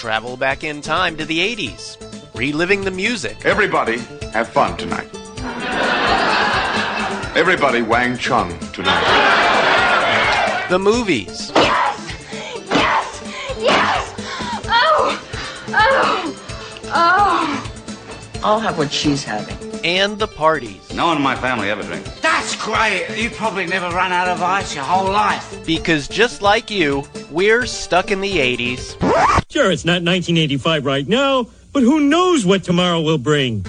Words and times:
travel 0.00 0.34
back 0.34 0.64
in 0.64 0.80
time 0.80 1.14
to 1.14 1.26
the 1.26 1.38
80s, 1.38 1.98
reliving 2.34 2.80
the 2.84 2.90
music, 2.90 3.44
Everybody 3.44 3.98
have 4.32 4.48
fun 4.48 4.74
tonight. 4.78 5.10
Everybody 7.36 7.82
Wang 7.82 8.16
Chung 8.16 8.48
tonight. 8.72 10.66
the 10.70 10.78
movies, 10.78 11.52
Yes! 11.54 11.98
Yes! 12.70 13.22
Yes! 13.60 14.14
Oh! 14.66 15.22
Oh! 15.68 16.82
Oh! 16.86 18.40
I'll 18.42 18.58
have 18.60 18.78
what 18.78 18.90
she's 18.90 19.22
having. 19.22 19.58
and 19.84 20.18
the 20.18 20.26
parties. 20.28 20.90
No 20.94 21.08
one 21.08 21.18
in 21.18 21.22
my 21.22 21.36
family 21.36 21.68
ever 21.68 21.82
drinks. 21.82 22.19
That's 22.60 23.08
great. 23.08 23.22
You 23.22 23.30
probably 23.30 23.64
never 23.64 23.88
run 23.88 24.12
out 24.12 24.28
of 24.28 24.42
ice 24.42 24.74
your 24.74 24.84
whole 24.84 25.10
life. 25.10 25.64
Because 25.64 26.06
just 26.06 26.42
like 26.42 26.70
you, 26.70 27.04
we're 27.30 27.64
stuck 27.64 28.10
in 28.10 28.20
the 28.20 28.32
80s. 28.32 29.00
Sure, 29.50 29.70
it's 29.70 29.86
not 29.86 30.02
1985 30.02 30.84
right 30.84 31.08
now, 31.08 31.46
but 31.72 31.82
who 31.82 32.00
knows 32.00 32.44
what 32.44 32.62
tomorrow 32.62 33.00
will 33.00 33.18
bring? 33.18 33.64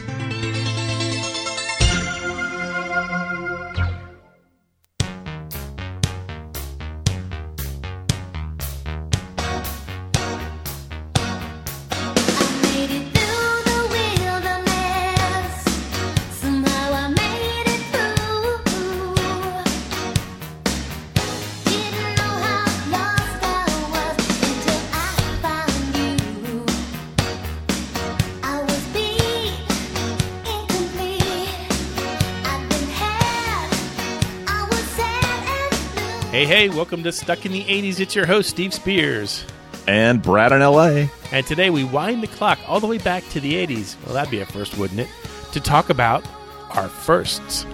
Hey, 36.61 36.69
welcome 36.69 37.01
to 37.01 37.11
Stuck 37.11 37.43
in 37.47 37.53
the 37.53 37.63
80s. 37.63 37.99
It's 37.99 38.13
your 38.15 38.27
host, 38.27 38.51
Steve 38.51 38.71
Spears. 38.71 39.43
and 39.87 40.21
Brad 40.21 40.51
in 40.51 40.59
LA. 40.59 41.07
And 41.31 41.43
today 41.47 41.71
we 41.71 41.83
wind 41.83 42.21
the 42.21 42.27
clock 42.27 42.59
all 42.67 42.79
the 42.79 42.85
way 42.85 42.99
back 42.99 43.27
to 43.29 43.39
the 43.39 43.55
80s. 43.65 43.95
Well, 44.05 44.13
that'd 44.13 44.29
be 44.29 44.41
a 44.41 44.45
first, 44.45 44.77
wouldn't 44.77 44.99
it? 44.99 45.07
To 45.53 45.59
talk 45.59 45.89
about 45.89 46.23
our 46.69 46.87
firsts. 46.87 47.65
Like 47.65 47.73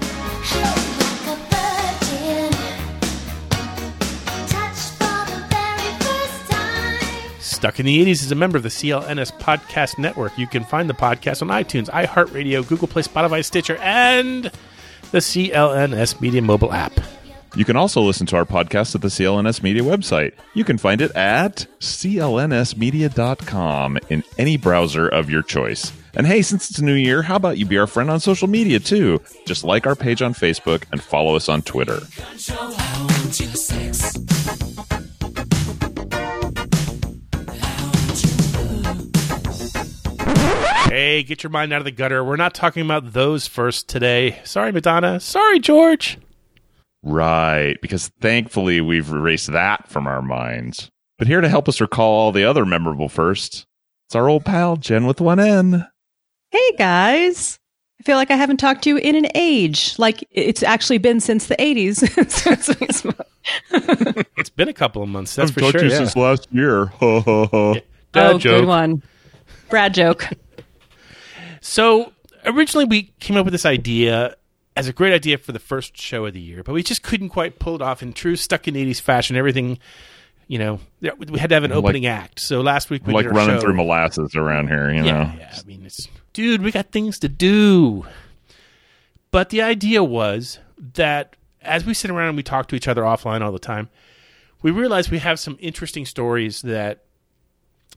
a 1.27 1.35
virgin, 1.51 2.51
touched 4.47 4.93
for 4.93 5.19
the 5.31 5.45
very 5.49 5.91
first 5.99 6.49
time. 6.49 7.41
Stuck 7.41 7.81
in 7.81 7.85
the 7.87 8.05
80s 8.05 8.23
is 8.23 8.31
a 8.31 8.35
member 8.35 8.55
of 8.55 8.63
the 8.63 8.69
CLNS 8.69 9.37
Podcast 9.37 9.97
Network. 9.97 10.37
You 10.37 10.47
can 10.47 10.63
find 10.63 10.89
the 10.89 10.93
podcast 10.93 11.41
on 11.41 11.49
iTunes, 11.49 11.89
iHeartRadio, 11.89 12.65
Google 12.65 12.87
Play, 12.87 13.01
Spotify, 13.01 13.43
Stitcher, 13.43 13.75
and 13.81 14.49
the 15.11 15.17
CLNS 15.17 16.21
Media 16.21 16.41
mobile 16.41 16.71
app. 16.71 16.97
You 17.57 17.65
can 17.65 17.75
also 17.75 18.01
listen 18.03 18.27
to 18.27 18.35
our 18.35 18.45
podcast 18.45 18.93
at 18.93 19.01
the 19.01 19.07
CLNS 19.07 19.63
Media 19.63 19.81
website. 19.81 20.33
You 20.53 20.63
can 20.63 20.77
find 20.77 21.01
it 21.01 21.09
at 21.15 21.65
clnsmedia.com 21.79 23.97
in 24.09 24.23
any 24.37 24.57
browser 24.57 25.07
of 25.07 25.31
your 25.31 25.41
choice. 25.41 25.91
And 26.13 26.27
hey, 26.27 26.43
since 26.43 26.69
it's 26.69 26.77
a 26.77 26.85
new 26.85 26.93
year, 26.93 27.23
how 27.23 27.35
about 27.35 27.57
you 27.57 27.65
be 27.65 27.79
our 27.79 27.87
friend 27.87 28.11
on 28.11 28.19
social 28.19 28.47
media 28.47 28.79
too? 28.79 29.23
Just 29.47 29.63
like 29.63 29.87
our 29.87 29.95
page 29.95 30.21
on 30.21 30.35
Facebook 30.35 30.83
and 30.91 31.01
follow 31.01 31.35
us 31.35 31.49
on 31.49 31.63
Twitter. 31.63 32.01
Hey, 40.91 41.23
get 41.23 41.41
your 41.41 41.49
mind 41.49 41.73
out 41.73 41.81
of 41.81 41.85
the 41.85 41.91
gutter. 41.91 42.23
We're 42.23 42.35
not 42.35 42.53
talking 42.53 42.85
about 42.85 43.13
those 43.13 43.47
first 43.47 43.89
today. 43.89 44.41
Sorry, 44.43 44.71
Madonna. 44.71 45.19
Sorry, 45.19 45.57
George. 45.57 46.19
Right, 47.03 47.75
because 47.81 48.09
thankfully 48.19 48.81
we've 48.81 49.09
erased 49.09 49.51
that 49.51 49.87
from 49.87 50.07
our 50.07 50.21
minds. 50.21 50.89
But 51.17 51.27
here 51.27 51.41
to 51.41 51.49
help 51.49 51.67
us 51.67 51.81
recall 51.81 52.13
all 52.13 52.31
the 52.31 52.43
other 52.43 52.65
memorable 52.65 53.09
firsts, 53.09 53.65
it's 54.07 54.15
our 54.15 54.29
old 54.29 54.45
pal, 54.45 54.77
Jen 54.77 55.05
with 55.05 55.19
one 55.19 55.39
N. 55.39 55.87
Hey 56.49 56.71
guys. 56.77 57.59
I 57.99 58.03
feel 58.03 58.15
like 58.15 58.31
I 58.31 58.35
haven't 58.35 58.57
talked 58.57 58.83
to 58.83 58.89
you 58.89 58.97
in 58.97 59.15
an 59.15 59.27
age. 59.35 59.97
Like 59.97 60.25
it's 60.31 60.63
actually 60.63 60.99
been 60.99 61.19
since 61.19 61.47
the 61.47 61.55
80s. 61.55 62.03
It's 64.37 64.49
been 64.49 64.67
a 64.67 64.73
couple 64.73 65.01
of 65.01 65.09
months, 65.09 65.35
that's 65.35 65.51
I've 65.51 65.53
for 65.53 65.61
talked 65.61 65.71
sure. 65.73 65.81
to 65.81 65.85
you 65.87 65.91
yeah. 65.91 65.97
since 65.99 66.15
last 66.15 66.47
year. 66.51 66.85
Ho, 66.99 67.21
ho, 67.21 67.45
ho. 67.45 67.73
Dad 68.11 68.35
oh, 68.35 68.37
joke. 68.37 68.61
good 68.61 68.67
one. 68.67 69.01
Brad 69.69 69.93
joke. 69.93 70.27
So 71.61 72.11
originally 72.45 72.85
we 72.85 73.13
came 73.19 73.37
up 73.37 73.45
with 73.45 73.53
this 73.53 73.65
idea 73.65 74.35
as 74.77 74.87
a 74.87 74.93
great 74.93 75.13
idea 75.13 75.37
for 75.37 75.51
the 75.51 75.59
first 75.59 75.97
show 75.97 76.25
of 76.25 76.33
the 76.33 76.39
year, 76.39 76.63
but 76.63 76.73
we 76.73 76.83
just 76.83 77.03
couldn't 77.03 77.29
quite 77.29 77.59
pull 77.59 77.75
it 77.75 77.81
off 77.81 78.01
in 78.03 78.13
true 78.13 78.35
stuck 78.35 78.67
in 78.67 78.75
'80s 78.75 79.01
fashion. 79.01 79.35
Everything, 79.35 79.79
you 80.47 80.59
know, 80.59 80.79
we 81.01 81.39
had 81.39 81.49
to 81.49 81.55
have 81.55 81.63
an 81.63 81.71
Like- 81.71 81.77
opening 81.77 82.05
act. 82.05 82.39
So 82.39 82.61
last 82.61 82.89
week 82.89 83.05
we 83.07 83.13
like 83.13 83.25
did 83.25 83.35
running 83.35 83.55
show. 83.57 83.61
through 83.61 83.73
molasses 83.75 84.35
around 84.35 84.67
here, 84.67 84.89
you 84.91 85.03
yeah, 85.03 85.11
know. 85.11 85.31
yeah. 85.39 85.55
I 85.57 85.65
mean, 85.65 85.83
it's 85.85 86.07
dude, 86.33 86.61
we 86.61 86.71
got 86.71 86.91
things 86.91 87.19
to 87.19 87.29
do. 87.29 88.05
But 89.31 89.49
the 89.49 89.61
idea 89.61 90.03
was 90.03 90.59
that 90.93 91.35
as 91.61 91.85
we 91.85 91.93
sit 91.93 92.09
around 92.11 92.29
and 92.29 92.37
we 92.37 92.43
talk 92.43 92.67
to 92.69 92.75
each 92.75 92.87
other 92.87 93.01
offline 93.01 93.41
all 93.41 93.51
the 93.51 93.59
time, 93.59 93.89
we 94.61 94.71
realize 94.71 95.11
we 95.11 95.19
have 95.19 95.39
some 95.39 95.57
interesting 95.59 96.05
stories 96.05 96.61
that 96.61 97.03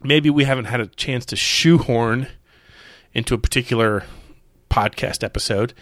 maybe 0.03 0.29
we 0.31 0.45
haven't 0.45 0.65
had 0.67 0.81
a 0.81 0.87
chance 0.87 1.25
to 1.27 1.37
shoehorn 1.37 2.27
into 3.15 3.35
a 3.35 3.39
particular 3.39 4.05
podcast 4.71 5.23
episode. 5.23 5.73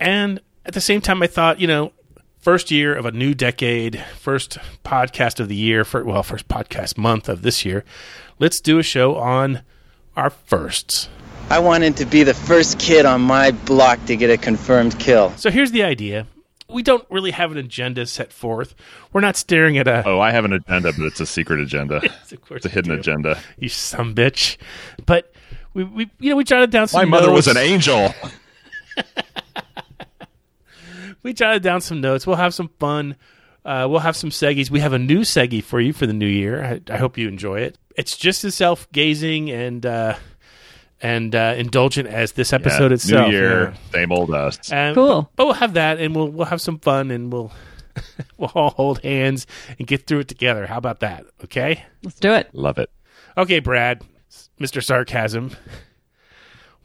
And 0.00 0.40
at 0.64 0.74
the 0.74 0.80
same 0.80 1.00
time, 1.00 1.22
I 1.22 1.26
thought, 1.26 1.60
you 1.60 1.66
know, 1.66 1.92
first 2.38 2.70
year 2.70 2.94
of 2.94 3.06
a 3.06 3.12
new 3.12 3.34
decade, 3.34 4.04
first 4.18 4.58
podcast 4.84 5.40
of 5.40 5.48
the 5.48 5.56
year, 5.56 5.84
for, 5.84 6.04
well, 6.04 6.22
first 6.22 6.48
podcast 6.48 6.96
month 6.98 7.28
of 7.28 7.42
this 7.42 7.64
year, 7.64 7.84
let's 8.38 8.60
do 8.60 8.78
a 8.78 8.82
show 8.82 9.16
on 9.16 9.62
our 10.16 10.30
firsts. 10.30 11.08
I 11.48 11.60
wanted 11.60 11.96
to 11.98 12.04
be 12.06 12.24
the 12.24 12.34
first 12.34 12.78
kid 12.78 13.06
on 13.06 13.20
my 13.20 13.52
block 13.52 14.04
to 14.06 14.16
get 14.16 14.30
a 14.30 14.36
confirmed 14.36 14.98
kill. 14.98 15.30
So 15.36 15.50
here's 15.50 15.70
the 15.70 15.84
idea. 15.84 16.26
We 16.68 16.82
don't 16.82 17.06
really 17.08 17.30
have 17.30 17.52
an 17.52 17.58
agenda 17.58 18.06
set 18.06 18.32
forth. 18.32 18.74
We're 19.12 19.20
not 19.20 19.36
staring 19.36 19.78
at 19.78 19.86
a. 19.86 20.02
Oh, 20.04 20.18
I 20.18 20.32
have 20.32 20.44
an 20.44 20.52
agenda, 20.52 20.92
but 20.92 21.06
it's 21.06 21.20
a 21.20 21.26
secret 21.26 21.60
agenda. 21.60 22.00
Yes, 22.02 22.32
of 22.32 22.40
course 22.40 22.64
it's 22.64 22.66
a 22.66 22.68
hidden 22.68 22.92
do. 22.94 22.98
agenda. 22.98 23.38
You 23.58 23.68
some 23.68 24.14
bitch. 24.16 24.56
But 25.06 25.32
we, 25.74 25.84
we, 25.84 26.10
you 26.18 26.30
know, 26.30 26.36
we 26.36 26.42
jotted 26.42 26.70
down 26.70 26.88
some. 26.88 27.08
My 27.08 27.18
mother 27.18 27.30
was 27.30 27.46
an 27.46 27.56
angel. 27.56 28.12
we 31.26 31.32
jotted 31.34 31.62
down 31.62 31.80
some 31.80 32.00
notes. 32.00 32.26
We'll 32.26 32.36
have 32.36 32.54
some 32.54 32.68
fun. 32.78 33.16
Uh, 33.64 33.88
we'll 33.90 33.98
have 34.00 34.14
some 34.16 34.30
seggies. 34.30 34.70
We 34.70 34.78
have 34.78 34.92
a 34.92 34.98
new 34.98 35.20
seggy 35.20 35.62
for 35.62 35.80
you 35.80 35.92
for 35.92 36.06
the 36.06 36.12
new 36.12 36.26
year. 36.28 36.62
I, 36.64 36.80
I 36.94 36.98
hope 36.98 37.18
you 37.18 37.26
enjoy 37.26 37.60
it. 37.62 37.76
It's 37.96 38.16
just 38.16 38.44
as 38.44 38.54
self 38.54 38.90
gazing 38.92 39.50
and 39.50 39.84
uh, 39.84 40.14
and 41.02 41.34
uh, 41.34 41.54
indulgent 41.58 42.08
as 42.08 42.32
this 42.32 42.52
episode 42.52 42.92
Yeah, 42.92 42.94
itself. 42.94 43.28
New 43.28 43.36
year, 43.36 43.60
yeah. 43.70 43.90
same 43.92 44.12
old 44.12 44.30
us. 44.32 44.70
Um, 44.72 44.94
Cool. 44.94 45.22
But, 45.22 45.30
but 45.36 45.44
we'll 45.46 45.54
have 45.54 45.74
that, 45.74 45.98
and 45.98 46.14
we'll 46.14 46.28
we'll 46.28 46.46
have 46.46 46.60
some 46.60 46.78
fun, 46.78 47.10
and 47.10 47.32
we'll 47.32 47.50
we'll 48.36 48.52
all 48.54 48.70
hold 48.70 49.00
hands 49.00 49.48
and 49.78 49.86
get 49.88 50.06
through 50.06 50.20
it 50.20 50.28
together. 50.28 50.66
How 50.66 50.78
about 50.78 51.00
that? 51.00 51.26
Okay. 51.42 51.84
Let's 52.04 52.20
do 52.20 52.32
it. 52.34 52.54
Love 52.54 52.78
it. 52.78 52.88
Okay, 53.36 53.58
Brad, 53.58 54.04
Mr. 54.60 54.82
Sarcasm. 54.82 55.50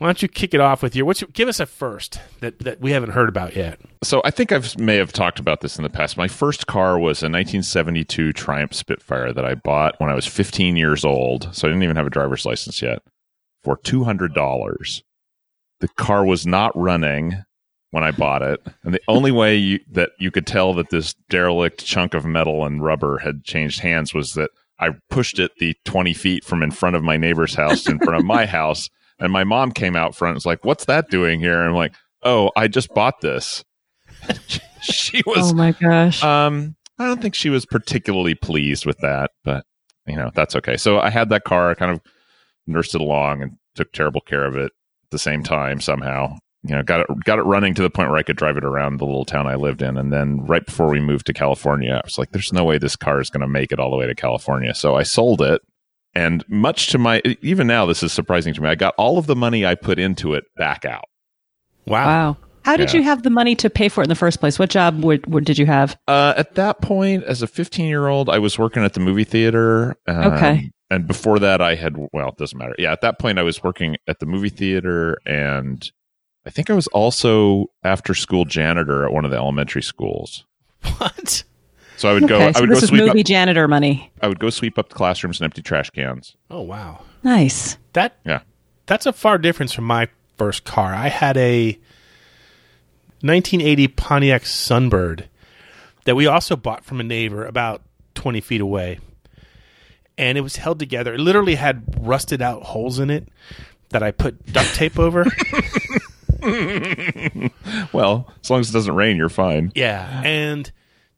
Why 0.01 0.07
don't 0.07 0.23
you 0.23 0.29
kick 0.29 0.55
it 0.55 0.59
off 0.59 0.81
with 0.81 0.95
your 0.95 1.05
what's 1.05 1.21
your, 1.21 1.29
give 1.31 1.47
us 1.47 1.59
a 1.59 1.67
first 1.67 2.19
that, 2.39 2.57
that 2.57 2.81
we 2.81 2.89
haven't 2.89 3.11
heard 3.11 3.29
about 3.29 3.55
yet? 3.55 3.79
So 4.01 4.19
I 4.25 4.31
think 4.31 4.51
I 4.51 4.59
may 4.79 4.95
have 4.95 5.13
talked 5.13 5.37
about 5.37 5.61
this 5.61 5.77
in 5.77 5.83
the 5.83 5.91
past. 5.91 6.17
My 6.17 6.27
first 6.27 6.65
car 6.65 6.97
was 6.97 7.21
a 7.21 7.29
1972 7.29 8.33
Triumph 8.33 8.73
Spitfire 8.73 9.31
that 9.31 9.45
I 9.45 9.53
bought 9.53 9.99
when 9.99 10.09
I 10.09 10.15
was 10.15 10.25
15 10.25 10.75
years 10.75 11.05
old. 11.05 11.53
So 11.53 11.67
I 11.67 11.69
didn't 11.69 11.83
even 11.83 11.97
have 11.97 12.07
a 12.07 12.09
driver's 12.09 12.47
license 12.47 12.81
yet 12.81 13.03
for 13.61 13.77
$200. 13.77 15.03
The 15.81 15.87
car 15.89 16.25
was 16.25 16.47
not 16.47 16.75
running 16.75 17.43
when 17.91 18.03
I 18.03 18.09
bought 18.09 18.41
it. 18.41 18.59
And 18.83 18.95
the 18.95 19.03
only 19.07 19.31
way 19.31 19.55
you, 19.55 19.81
that 19.91 20.13
you 20.17 20.31
could 20.31 20.47
tell 20.47 20.73
that 20.73 20.89
this 20.89 21.13
derelict 21.29 21.85
chunk 21.85 22.15
of 22.15 22.25
metal 22.25 22.65
and 22.65 22.83
rubber 22.83 23.19
had 23.19 23.43
changed 23.43 23.81
hands 23.81 24.15
was 24.15 24.33
that 24.33 24.49
I 24.79 24.95
pushed 25.11 25.37
it 25.37 25.51
the 25.59 25.75
20 25.85 26.11
feet 26.13 26.43
from 26.43 26.63
in 26.63 26.71
front 26.71 26.95
of 26.95 27.03
my 27.03 27.17
neighbor's 27.17 27.53
house 27.53 27.87
in 27.87 27.99
front 27.99 28.17
of 28.17 28.25
my 28.25 28.45
house. 28.47 28.89
And 29.21 29.31
my 29.31 29.43
mom 29.43 29.71
came 29.71 29.95
out 29.95 30.15
front 30.15 30.31
and 30.31 30.35
was 30.35 30.45
like, 30.45 30.65
What's 30.65 30.85
that 30.85 31.09
doing 31.09 31.39
here? 31.39 31.59
And 31.59 31.69
I'm 31.69 31.75
like, 31.75 31.93
Oh, 32.23 32.51
I 32.55 32.67
just 32.67 32.93
bought 32.93 33.21
this. 33.21 33.63
she 34.81 35.21
was 35.25 35.51
Oh 35.51 35.55
my 35.55 35.71
gosh. 35.71 36.23
um 36.23 36.75
I 36.99 37.05
don't 37.07 37.21
think 37.21 37.33
she 37.35 37.49
was 37.49 37.65
particularly 37.65 38.35
pleased 38.35 38.85
with 38.85 38.97
that, 38.99 39.31
but 39.43 39.65
you 40.07 40.15
know, 40.15 40.29
that's 40.35 40.55
okay. 40.55 40.77
So 40.77 40.99
I 40.99 41.09
had 41.09 41.29
that 41.29 41.43
car, 41.45 41.69
I 41.71 41.73
kind 41.75 41.91
of 41.91 42.01
nursed 42.67 42.95
it 42.95 43.01
along 43.01 43.41
and 43.41 43.51
took 43.75 43.91
terrible 43.91 44.21
care 44.21 44.45
of 44.45 44.55
it 44.55 44.65
at 44.65 45.09
the 45.11 45.19
same 45.19 45.43
time 45.43 45.79
somehow. 45.79 46.37
You 46.63 46.75
know, 46.75 46.83
got 46.83 46.99
it 47.01 47.07
got 47.23 47.39
it 47.39 47.43
running 47.43 47.73
to 47.73 47.81
the 47.81 47.89
point 47.89 48.09
where 48.09 48.19
I 48.19 48.23
could 48.23 48.37
drive 48.37 48.55
it 48.55 48.63
around 48.63 48.97
the 48.97 49.05
little 49.05 49.25
town 49.25 49.47
I 49.47 49.55
lived 49.55 49.81
in. 49.81 49.97
And 49.97 50.13
then 50.13 50.45
right 50.45 50.63
before 50.63 50.89
we 50.89 50.99
moved 50.99 51.25
to 51.27 51.33
California, 51.33 51.93
I 51.93 52.05
was 52.05 52.19
like, 52.19 52.31
there's 52.31 52.53
no 52.53 52.63
way 52.63 52.77
this 52.77 52.95
car 52.95 53.19
is 53.19 53.31
gonna 53.31 53.47
make 53.47 53.71
it 53.71 53.79
all 53.79 53.89
the 53.89 53.97
way 53.97 54.05
to 54.05 54.13
California. 54.13 54.75
So 54.75 54.95
I 54.95 55.01
sold 55.01 55.41
it 55.41 55.61
And 56.13 56.43
much 56.49 56.87
to 56.87 56.97
my, 56.97 57.21
even 57.41 57.67
now, 57.67 57.85
this 57.85 58.03
is 58.03 58.11
surprising 58.11 58.53
to 58.55 58.61
me. 58.61 58.67
I 58.69 58.75
got 58.75 58.93
all 58.97 59.17
of 59.17 59.27
the 59.27 59.35
money 59.35 59.65
I 59.65 59.75
put 59.75 59.97
into 59.99 60.33
it 60.33 60.43
back 60.57 60.83
out. 60.85 61.05
Wow. 61.87 62.05
Wow. 62.05 62.37
How 62.63 62.77
did 62.77 62.91
Yeah. 62.93 62.99
you 62.99 63.03
have 63.03 63.23
the 63.23 63.29
money 63.31 63.55
to 63.55 63.69
pay 63.69 63.89
for 63.89 64.01
it 64.01 64.05
in 64.05 64.09
the 64.09 64.15
first 64.15 64.39
place? 64.39 64.59
What 64.59 64.69
job 64.69 65.03
would, 65.03 65.25
would, 65.33 65.45
did 65.45 65.57
you 65.57 65.65
have? 65.65 65.97
Uh, 66.07 66.33
at 66.37 66.55
that 66.55 66.81
point, 66.81 67.23
as 67.23 67.41
a 67.41 67.47
15 67.47 67.87
year 67.87 68.07
old, 68.07 68.29
I 68.29 68.37
was 68.39 68.59
working 68.59 68.83
at 68.83 68.93
the 68.93 68.99
movie 68.99 69.23
theater. 69.23 69.95
Um, 70.07 70.33
Okay. 70.33 70.71
And 70.91 71.07
before 71.07 71.39
that, 71.39 71.61
I 71.61 71.75
had, 71.75 71.95
well, 72.11 72.27
it 72.29 72.37
doesn't 72.37 72.57
matter. 72.59 72.75
Yeah, 72.77 72.91
at 72.91 72.99
that 72.99 73.17
point, 73.17 73.39
I 73.39 73.43
was 73.43 73.63
working 73.63 73.95
at 74.07 74.19
the 74.19 74.25
movie 74.25 74.49
theater. 74.49 75.17
And 75.25 75.89
I 76.45 76.49
think 76.49 76.69
I 76.69 76.73
was 76.73 76.87
also 76.87 77.67
after 77.81 78.13
school 78.13 78.43
janitor 78.43 79.05
at 79.05 79.13
one 79.13 79.23
of 79.23 79.31
the 79.31 79.37
elementary 79.37 79.83
schools. 79.83 80.45
What? 80.97 81.43
So 82.01 82.09
I 82.09 82.13
would 82.13 82.27
go, 82.27 82.35
okay, 82.37 82.51
I 82.55 82.61
would 82.61 82.69
this 82.71 82.79
go 82.79 82.83
is 82.85 82.89
sweep 82.89 83.03
movie 83.03 83.19
up, 83.19 83.25
janitor 83.27 83.67
money. 83.67 84.11
I 84.23 84.27
would 84.27 84.39
go 84.39 84.49
sweep 84.49 84.79
up 84.79 84.89
the 84.89 84.95
classrooms 84.95 85.39
and 85.39 85.45
empty 85.45 85.61
trash 85.61 85.91
cans. 85.91 86.35
Oh 86.49 86.61
wow. 86.61 87.03
Nice. 87.21 87.77
That 87.93 88.17
Yeah. 88.25 88.39
that's 88.87 89.05
a 89.05 89.13
far 89.13 89.37
difference 89.37 89.71
from 89.71 89.83
my 89.83 90.07
first 90.35 90.63
car. 90.63 90.95
I 90.95 91.09
had 91.09 91.37
a 91.37 91.77
1980 93.21 93.87
Pontiac 93.89 94.41
Sunbird 94.45 95.25
that 96.05 96.15
we 96.15 96.25
also 96.25 96.55
bought 96.55 96.83
from 96.83 96.99
a 96.99 97.03
neighbor 97.03 97.45
about 97.45 97.83
20 98.15 98.41
feet 98.41 98.61
away. 98.61 98.97
And 100.17 100.39
it 100.39 100.41
was 100.41 100.55
held 100.55 100.79
together. 100.79 101.13
It 101.13 101.19
literally 101.19 101.53
had 101.53 101.83
rusted 101.99 102.41
out 102.41 102.63
holes 102.63 102.97
in 102.97 103.11
it 103.11 103.27
that 103.89 104.01
I 104.01 104.09
put 104.09 104.51
duct 104.51 104.73
tape 104.73 104.97
over. 104.97 105.25
Well, 107.93 108.33
as 108.43 108.49
long 108.49 108.59
as 108.61 108.69
it 108.71 108.73
doesn't 108.73 108.95
rain, 108.95 109.17
you're 109.17 109.29
fine. 109.29 109.71
Yeah, 109.75 110.21
and 110.25 110.71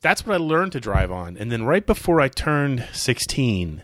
that's 0.03 0.23
what 0.25 0.35
I 0.35 0.37
learned 0.37 0.73
to 0.73 0.79
drive 0.79 1.11
on. 1.11 1.35
And 1.37 1.51
then 1.51 1.63
right 1.65 1.83
before 1.85 2.21
I 2.21 2.27
turned 2.27 2.87
sixteen, 2.93 3.81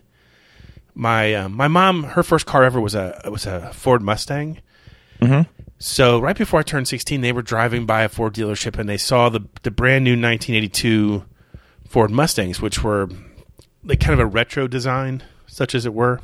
my 0.94 1.34
uh, 1.34 1.50
my 1.50 1.68
mom 1.68 2.04
her 2.04 2.22
first 2.22 2.46
car 2.46 2.64
ever 2.64 2.80
was 2.80 2.94
a 2.94 3.20
was 3.32 3.48
a 3.48 3.74
Ford 3.74 4.04
Mustang. 4.04 4.60
Mm-hmm. 5.20 5.50
So 5.80 6.20
right 6.20 6.38
before 6.38 6.60
I 6.60 6.64
turned 6.64 6.88
sixteen, 6.88 7.22
they 7.22 7.32
were 7.32 7.42
driving 7.42 7.86
by 7.88 8.04
a 8.04 8.10
Ford 8.10 8.34
dealership 8.36 8.78
and 8.78 8.88
they 8.88 8.98
saw 8.98 9.30
the 9.30 9.42
the 9.64 9.72
brand 9.72 10.04
new 10.04 10.12
1982 10.12 11.24
Ford 11.88 12.12
Mustangs, 12.12 12.62
which 12.62 12.84
were 12.84 13.10
like 13.84 14.00
kind 14.00 14.14
of 14.14 14.20
a 14.20 14.26
retro 14.26 14.68
design, 14.68 15.24
such 15.48 15.74
as 15.74 15.86
it 15.86 15.94
were. 15.94 16.20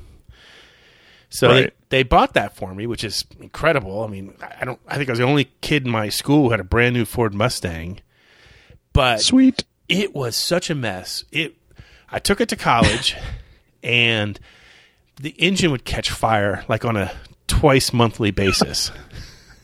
So 1.30 1.50
Right. 1.50 1.74
they, 1.90 1.98
they 2.00 2.04
bought 2.04 2.34
that 2.36 2.56
for 2.56 2.74
me, 2.76 2.86
which 2.86 3.04
is 3.04 3.26
incredible. 3.40 4.04
I 4.04 4.08
mean, 4.08 4.36
I 4.60 4.64
don't. 4.66 4.80
I 4.88 4.98
think 4.98 5.10
I 5.10 5.14
was 5.14 5.20
the 5.20 5.26
only 5.26 5.46
kid 5.62 5.86
in 5.86 5.92
my 5.92 6.10
school 6.10 6.44
who 6.44 6.52
had 6.52 6.60
a 6.60 6.64
brand 6.66 6.94
new 6.96 7.04
Ford 7.06 7.34
Mustang, 7.34 8.00
but 8.94 9.22
Sweet. 9.22 9.64
It 9.90 10.16
was 10.16 10.36
such 10.36 10.70
a 10.70 10.76
mess. 10.76 11.24
It. 11.32 11.56
I 12.12 12.20
took 12.20 12.40
it 12.40 12.50
to 12.50 12.56
college, 12.56 13.16
and 13.84 14.40
the 15.22 15.32
engine 15.32 15.72
would 15.72 15.86
catch 15.86 16.10
fire 16.10 16.64
like 16.68 16.86
on 16.86 16.96
a 16.98 17.12
twice 17.48 17.94
monthly 17.94 18.32
basis. 18.32 18.92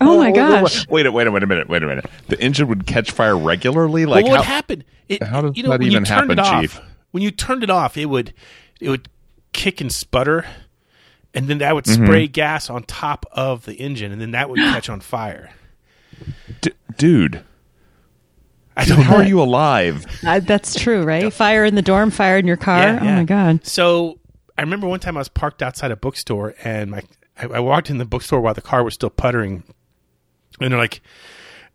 Oh 0.04 0.18
my 0.18 0.32
gosh. 0.32 0.88
Wait, 0.88 1.06
wait, 1.06 1.14
wait, 1.14 1.30
wait 1.30 1.44
a 1.44 1.46
minute. 1.46 1.70
Wait 1.70 1.84
a 1.84 1.86
minute. 1.86 2.06
The 2.28 2.42
engine 2.42 2.68
would 2.70 2.88
catch 2.88 3.12
fire 3.12 3.38
regularly. 3.38 4.08
Like 4.08 4.24
well, 4.24 4.32
what 4.38 4.46
how, 4.46 4.54
happened? 4.54 4.84
It, 5.08 5.22
how 5.22 5.42
does 5.42 5.56
you 5.56 5.62
know, 5.62 5.70
that 5.70 5.84
even 5.84 6.06
happen, 6.06 6.40
off, 6.40 6.60
Chief? 6.60 6.82
When 7.12 7.22
you 7.22 7.30
turned 7.30 7.62
it 7.64 7.70
off, 7.70 7.98
it 7.98 8.08
would 8.08 8.34
it 8.80 8.90
would 8.90 9.08
kick 9.54 9.80
and 9.80 9.92
sputter, 9.92 10.48
and 11.36 11.48
then 11.48 11.60
that 11.60 11.76
would 11.76 11.86
Mm-hmm. 11.86 12.04
spray 12.06 12.28
gas 12.28 12.68
on 12.68 12.82
top 12.86 13.28
of 13.32 13.66
the 13.66 13.76
engine, 13.76 14.12
and 14.12 14.20
then 14.20 14.32
that 14.32 14.50
would 14.50 14.58
catch 14.72 14.90
on 14.90 15.02
fire. 15.02 15.52
D- 16.62 16.72
dude? 16.98 17.44
I 18.78 18.86
don't 18.86 19.02
How 19.02 19.18
are 19.18 19.24
you 19.24 19.42
alive? 19.42 20.06
Uh, 20.26 20.40
that's 20.40 20.80
true, 20.80 21.04
right? 21.04 21.34
Fire 21.34 21.66
in 21.66 21.76
the 21.76 21.82
dorm, 21.82 22.12
fire 22.12 22.38
in 22.38 22.46
your 22.46 22.58
car. 22.58 22.80
Yeah, 22.80 23.00
oh 23.02 23.06
yeah. 23.06 23.16
my 23.16 23.24
god. 23.24 23.66
So 23.66 24.20
I 24.58 24.62
remember 24.62 24.88
one 24.88 25.00
time 25.00 25.18
I 25.18 25.20
was 25.20 25.30
parked 25.30 25.64
outside 25.64 25.90
a 25.92 25.96
bookstore, 25.96 26.54
and 26.64 26.92
my 26.92 27.02
I, 27.38 27.46
I 27.46 27.60
walked 27.60 27.90
in 27.90 27.98
the 27.98 28.06
bookstore 28.06 28.40
while 28.40 28.54
the 28.54 28.62
car 28.62 28.84
was 28.84 28.94
still 28.94 29.10
puttering, 29.10 29.64
and 30.60 30.72
they're 30.72 30.80
like, 30.80 31.02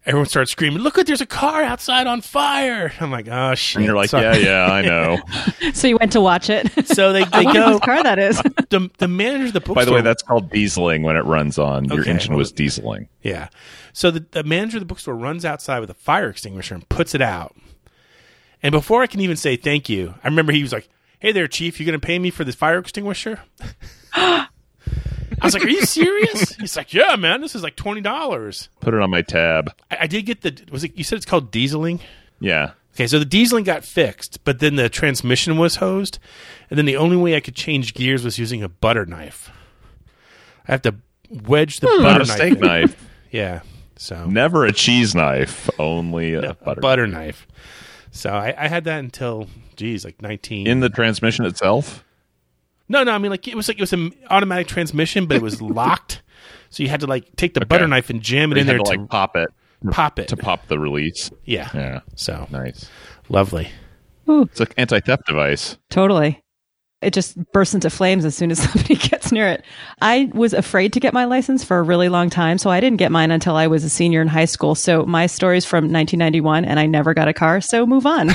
everyone 0.06 0.26
starts 0.28 0.50
screaming, 0.52 0.78
"Look, 0.78 0.96
at 0.98 1.06
there's 1.06 1.20
a 1.20 1.26
car 1.26 1.62
outside 1.62 2.06
on 2.06 2.20
fire!" 2.22 2.92
I'm 3.00 3.10
like, 3.10 3.28
"Oh 3.28 3.54
shit!" 3.54 3.76
And 3.76 3.84
you're 3.84 3.96
like, 3.96 4.10
Sorry. 4.10 4.24
yeah, 4.42 4.66
yeah, 4.66 4.72
I 4.72 4.82
know. 4.82 5.18
So 5.74 5.88
you 5.88 5.98
went 6.00 6.12
to 6.12 6.20
watch 6.20 6.48
it. 6.48 6.86
So 6.88 7.12
they 7.12 7.22
I 7.22 7.24
they 7.40 7.44
wonder 7.44 7.60
go. 7.60 7.70
whose 7.72 7.80
car 7.80 8.02
that 8.02 8.18
is. 8.18 8.40
The 8.68 8.90
the 8.98 9.08
manager 9.08 9.46
of 9.46 9.52
the 9.52 9.60
bookstore. 9.60 9.74
By 9.76 9.84
the 9.84 9.92
way, 9.92 10.00
that's 10.00 10.22
called 10.22 10.50
dieseling 10.50 11.02
when 11.02 11.16
it 11.16 11.24
runs 11.24 11.58
on. 11.58 11.84
Your 11.86 12.06
engine 12.08 12.32
well- 12.32 12.38
was 12.38 12.50
dieseling. 12.52 13.08
Yeah. 13.22 13.48
So 13.92 14.10
the, 14.10 14.24
the 14.30 14.42
manager 14.44 14.76
of 14.78 14.80
the 14.80 14.86
bookstore 14.86 15.14
runs 15.14 15.44
outside 15.44 15.80
with 15.80 15.90
a 15.90 15.94
fire 15.94 16.28
extinguisher 16.28 16.74
and 16.74 16.88
puts 16.88 17.14
it 17.14 17.22
out. 17.22 17.56
And 18.62 18.72
before 18.72 19.02
I 19.02 19.06
can 19.06 19.20
even 19.20 19.36
say 19.36 19.56
thank 19.56 19.88
you, 19.88 20.14
I 20.24 20.28
remember 20.28 20.52
he 20.52 20.62
was 20.62 20.72
like, 20.72 20.88
"Hey 21.20 21.32
there, 21.32 21.46
chief, 21.48 21.78
You're 21.78 21.86
going 21.86 21.98
to 22.00 22.04
pay 22.06 22.18
me 22.18 22.30
for 22.30 22.44
this 22.44 22.54
fire 22.54 22.78
extinguisher?" 22.78 23.40
I 25.40 25.44
was 25.44 25.54
like, 25.54 25.64
"Are 25.64 25.68
you 25.68 25.84
serious?" 25.84 26.54
He's 26.56 26.76
like, 26.76 26.94
"Yeah, 26.94 27.16
man, 27.16 27.40
this 27.40 27.54
is 27.54 27.62
like 27.62 27.76
twenty 27.76 28.00
dollars." 28.00 28.68
Put 28.80 28.94
it 28.94 29.00
on 29.00 29.10
my 29.10 29.22
tab. 29.22 29.72
I, 29.90 29.98
I 30.02 30.06
did 30.06 30.24
get 30.26 30.42
the. 30.42 30.58
Was 30.70 30.84
it? 30.84 30.96
You 30.96 31.04
said 31.04 31.16
it's 31.16 31.26
called 31.26 31.50
dieseling. 31.50 32.00
Yeah. 32.40 32.72
Okay, 32.94 33.06
so 33.06 33.18
the 33.18 33.26
dieseling 33.26 33.64
got 33.64 33.84
fixed, 33.84 34.42
but 34.44 34.58
then 34.58 34.76
the 34.76 34.88
transmission 34.88 35.58
was 35.58 35.76
hosed, 35.76 36.18
and 36.70 36.78
then 36.78 36.86
the 36.86 36.96
only 36.96 37.16
way 37.16 37.36
I 37.36 37.40
could 37.40 37.54
change 37.54 37.92
gears 37.92 38.24
was 38.24 38.38
using 38.38 38.62
a 38.62 38.70
butter 38.70 39.04
knife. 39.04 39.50
I 40.66 40.72
have 40.72 40.82
to 40.82 40.94
wedge 41.30 41.80
the 41.80 41.88
hmm. 41.88 42.02
Not 42.02 42.18
butter 42.18 42.22
a 42.22 42.26
knife. 42.26 42.36
steak 42.36 42.54
in. 42.54 42.60
knife. 42.60 43.02
Yeah. 43.30 43.60
So 43.96 44.24
Never 44.26 44.64
a 44.64 44.72
cheese 44.72 45.14
knife. 45.14 45.68
Only 45.78 46.34
a 46.34 46.40
No, 46.40 46.52
butter. 46.54 46.80
butter 46.80 47.06
knife. 47.06 47.46
So 48.12 48.30
I, 48.30 48.54
I 48.56 48.68
had 48.68 48.84
that 48.84 49.00
until, 49.00 49.48
geez, 49.74 50.04
like 50.04 50.22
nineteen. 50.22 50.66
In 50.66 50.80
the 50.80 50.88
transmission 50.88 51.44
itself? 51.44 52.02
No, 52.88 53.02
no, 53.04 53.12
I 53.12 53.18
mean 53.18 53.30
like 53.30 53.46
it 53.48 53.54
was 53.56 53.68
like 53.68 53.78
it 53.78 53.82
was 53.82 53.92
an 53.92 54.12
automatic 54.30 54.66
transmission, 54.66 55.26
but 55.26 55.36
it 55.36 55.42
was 55.42 55.60
locked. 55.62 56.22
So 56.70 56.82
you 56.82 56.88
had 56.88 57.00
to 57.00 57.06
like 57.06 57.34
take 57.36 57.54
the 57.54 57.64
butter 57.64 57.86
knife 57.86 58.10
and 58.10 58.20
jam 58.22 58.52
it 58.52 58.56
You 58.56 58.60
in 58.62 58.66
there 58.66 58.78
to, 58.78 58.84
to, 58.84 58.90
like 58.90 59.08
pop 59.08 59.36
it 59.36 59.48
pop 59.90 60.18
it. 60.18 60.28
to 60.28 60.36
pop 60.36 60.66
the 60.68 60.78
release. 60.78 61.30
yeah. 61.44 61.68
Yeah. 61.74 62.00
So 62.16 62.46
Nice. 62.50 62.88
lovely. 63.28 63.70
It's 64.28 64.60
an 64.60 64.66
anti-theft 64.76 65.26
device. 65.26 65.78
Totally. 65.90 66.42
It 67.02 67.12
just 67.12 67.36
bursts 67.52 67.74
into 67.74 67.90
flames 67.90 68.24
as 68.24 68.34
soon 68.34 68.50
as 68.50 68.58
somebody 68.62 68.96
gets 68.96 69.30
near 69.30 69.46
it. 69.48 69.64
I 70.00 70.30
was 70.34 70.52
afraid 70.54 70.92
to 70.94 71.00
get 71.00 71.12
my 71.14 71.26
license 71.26 71.62
for 71.62 71.78
a 71.78 71.82
really 71.82 72.08
long 72.08 72.30
time, 72.30 72.58
so 72.58 72.70
I 72.70 72.80
didn't 72.80 72.96
get 72.98 73.12
mine 73.12 73.30
until 73.30 73.54
I 73.54 73.66
was 73.68 73.84
a 73.84 73.90
senior 73.90 74.20
in 74.22 74.28
high 74.28 74.46
school. 74.46 74.74
So 74.74 75.04
my 75.04 75.26
story's 75.26 75.64
from 75.64 75.84
1991 75.92 76.64
and 76.64 76.80
I 76.80 76.86
never 76.86 77.14
got 77.14 77.28
a 77.28 77.34
car, 77.34 77.60
so 77.60 77.86
move 77.86 78.06
on. 78.06 78.30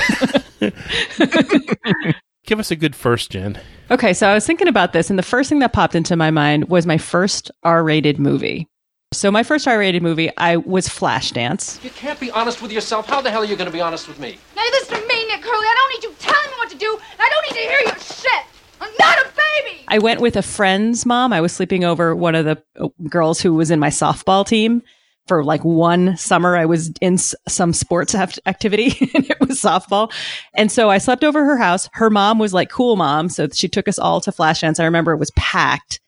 Give 2.45 2.59
us 2.59 2.71
a 2.71 2.75
good 2.75 2.95
first, 2.95 3.31
Jen. 3.31 3.59
okay, 3.91 4.13
so 4.13 4.27
I 4.27 4.33
was 4.33 4.45
thinking 4.45 4.67
about 4.67 4.93
this 4.93 5.09
and 5.09 5.17
the 5.19 5.23
first 5.23 5.49
thing 5.49 5.59
that 5.59 5.73
popped 5.73 5.95
into 5.95 6.15
my 6.15 6.31
mind 6.31 6.69
was 6.69 6.85
my 6.85 6.97
first 6.97 7.51
R-rated 7.63 8.19
movie. 8.19 8.67
So 9.13 9.29
my 9.29 9.43
first 9.43 9.67
R-rated 9.67 10.01
movie, 10.01 10.31
I 10.37 10.57
was 10.57 10.87
Flashdance. 10.87 11.83
You 11.83 11.89
can't 11.91 12.19
be 12.19 12.31
honest 12.31 12.61
with 12.61 12.71
yourself. 12.71 13.07
How 13.07 13.21
the 13.21 13.29
hell 13.29 13.41
are 13.41 13.45
you 13.45 13.55
going 13.57 13.69
to 13.69 13.73
be 13.73 13.81
honest 13.81 14.07
with 14.07 14.19
me? 14.19 14.37
Now 14.55 14.63
listen 14.71 14.95
to 15.01 15.07
me, 15.07 15.27
Nick 15.27 15.41
Hurley. 15.41 15.65
I 15.65 15.75
don't 15.77 16.01
need 16.01 16.09
you 16.09 16.15
telling 16.19 16.49
me 16.49 16.57
what 16.57 16.69
to 16.71 16.77
do, 16.77 16.97
I 17.19 17.29
don't 17.29 17.43
need 17.43 17.61
to 17.61 17.69
hear 17.69 17.79
your 17.87 17.99
shit. 17.99 18.45
I'm 18.79 18.91
not 18.99 19.17
a 19.19 19.29
baby. 19.29 19.85
I 19.89 19.99
went 19.99 20.21
with 20.21 20.35
a 20.35 20.41
friend's 20.41 21.05
mom. 21.05 21.33
I 21.33 21.41
was 21.41 21.51
sleeping 21.51 21.83
over 21.83 22.15
one 22.15 22.33
of 22.35 22.45
the 22.45 22.63
uh, 22.79 22.87
girls 23.09 23.39
who 23.41 23.53
was 23.53 23.69
in 23.69 23.79
my 23.79 23.89
softball 23.89 24.47
team 24.47 24.81
for 25.27 25.43
like 25.43 25.63
one 25.63 26.17
summer. 26.17 26.55
I 26.57 26.65
was 26.65 26.91
in 27.01 27.13
s- 27.15 27.35
some 27.47 27.73
sports 27.73 28.13
act- 28.15 28.39
activity 28.45 28.87
and 29.15 29.29
it 29.29 29.39
was 29.39 29.61
softball. 29.61 30.11
And 30.55 30.71
so 30.71 30.89
I 30.89 30.97
slept 30.97 31.23
over 31.23 31.45
her 31.45 31.57
house. 31.57 31.89
Her 31.93 32.09
mom 32.09 32.39
was 32.39 32.53
like 32.53 32.69
cool 32.69 32.95
mom. 32.95 33.29
So 33.29 33.47
she 33.53 33.67
took 33.67 33.87
us 33.87 33.99
all 33.99 34.19
to 34.21 34.31
Flashdance. 34.31 34.79
I 34.79 34.85
remember 34.85 35.11
it 35.13 35.17
was 35.19 35.31
packed. 35.37 35.99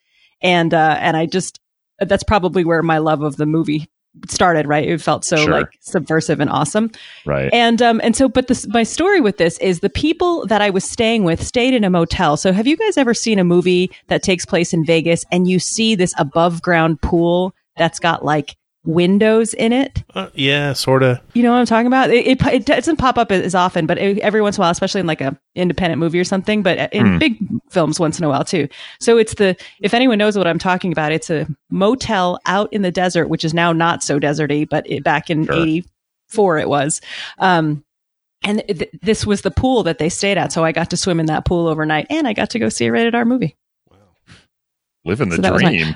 And, 0.41 0.73
uh, 0.73 0.97
and 0.99 1.15
I 1.15 1.25
just, 1.25 1.59
that's 1.99 2.23
probably 2.23 2.65
where 2.65 2.81
my 2.83 2.97
love 2.97 3.21
of 3.21 3.37
the 3.37 3.45
movie 3.45 3.87
started, 4.27 4.67
right? 4.67 4.87
It 4.87 5.01
felt 5.01 5.23
so 5.25 5.37
Sure. 5.37 5.51
like 5.51 5.69
subversive 5.79 6.39
and 6.39 6.49
awesome. 6.49 6.91
Right. 7.25 7.49
And 7.51 7.81
um 7.81 7.99
and 8.03 8.15
so 8.15 8.29
but 8.29 8.47
this 8.47 8.67
my 8.67 8.83
story 8.83 9.21
with 9.21 9.37
this 9.37 9.57
is 9.57 9.79
the 9.79 9.89
people 9.89 10.45
that 10.47 10.61
I 10.61 10.69
was 10.69 10.83
staying 10.83 11.23
with 11.23 11.41
stayed 11.41 11.73
in 11.73 11.83
a 11.83 11.89
motel. 11.89 12.37
So 12.37 12.51
have 12.53 12.67
you 12.67 12.77
guys 12.77 12.95
ever 12.95 13.15
seen 13.15 13.39
a 13.39 13.43
movie 13.43 13.89
that 14.09 14.21
takes 14.21 14.45
place 14.45 14.71
in 14.71 14.85
Vegas 14.85 15.25
and 15.31 15.47
you 15.47 15.57
see 15.57 15.95
this 15.95 16.13
above 16.19 16.61
ground 16.61 17.01
pool 17.01 17.55
that's 17.75 17.97
got 17.99 18.23
like 18.23 18.55
windows 18.85 19.53
in 19.53 19.71
it? 19.71 20.03
Uh, 20.13 20.29
yeah, 20.33 20.73
sort 20.73 21.03
of. 21.03 21.19
You 21.33 21.43
know 21.43 21.51
what 21.51 21.59
I'm 21.59 21.65
talking 21.65 21.87
about? 21.87 22.09
It, 22.09 22.27
it, 22.27 22.45
it 22.47 22.65
doesn't 22.65 22.97
pop 22.97 23.17
up 23.17 23.31
as 23.31 23.55
often, 23.55 23.85
but 23.85 23.97
it, 23.97 24.19
every 24.19 24.41
once 24.41 24.57
in 24.57 24.61
a 24.61 24.63
while, 24.63 24.71
especially 24.71 24.99
in 25.01 25.07
like 25.07 25.21
a 25.21 25.37
independent 25.55 25.99
movie 25.99 26.19
or 26.19 26.23
something, 26.23 26.63
but 26.63 26.91
in 26.93 27.17
big 27.19 27.37
films 27.69 27.99
once 27.99 28.17
in 28.19 28.25
a 28.25 28.29
while 28.29 28.43
too. 28.43 28.67
So 28.99 29.17
it's 29.17 29.35
the, 29.35 29.55
if 29.81 29.93
anyone 29.93 30.17
knows 30.17 30.37
what 30.37 30.47
I'm 30.47 30.59
talking 30.59 30.91
about, 30.91 31.11
it's 31.11 31.29
a 31.29 31.47
motel 31.69 32.39
out 32.45 32.71
in 32.73 32.81
the 32.81 32.91
desert, 32.91 33.27
which 33.29 33.45
is 33.45 33.53
now 33.53 33.71
not 33.71 34.03
so 34.03 34.19
deserty, 34.19 34.67
but 34.67 34.89
it, 34.89 35.03
back 35.03 35.29
in 35.29 35.45
Sure. 35.45 35.55
84 35.55 36.57
it 36.59 36.67
was. 36.69 36.99
Um, 37.39 37.83
and 38.43 38.61
th- 38.67 38.89
this 39.01 39.25
was 39.25 39.41
the 39.43 39.51
pool 39.51 39.83
that 39.83 39.99
they 39.99 40.09
stayed 40.09 40.37
at. 40.37 40.51
So 40.51 40.65
I 40.65 40.73
got 40.73 40.89
to 40.89 40.97
swim 40.97 41.19
in 41.21 41.27
that 41.27 41.45
pool 41.45 41.67
overnight 41.67 42.07
and 42.09 42.27
I 42.27 42.33
got 42.33 42.49
to 42.49 42.59
go 42.59 42.67
see 42.69 42.85
a 42.87 42.91
rated 42.91 43.15
R 43.15 43.23
movie. 43.23 43.55
Wow. 43.89 43.97
Living 45.05 45.29
the 45.29 45.37
so 45.37 45.41
that 45.43 45.53
was 45.53 45.63
my- 45.63 45.69
dream. 45.69 45.95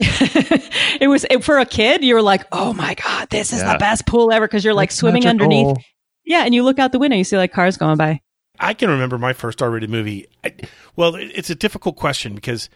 It 0.00 1.08
was 1.08 1.24
it, 1.30 1.42
for 1.44 1.58
a 1.58 1.66
kid. 1.66 2.04
You 2.04 2.14
were 2.14 2.22
like, 2.22 2.44
"Oh 2.52 2.72
my 2.72 2.94
god, 2.94 3.28
this 3.30 3.52
is 3.52 3.60
Yeah. 3.62 3.72
the 3.74 3.78
best 3.78 4.06
pool 4.06 4.30
ever!" 4.32 4.46
Because 4.46 4.64
you're 4.64 4.74
like 4.74 4.90
swimming 4.92 5.24
Magical. 5.24 5.44
underneath. 5.46 5.76
Yeah, 6.24 6.44
and 6.44 6.54
you 6.54 6.62
look 6.64 6.78
out 6.78 6.92
the 6.92 6.98
window, 6.98 7.16
you 7.16 7.24
see 7.24 7.36
like 7.36 7.52
cars 7.52 7.76
going 7.76 7.96
by. 7.96 8.20
I 8.58 8.74
can 8.74 8.88
remember 8.90 9.18
my 9.18 9.32
first 9.32 9.60
R-rated 9.62 9.90
movie. 9.90 10.26
I, 10.42 10.54
well, 10.96 11.14
it- 11.14 11.30
it's 11.34 11.50
a 11.50 11.54
difficult 11.54 11.96
question 11.96 12.34
because 12.34 12.68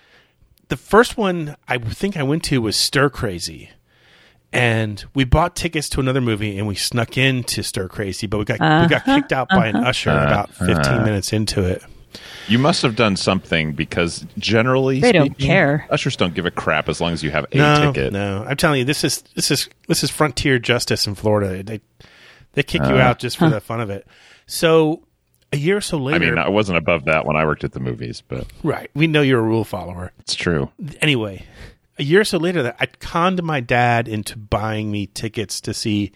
the 0.68 0.76
first 0.76 1.16
one 1.16 1.56
I 1.68 1.78
think 1.78 2.16
I 2.16 2.22
went 2.22 2.44
to 2.44 2.60
was 2.60 2.76
Stir 2.76 3.08
Crazy, 3.10 3.70
and 4.52 5.04
we 5.14 5.24
bought 5.24 5.56
tickets 5.56 5.88
to 5.90 6.00
another 6.00 6.20
movie 6.20 6.58
and 6.58 6.66
we 6.66 6.74
snuck 6.74 7.16
into 7.18 7.62
Stir 7.62 7.88
Crazy, 7.88 8.26
but 8.26 8.38
we 8.38 8.44
got 8.44 8.60
we 8.60 8.88
got 8.88 9.02
Uh-huh, 9.08 9.16
kicked 9.16 9.32
out 9.32 9.48
by 9.48 9.66
an 9.68 9.76
usher 9.76 10.10
about 10.10 10.54
fifteen 10.54 11.02
minutes 11.02 11.32
into 11.32 11.64
it. 11.64 11.82
You 12.48 12.58
must 12.58 12.82
have 12.82 12.96
done 12.96 13.16
something 13.16 13.72
because 13.72 14.26
generally 14.38 15.00
They 15.00 15.12
don't 15.12 15.38
care. 15.38 15.86
Ushers 15.90 16.16
don't 16.16 16.34
give 16.34 16.46
a 16.46 16.50
crap 16.50 16.88
as 16.88 17.00
long 17.00 17.12
as 17.12 17.22
you 17.22 17.30
have 17.30 17.46
a 17.52 17.56
No, 17.56 17.92
ticket. 17.92 18.12
no, 18.12 18.44
I'm 18.46 18.56
telling 18.56 18.80
you, 18.80 18.84
this 18.84 19.04
is 19.04 19.22
this 19.34 19.50
is 19.50 19.68
this 19.88 20.02
is 20.02 20.10
frontier 20.10 20.58
justice 20.58 21.06
in 21.06 21.14
Florida. 21.14 21.62
They 21.62 21.80
they 22.54 22.62
kick 22.62 22.82
you 22.82 22.96
Uh. 22.96 23.02
out 23.02 23.18
just 23.18 23.36
for 23.36 23.48
the 23.48 23.60
fun 23.60 23.80
of 23.80 23.90
it. 23.90 24.06
So 24.46 25.02
a 25.52 25.56
year 25.56 25.76
or 25.76 25.80
so 25.80 25.96
later, 25.98 26.24
I 26.24 26.28
mean, 26.30 26.38
I 26.38 26.48
wasn't 26.48 26.78
above 26.78 27.04
that 27.04 27.24
when 27.26 27.36
I 27.36 27.44
worked 27.44 27.62
at 27.64 27.72
the 27.72 27.80
movies, 27.80 28.22
but 28.26 28.46
right? 28.62 28.90
We 28.94 29.06
know 29.06 29.22
you're 29.22 29.38
a 29.40 29.42
rule 29.42 29.64
follower. 29.64 30.12
it's 30.18 30.34
true. 30.34 30.70
anyway, 31.00 31.44
a 31.98 32.02
year 32.02 32.20
or 32.20 32.24
so 32.24 32.38
later, 32.38 32.62
that 32.64 32.76
I 32.80 32.86
conned 32.86 33.42
my 33.42 33.60
dad 33.60 34.08
into 34.08 34.36
buying 34.38 34.90
me 34.90 35.06
tickets 35.06 35.60
to 35.62 35.74
see 35.74 36.12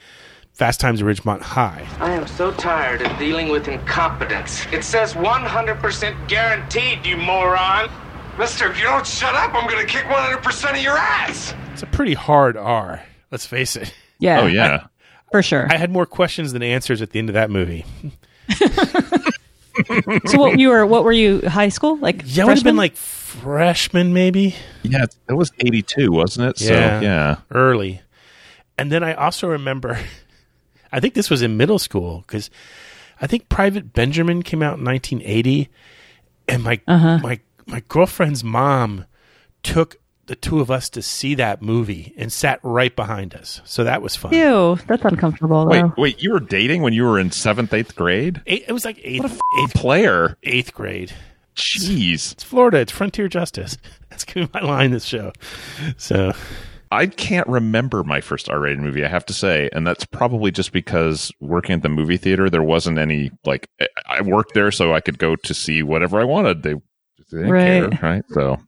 Fast 0.54 0.78
Times 0.80 1.02
at 1.02 1.06
Ridgemont 1.08 1.40
High. 1.40 1.87
I 1.99 2.12
am 2.12 2.26
so 2.28 2.52
tired 2.52 3.02
of 3.02 3.18
dealing 3.18 3.49
with 3.49 3.66
incompetence. 3.66 4.64
It 4.73 4.84
says 4.84 5.14
100% 5.14 6.28
guaranteed, 6.28 7.04
you 7.04 7.16
moron. 7.16 7.90
Mister, 8.38 8.70
if 8.70 8.78
you 8.78 8.84
don't 8.84 9.06
shut 9.06 9.34
up, 9.34 9.52
I'm 9.54 9.68
gonna 9.68 9.84
kick 9.84 10.04
100% 10.04 10.70
of 10.70 10.82
your 10.82 10.96
ass. 10.96 11.54
It's 11.73 11.82
a 11.82 11.87
pretty 11.87 12.14
hard 12.14 12.56
R. 12.56 13.02
Let's 13.30 13.46
face 13.46 13.75
it. 13.76 13.92
Yeah. 14.18 14.40
Oh 14.42 14.46
yeah. 14.46 14.87
For 15.32 15.42
sure. 15.42 15.66
I 15.70 15.76
had 15.76 15.90
more 15.90 16.06
questions 16.06 16.52
than 16.52 16.62
answers 16.62 17.02
at 17.02 17.11
the 17.11 17.18
end 17.18 17.28
of 17.28 17.34
that 17.34 17.50
movie. 17.50 17.84
so 20.26 20.38
what 20.38 20.58
you 20.58 20.68
were? 20.68 20.87
What 20.87 21.02
were 21.04 21.12
you? 21.12 21.40
High 21.49 21.68
school? 21.68 21.96
Like 21.96 22.23
Yeah, 22.25 22.44
I 22.44 22.46
would 22.46 22.56
have 22.58 22.64
been 22.64 22.76
like 22.76 22.94
freshman, 22.94 24.12
maybe. 24.12 24.54
Yeah, 24.84 25.06
it 25.28 25.32
was 25.32 25.50
82, 25.58 26.12
wasn't 26.12 26.50
it? 26.50 26.58
So, 26.58 26.73
Yeah. 26.73 27.00
yeah. 27.00 27.37
early. 27.50 28.00
And 28.78 28.92
then 28.92 29.02
I 29.02 29.14
also 29.14 29.49
remember, 29.49 29.99
I 30.94 31.00
think 31.00 31.14
this 31.14 31.28
was 31.30 31.42
in 31.42 31.56
middle 31.56 31.78
school 31.78 32.22
because 32.26 32.50
I 33.20 33.26
think 33.26 33.48
Private 33.48 33.92
Benjamin 33.92 34.42
came 34.42 34.62
out 34.62 34.78
in 34.78 34.84
1980, 34.84 35.68
and 36.48 36.62
my 36.62 36.80
Uh-huh. 36.86 37.18
my 37.22 37.40
my 37.66 37.82
girlfriend's 37.88 38.44
mom 38.44 39.06
took 39.62 39.96
the 40.26 40.34
two 40.36 40.60
of 40.60 40.70
us 40.70 40.88
to 40.90 41.02
see 41.02 41.34
that 41.34 41.60
movie 41.60 42.14
and 42.16 42.32
sat 42.32 42.58
right 42.62 42.94
behind 42.96 43.34
us. 43.34 43.60
So 43.64 43.84
that 43.84 44.00
was 44.02 44.16
fun. 44.16 44.32
Ew, 44.32 44.78
that's 44.86 45.04
uncomfortable. 45.04 45.66
Wait, 45.66 45.80
though. 45.82 45.92
wait, 45.98 46.22
you 46.22 46.32
were 46.32 46.40
dating 46.40 46.80
when 46.82 46.92
you 46.94 47.04
were 47.04 47.18
in 47.18 47.30
seventh, 47.30 47.74
eighth 47.74 47.94
grade? 47.94 48.40
Eight, 48.46 48.64
it 48.68 48.72
was 48.72 48.84
like 48.86 48.98
eighth, 49.02 49.22
What 49.22 49.32
a 49.32 49.38
eighth, 49.62 49.74
player. 49.74 50.38
eighth 50.42 50.72
grade. 50.72 51.12
Jeez. 51.56 52.32
It's 52.32 52.42
Florida. 52.44 52.78
It's 52.78 52.90
frontier 52.92 53.28
justice. 53.28 53.76
That's 54.10 54.24
gonna 54.24 54.46
be 54.46 54.58
my 54.60 54.66
line 54.66 54.90
this 54.92 55.04
show. 55.04 55.32
So 55.96 56.32
I 56.94 57.06
can't 57.06 57.46
remember 57.48 58.04
my 58.04 58.20
first 58.20 58.48
R-rated 58.48 58.78
movie. 58.80 59.04
I 59.04 59.08
have 59.08 59.26
to 59.26 59.32
say, 59.32 59.68
and 59.72 59.86
that's 59.86 60.04
probably 60.04 60.50
just 60.50 60.72
because 60.72 61.30
working 61.40 61.74
at 61.74 61.82
the 61.82 61.88
movie 61.88 62.16
theater, 62.16 62.48
there 62.48 62.62
wasn't 62.62 62.98
any 62.98 63.30
like 63.44 63.68
I- 63.80 63.88
I 64.08 64.20
worked 64.22 64.54
there, 64.54 64.70
so 64.70 64.94
I 64.94 65.00
could 65.00 65.18
go 65.18 65.36
to 65.36 65.54
see 65.54 65.82
whatever 65.82 66.20
I 66.20 66.24
wanted. 66.24 66.62
They, 66.62 66.74
they 66.74 67.38
didn't 67.38 67.50
Right. 67.50 67.90
care, 67.90 67.98
right? 68.02 68.22
So 68.30 68.58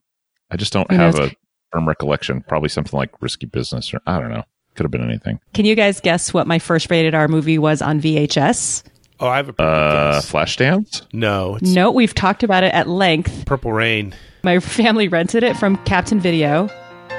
I 0.51 0.57
just 0.57 0.73
don't 0.73 0.89
Who 0.91 0.97
have 0.97 1.15
knows? 1.17 1.31
a 1.31 1.35
firm 1.71 1.87
recollection. 1.87 2.41
Probably 2.47 2.69
something 2.69 2.97
like 2.97 3.11
Risky 3.21 3.45
Business, 3.45 3.93
or 3.93 3.99
I 4.05 4.19
don't 4.19 4.31
know. 4.31 4.43
Could 4.75 4.83
have 4.83 4.91
been 4.91 5.03
anything. 5.03 5.39
Can 5.53 5.65
you 5.65 5.73
guys 5.75 5.99
guess 6.01 6.33
what 6.33 6.45
my 6.47 6.59
first 6.59 6.91
rated 6.91 7.15
R 7.15 7.27
movie 7.27 7.57
was 7.57 7.81
on 7.81 7.99
VHS? 7.99 8.83
oh, 9.19 9.27
I 9.27 9.37
have 9.37 9.49
a 9.49 9.53
pretty 9.53 9.71
Uh, 9.71 10.11
guess. 10.13 10.31
Flashdance. 10.31 11.01
No, 11.11 11.55
it's 11.55 11.71
No, 11.73 11.89
we've 11.91 12.13
talked 12.13 12.43
about 12.43 12.63
it 12.63 12.71
at 12.73 12.87
length. 12.87 13.45
Purple 13.47 13.73
Rain. 13.73 14.13
My 14.43 14.59
family 14.61 15.07
rented 15.07 15.41
it 15.43 15.57
from 15.57 15.77
Captain 15.85 16.19
Video, 16.19 16.69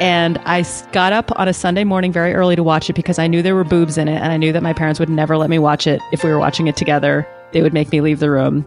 and 0.01 0.39
I 0.39 0.65
got 0.93 1.13
up 1.13 1.39
on 1.39 1.49
a 1.49 1.53
Sunday 1.53 1.85
morning 1.85 2.13
very 2.13 2.35
early 2.35 2.57
to 2.57 2.63
watch 2.63 2.89
it 2.89 2.95
because 2.95 3.19
I 3.19 3.27
knew 3.27 3.43
there 3.43 3.55
were 3.55 3.65
boobs 3.65 3.99
in 3.99 4.09
it, 4.09 4.21
and 4.21 4.33
I 4.33 4.37
knew 4.37 4.53
that 4.53 4.63
my 4.63 4.73
parents 4.73 5.01
would 5.01 5.09
never 5.09 5.37
let 5.37 5.51
me 5.51 5.59
watch 5.59 5.87
it 5.87 6.01
if 6.13 6.25
we 6.25 6.31
were 6.31 6.39
watching 6.39 6.67
it 6.67 6.77
together. 6.77 7.27
They 7.53 7.63
would 7.63 7.73
make 7.73 7.91
me 7.91 8.01
leave 8.01 8.19
the 8.19 8.31
room. 8.31 8.67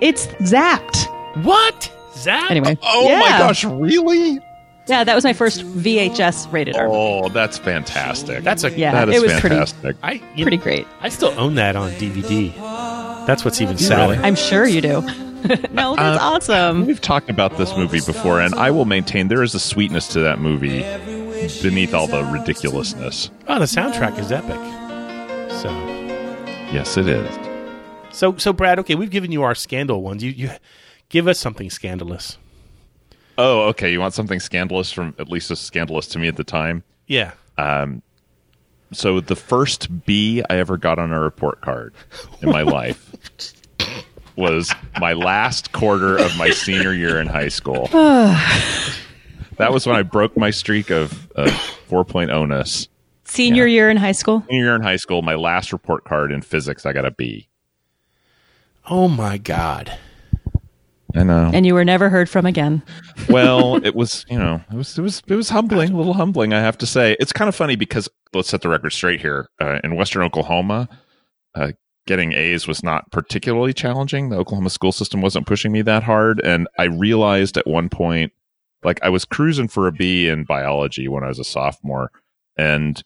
It's 0.00 0.26
zapped. 0.26 1.06
What? 1.44 1.92
Zapped? 2.14 2.50
Anyway. 2.50 2.78
Oh 2.82 3.08
yeah. 3.08 3.18
my 3.20 3.28
gosh, 3.38 3.64
really? 3.64 4.40
Yeah, 4.86 5.04
that 5.04 5.14
was 5.14 5.22
my 5.24 5.32
first 5.32 5.60
VHS 5.60 6.52
rated 6.52 6.76
R. 6.76 6.88
Oh, 6.88 7.28
that's 7.28 7.56
fantastic. 7.56 8.42
That's 8.42 8.64
a 8.64 8.70
Yeah, 8.70 8.92
that 8.92 9.08
is 9.08 9.16
it 9.16 9.22
was 9.22 9.32
pretty 9.40 9.56
fantastic. 9.56 9.96
I 10.02 10.14
you 10.34 10.44
pretty 10.44 10.56
know, 10.56 10.62
great. 10.64 10.86
I 11.00 11.08
still 11.08 11.32
own 11.38 11.54
that 11.54 11.76
on 11.76 11.90
DVD. 11.92 12.54
That's 13.26 13.44
what's 13.44 13.60
even 13.60 13.78
sadder. 13.78 14.20
I'm 14.22 14.34
sure 14.34 14.66
you 14.66 14.80
do. 14.80 15.31
no, 15.72 15.96
that's 15.96 15.98
Uh, 15.98 16.18
awesome. 16.20 16.86
We've 16.86 17.00
talked 17.00 17.30
about 17.30 17.56
this 17.58 17.76
movie 17.76 18.00
before, 18.00 18.40
and 18.40 18.54
I 18.54 18.70
will 18.70 18.84
maintain 18.84 19.28
there 19.28 19.42
is 19.42 19.54
a 19.54 19.60
sweetness 19.60 20.08
to 20.08 20.20
that 20.20 20.38
movie 20.38 20.80
beneath 21.62 21.92
all 21.94 22.06
the 22.06 22.24
ridiculousness. 22.24 23.30
Oh, 23.48 23.58
the 23.58 23.64
soundtrack 23.64 24.18
is 24.18 24.30
epic. 24.32 24.60
So, 25.60 25.70
Yes, 26.72 26.96
it 26.96 27.06
is. 27.08 28.16
so, 28.16 28.36
so, 28.36 28.52
Brad. 28.52 28.78
Okay, 28.78 28.94
we've 28.94 29.10
given 29.10 29.30
you 29.32 29.42
our 29.42 29.54
scandal 29.54 30.02
ones. 30.02 30.22
You, 30.24 30.30
you 30.30 30.50
give 31.08 31.28
us 31.28 31.38
something 31.38 31.68
scandalous. 31.70 32.38
Oh, 33.38 33.62
okay. 33.68 33.90
You 33.92 34.00
want 34.00 34.14
something 34.14 34.40
scandalous 34.40 34.90
from 34.92 35.14
at 35.18 35.28
least 35.28 35.50
as 35.50 35.58
scandalous 35.60 36.06
to 36.08 36.18
me 36.18 36.28
at 36.28 36.36
the 36.36 36.44
time? 36.44 36.82
Yeah. 37.06 37.32
Um, 37.58 38.02
so 38.92 39.20
the 39.20 39.36
first 39.36 40.04
B 40.06 40.42
I 40.48 40.56
ever 40.56 40.76
got 40.76 40.98
on 40.98 41.12
a 41.12 41.20
report 41.20 41.60
card 41.62 41.94
in 42.42 42.50
my 42.50 42.62
life 42.78 43.10
was 44.36 44.72
my 45.00 45.12
last 45.12 45.72
quarter 45.72 46.16
of 46.16 46.36
my 46.36 46.50
senior 46.50 46.92
year 46.92 47.20
in 47.20 47.26
high 47.26 47.48
school. 47.48 47.86
that 47.92 49.72
was 49.72 49.86
when 49.86 49.96
I 49.96 50.02
broke 50.02 50.36
my 50.36 50.50
streak 50.50 50.90
of, 50.90 51.30
of 51.32 51.48
4.0ness. 51.88 52.88
Senior 53.24 53.66
year 53.66 53.88
in 53.88 53.96
high 53.96 54.12
school. 54.12 54.44
Senior 54.48 54.64
year 54.64 54.74
in 54.74 54.82
high 54.82 54.96
school, 54.96 55.22
my 55.22 55.34
last 55.34 55.72
report 55.72 56.04
card 56.04 56.32
in 56.32 56.42
physics, 56.42 56.84
I 56.84 56.92
got 56.92 57.04
a 57.04 57.10
B. 57.10 57.48
Oh 58.88 59.08
my 59.08 59.38
God. 59.38 59.98
I 61.14 61.22
know. 61.24 61.50
And 61.52 61.66
you 61.66 61.74
were 61.74 61.84
never 61.84 62.08
heard 62.08 62.28
from 62.28 62.46
again. 62.46 62.82
well, 63.28 63.76
it 63.84 63.94
was, 63.94 64.24
you 64.28 64.38
know, 64.38 64.62
it 64.72 64.76
was, 64.76 64.98
it 64.98 65.02
was, 65.02 65.22
it 65.26 65.34
was 65.34 65.50
humbling, 65.50 65.92
a 65.92 65.96
little 65.96 66.14
humbling, 66.14 66.52
I 66.52 66.60
have 66.60 66.78
to 66.78 66.86
say. 66.86 67.16
It's 67.20 67.32
kind 67.32 67.48
of 67.48 67.54
funny 67.54 67.76
because 67.76 68.08
let's 68.32 68.48
set 68.48 68.62
the 68.62 68.68
record 68.68 68.90
straight 68.90 69.20
here. 69.20 69.48
Uh, 69.60 69.78
in 69.84 69.94
Western 69.94 70.22
Oklahoma, 70.22 70.88
uh, 71.54 71.72
getting 72.06 72.32
A's 72.32 72.66
was 72.66 72.82
not 72.82 73.10
particularly 73.12 73.72
challenging. 73.72 74.28
The 74.28 74.36
Oklahoma 74.36 74.70
school 74.70 74.92
system 74.92 75.20
wasn't 75.20 75.46
pushing 75.46 75.72
me 75.72 75.82
that 75.82 76.02
hard, 76.02 76.40
and 76.40 76.68
I 76.78 76.84
realized 76.84 77.56
at 77.56 77.66
one 77.66 77.88
point, 77.88 78.32
like 78.82 78.98
I 79.02 79.08
was 79.08 79.24
cruising 79.24 79.68
for 79.68 79.86
a 79.86 79.92
B 79.92 80.28
in 80.28 80.44
biology 80.44 81.08
when 81.08 81.24
I 81.24 81.28
was 81.28 81.38
a 81.38 81.44
sophomore, 81.44 82.10
and 82.56 83.02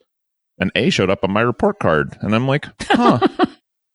an 0.59 0.71
A 0.75 0.91
showed 0.91 1.11
up 1.11 1.25
on 1.25 1.31
my 1.31 1.43
report 1.43 1.79
card, 1.79 2.17
and 2.21 2.35
I'm 2.35 2.47
like, 2.49 2.67
huh. 2.83 3.19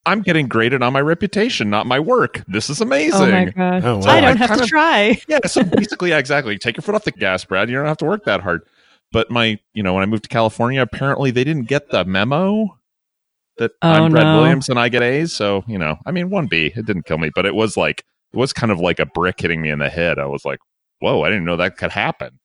I'm 0.04 0.24
getting 0.24 0.48
graded 0.48 0.82
on 0.82 0.94
my 0.94 1.02
reputation, 1.02 1.70
not 1.70 1.86
my 1.86 2.00
work. 2.00 2.44
This 2.48 2.72
is 2.72 2.82
amazing. 2.82 3.22
Oh 3.22 3.32
my 3.32 3.46
god! 3.46 3.86
Oh, 3.86 3.98
wow. 4.00 4.08
I 4.08 4.22
don't 4.22 4.42
I 4.42 4.46
have 4.48 4.58
to 4.58 4.64
of- 4.64 4.70
try. 4.70 5.22
yeah, 5.28 5.46
so 5.46 5.64
basically, 5.78 6.10
yeah, 6.10 6.18
exactly. 6.18 6.58
Take 6.58 6.76
your 6.78 6.82
foot 6.82 6.96
off 6.96 7.04
the 7.04 7.12
gas, 7.12 7.46
Brad. 7.46 7.70
You 7.70 7.76
don't 7.76 7.86
have 7.86 7.98
to 7.98 8.06
work 8.06 8.26
that 8.26 8.42
hard. 8.42 8.64
But 9.12 9.30
my, 9.30 9.60
you 9.74 9.84
know, 9.84 9.94
when 9.94 10.02
I 10.02 10.06
moved 10.08 10.24
to 10.24 10.30
California, 10.30 10.82
apparently 10.82 11.32
they 11.32 11.44
didn't 11.44 11.68
get 11.68 11.92
the 11.92 12.04
memo 12.06 12.80
that 13.62 13.72
Oh, 13.82 13.90
I'm 13.90 14.12
Brad 14.12 14.26
no. 14.26 14.42
Williams 14.42 14.70
and 14.70 14.78
I 14.80 14.90
get 14.90 15.02
A's. 15.02 15.34
So, 15.34 15.64
you 15.68 15.78
know, 15.78 15.98
I 16.06 16.12
mean, 16.12 16.30
one 16.30 16.48
B, 16.48 16.72
it 16.76 16.86
didn't 16.86 17.06
kill 17.06 17.18
me, 17.18 17.32
but 17.34 17.46
it 17.46 17.56
was 17.56 17.78
like, 17.78 18.04
it 18.34 18.38
was 18.38 18.54
kind 18.54 18.72
of 18.72 18.80
like 18.80 19.00
a 19.00 19.06
brick 19.06 19.40
hitting 19.40 19.62
me 19.62 19.70
in 19.70 19.80
the 19.80 19.90
head. 19.90 20.20
I 20.20 20.26
was 20.26 20.46
like, 20.46 20.60
whoa, 21.00 21.24
I 21.24 21.30
didn't 21.30 21.46
know 21.46 21.58
that 21.58 21.78
could 21.78 21.92
happen. 21.92 22.38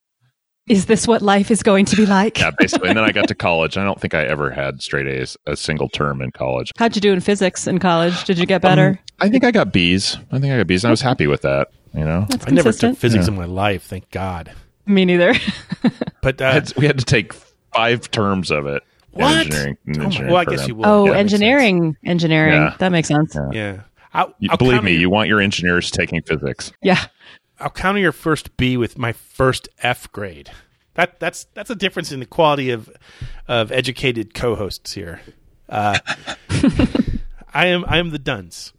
Is 0.69 0.87
this 0.87 1.07
what 1.07 1.23
life 1.23 1.51
is 1.53 1.63
going 1.63 1.85
to 1.85 1.97
be 1.97 2.07
like? 2.07 2.41
Yeah, 2.41 2.51
basically. 2.59 2.89
and 2.89 2.97
then 2.99 3.05
I 3.05 3.13
got 3.13 3.29
to 3.29 3.35
college. 3.49 3.77
I 3.77 3.85
don't 3.85 4.01
think 4.01 4.15
I 4.15 4.25
ever 4.25 4.51
had 4.51 4.83
straight 4.83 5.07
A's 5.07 5.37
a 5.47 5.57
single 5.57 5.89
term 5.89 6.21
in 6.21 6.33
college. 6.33 6.73
How'd 6.77 6.97
you 6.97 7.01
do 7.01 7.13
in 7.13 7.21
physics 7.21 7.67
in 7.69 7.79
college? 7.79 8.25
Did 8.25 8.37
you 8.39 8.47
get 8.47 8.63
better? 8.63 8.89
Um, 8.89 8.99
I 9.21 9.29
think 9.29 9.45
I 9.45 9.53
got 9.53 9.73
B's. 9.73 10.17
I 10.33 10.41
think 10.41 10.53
I 10.53 10.57
got 10.59 10.67
B's, 10.67 10.83
and 10.83 10.89
I 10.89 10.93
was 10.93 11.01
happy 11.03 11.27
with 11.29 11.43
that. 11.43 11.69
You 11.95 12.05
know, 12.05 12.27
That's 12.29 12.47
I 12.49 12.51
never 12.51 12.73
took 12.73 12.97
physics 12.99 13.27
Yeah. 13.27 13.33
in 13.33 13.39
my 13.39 13.45
life, 13.47 13.85
thank 13.85 14.11
God. 14.11 14.53
Me 14.87 15.05
neither. 15.05 15.35
But 16.21 16.43
uh, 16.43 16.61
we 16.77 16.87
had 16.87 16.99
to 16.99 17.05
take 17.05 17.33
five 17.73 18.11
terms 18.11 18.51
of 18.51 18.67
it. 18.67 18.83
In 19.17 19.23
what? 19.25 19.37
Engineering, 19.47 19.77
in 19.87 20.01
Oh 20.01 20.05
engineering 20.05 20.33
well, 20.33 20.41
I 20.41 20.45
guess 20.45 20.51
program. 20.67 20.69
you 20.69 20.75
will. 20.77 20.87
oh, 20.87 21.05
Yeah, 21.07 21.11
that 21.13 21.17
makes 21.17 21.31
sense. 21.31 21.33
engineering, 21.43 21.97
engineering. 22.05 22.53
Yeah. 22.55 22.77
That 22.79 22.93
makes 22.93 23.09
sense. 23.09 23.37
Yeah. 23.53 23.81
I'll, 24.15 24.35
You- 24.39 24.49
I'll 24.51 24.57
believe 24.57 24.83
me, 24.83 24.93
your- 24.93 25.01
you 25.01 25.11
want 25.11 25.29
your 25.29 25.41
engineers 25.41 25.91
taking 25.91 26.23
physics. 26.23 26.73
Yeah. 26.83 27.05
I'll 27.59 27.71
counter 27.71 28.01
your 28.01 28.13
first 28.13 28.57
B 28.57 28.77
with 28.77 28.99
my 28.99 29.13
first 29.13 29.69
F 29.83 30.11
grade. 30.13 30.51
That 30.95 31.21
that's 31.21 31.45
that's 31.55 31.69
a 31.71 31.75
difference 31.75 32.11
in 32.13 32.21
the 32.21 32.27
quality 32.27 32.71
of 32.71 32.91
of 33.49 33.71
educated 33.73 34.33
co-hosts 34.35 34.93
here. 34.95 35.21
Uh, 35.69 35.99
I 37.53 37.67
am 37.67 37.85
I 37.87 37.99
am 37.99 38.11
the 38.11 38.19
dunce. 38.19 38.73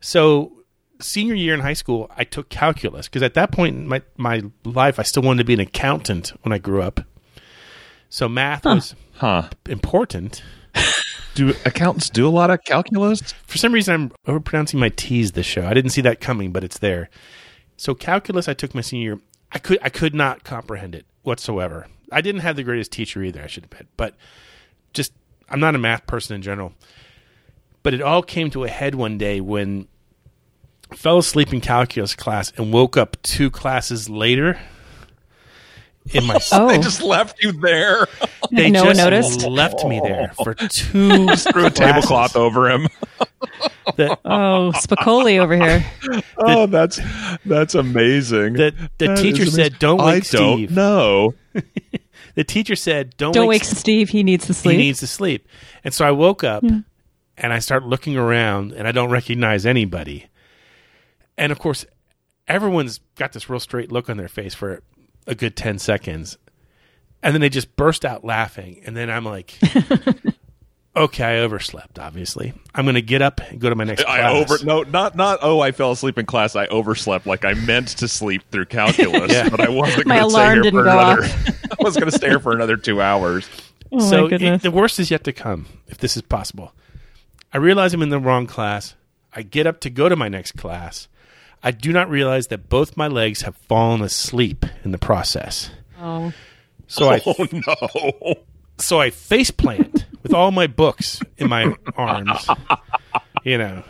So 0.00 0.52
senior 1.00 1.34
year 1.34 1.54
in 1.54 1.60
high 1.60 1.72
school, 1.72 2.10
I 2.16 2.24
took 2.24 2.48
calculus 2.48 3.06
because 3.08 3.22
at 3.22 3.34
that 3.34 3.52
point 3.52 3.76
in 3.76 3.88
my 3.88 4.02
my 4.16 4.42
life, 4.64 4.98
I 4.98 5.02
still 5.02 5.22
wanted 5.22 5.38
to 5.38 5.44
be 5.44 5.54
an 5.54 5.60
accountant 5.60 6.30
when 6.42 6.52
I 6.52 6.58
grew 6.58 6.82
up. 6.82 7.00
So 8.08 8.28
math 8.28 8.64
was 8.64 8.94
Huh. 9.14 9.48
important. 9.68 10.42
Do 11.34 11.54
accountants 11.64 12.10
do 12.10 12.26
a 12.26 12.30
lot 12.30 12.50
of 12.50 12.62
calculus? 12.64 13.32
For 13.46 13.56
some 13.56 13.72
reason, 13.72 13.94
I'm 13.94 14.10
overpronouncing 14.26 14.78
my 14.78 14.90
T's 14.90 15.32
this 15.32 15.46
show. 15.46 15.66
I 15.66 15.72
didn't 15.72 15.92
see 15.92 16.02
that 16.02 16.20
coming, 16.20 16.52
but 16.52 16.62
it's 16.62 16.78
there. 16.78 17.08
So 17.78 17.94
calculus, 17.94 18.48
I 18.48 18.54
took 18.54 18.74
my 18.74 18.82
senior 18.82 19.12
year. 19.14 19.20
I 19.50 19.58
could 19.58 19.78
I 19.82 19.88
could 19.88 20.14
not 20.14 20.44
comprehend 20.44 20.94
it 20.94 21.06
whatsoever. 21.22 21.86
I 22.10 22.20
didn't 22.20 22.42
have 22.42 22.56
the 22.56 22.62
greatest 22.62 22.92
teacher 22.92 23.22
either. 23.22 23.42
I 23.42 23.46
should 23.46 23.64
admit, 23.64 23.86
but 23.96 24.14
just 24.92 25.12
I'm 25.48 25.60
not 25.60 25.74
a 25.74 25.78
math 25.78 26.06
person 26.06 26.36
in 26.36 26.42
general. 26.42 26.74
But 27.82 27.94
it 27.94 28.02
all 28.02 28.22
came 28.22 28.50
to 28.50 28.64
a 28.64 28.68
head 28.68 28.94
one 28.94 29.16
day 29.16 29.40
when 29.40 29.88
I 30.90 30.96
fell 30.96 31.18
asleep 31.18 31.52
in 31.52 31.62
calculus 31.62 32.14
class 32.14 32.52
and 32.58 32.72
woke 32.72 32.96
up 32.98 33.20
two 33.22 33.50
classes 33.50 34.10
later. 34.10 34.60
In 36.12 36.26
my 36.26 36.38
Oh. 36.52 36.68
They 36.68 36.78
just 36.78 37.02
left 37.02 37.42
you 37.42 37.52
there. 37.52 38.06
they 38.50 38.70
No 38.70 38.84
one 38.84 38.94
just 38.96 38.98
noticed? 39.04 39.42
left 39.46 39.84
me 39.84 40.00
there 40.00 40.32
oh. 40.38 40.44
for 40.44 40.54
two 40.54 41.28
Threw 41.36 41.66
a 41.66 41.70
tablecloth 41.70 42.36
over 42.36 42.70
him. 42.70 42.88
that 43.96 44.18
Oh, 44.24 44.72
Spicoli 44.74 45.38
over 45.38 45.54
here. 45.56 45.84
Oh, 46.44 46.66
that's 46.66 46.98
that's 47.44 47.74
amazing. 47.76 48.54
the, 48.54 48.74
the 48.98 49.06
That 49.08 49.18
teacher 49.18 49.46
said, 49.46 49.78
"Don't 49.78 50.00
I 50.00 50.14
wake 50.14 50.28
don't 50.30 50.56
Steve." 50.58 50.70
know. 50.72 51.34
The 52.34 52.44
teacher 52.44 52.74
said, 52.76 53.14
"Don't, 53.18 53.32
Don't 53.34 53.46
wake 53.46 53.60
wake 53.60 53.64
Steve. 53.64 54.08
He 54.08 54.22
needs 54.22 54.46
to 54.46 54.54
sleep. 54.54 54.72
He 54.78 54.82
needs 54.84 55.00
to 55.00 55.06
sleep." 55.06 55.46
And 55.84 55.92
so 55.92 56.06
I 56.06 56.12
woke 56.12 56.42
up 56.42 56.62
hmm. 56.62 56.78
and 57.36 57.52
I 57.52 57.58
start 57.58 57.84
looking 57.84 58.16
around 58.16 58.72
and 58.72 58.88
I 58.88 58.92
don't 58.92 59.10
recognize 59.10 59.66
anybody. 59.66 60.26
And 61.36 61.52
of 61.52 61.58
course, 61.58 61.84
everyone's 62.48 63.00
got 63.16 63.32
this 63.32 63.50
real 63.50 63.60
straight 63.60 63.92
look 63.92 64.08
on 64.08 64.16
their 64.16 64.28
face 64.28 64.54
for 64.54 64.82
a 65.26 65.34
good 65.34 65.56
10 65.56 65.78
seconds. 65.78 66.38
And 67.22 67.34
then 67.34 67.40
they 67.40 67.48
just 67.48 67.76
burst 67.76 68.04
out 68.04 68.24
laughing. 68.24 68.80
And 68.84 68.96
then 68.96 69.08
I'm 69.10 69.24
like, 69.24 69.56
okay, 70.96 71.24
I 71.24 71.38
overslept, 71.38 71.98
obviously. 71.98 72.52
I'm 72.74 72.84
going 72.84 72.94
to 72.96 73.02
get 73.02 73.22
up 73.22 73.40
and 73.40 73.60
go 73.60 73.70
to 73.70 73.76
my 73.76 73.84
next 73.84 74.02
I 74.04 74.18
class. 74.18 74.50
over 74.50 74.64
no 74.64 74.82
not 74.82 75.14
not 75.16 75.38
oh 75.42 75.60
I 75.60 75.72
fell 75.72 75.92
asleep 75.92 76.18
in 76.18 76.26
class 76.26 76.56
I 76.56 76.66
overslept 76.66 77.26
like 77.26 77.44
I 77.44 77.54
meant 77.54 77.88
to 77.98 78.08
sleep 78.08 78.42
through 78.50 78.66
calculus 78.66 79.32
Yeah. 79.32 79.48
but 79.48 79.60
I 79.60 79.68
wasn't 79.68 80.06
My 80.06 80.18
going 80.18 80.28
to 80.28 80.30
stay 80.30 80.40
alarm 80.40 80.54
here 80.54 80.62
didn't 80.64 80.80
for 80.80 80.84
go 80.84 80.90
another 80.98 81.22
off. 81.24 81.48
I 81.80 81.82
was 81.84 81.96
going 81.96 82.10
to 82.10 82.16
stay 82.16 82.28
here 82.28 82.40
for 82.40 82.52
another 82.52 82.76
2 82.76 83.00
hours. 83.00 83.48
Oh 83.92 83.98
so 84.00 84.28
my 84.28 84.36
it- 84.36 84.62
the 84.62 84.70
worst 84.70 84.98
is 84.98 85.10
yet 85.10 85.24
to 85.24 85.32
come, 85.32 85.66
if 85.88 85.98
this 85.98 86.16
is 86.16 86.22
possible. 86.22 86.72
I 87.52 87.58
realize 87.58 87.92
I'm 87.94 88.02
in 88.02 88.08
the 88.08 88.18
wrong 88.18 88.46
class. 88.46 88.94
I 89.34 89.42
get 89.42 89.66
up 89.66 89.80
to 89.80 89.90
go 89.90 90.08
to 90.08 90.16
my 90.16 90.28
next 90.28 90.52
class. 90.52 91.06
I 91.62 91.70
do 91.70 91.92
not 91.92 92.08
realize 92.10 92.48
that 92.48 92.68
both 92.68 92.96
my 92.96 93.06
legs 93.08 93.42
have 93.42 93.56
fallen 93.56 94.02
asleep 94.02 94.66
in 94.84 94.90
the 94.92 94.98
process. 94.98 95.70
oh. 96.00 96.32
So 96.88 97.08
I 97.08 97.20
Oh 97.26 97.46
no. 97.52 98.34
so 98.78 99.00
I 99.00 99.10
face 99.10 99.50
plant 99.50 100.04
with 100.22 100.34
all 100.34 100.50
my 100.50 100.66
books 100.66 101.20
in 101.38 101.48
my 101.48 101.74
arms, 101.96 102.46
you 103.44 103.56
know. 103.56 103.82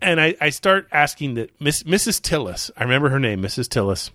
And 0.00 0.20
I, 0.20 0.34
I 0.40 0.50
start 0.50 0.86
asking 0.92 1.34
that 1.34 1.50
Miss 1.60 1.82
Mrs. 1.82 2.20
Tillis, 2.20 2.70
I 2.76 2.84
remember 2.84 3.08
her 3.10 3.18
name, 3.18 3.42
Mrs. 3.42 3.68
Tillis. 3.68 4.10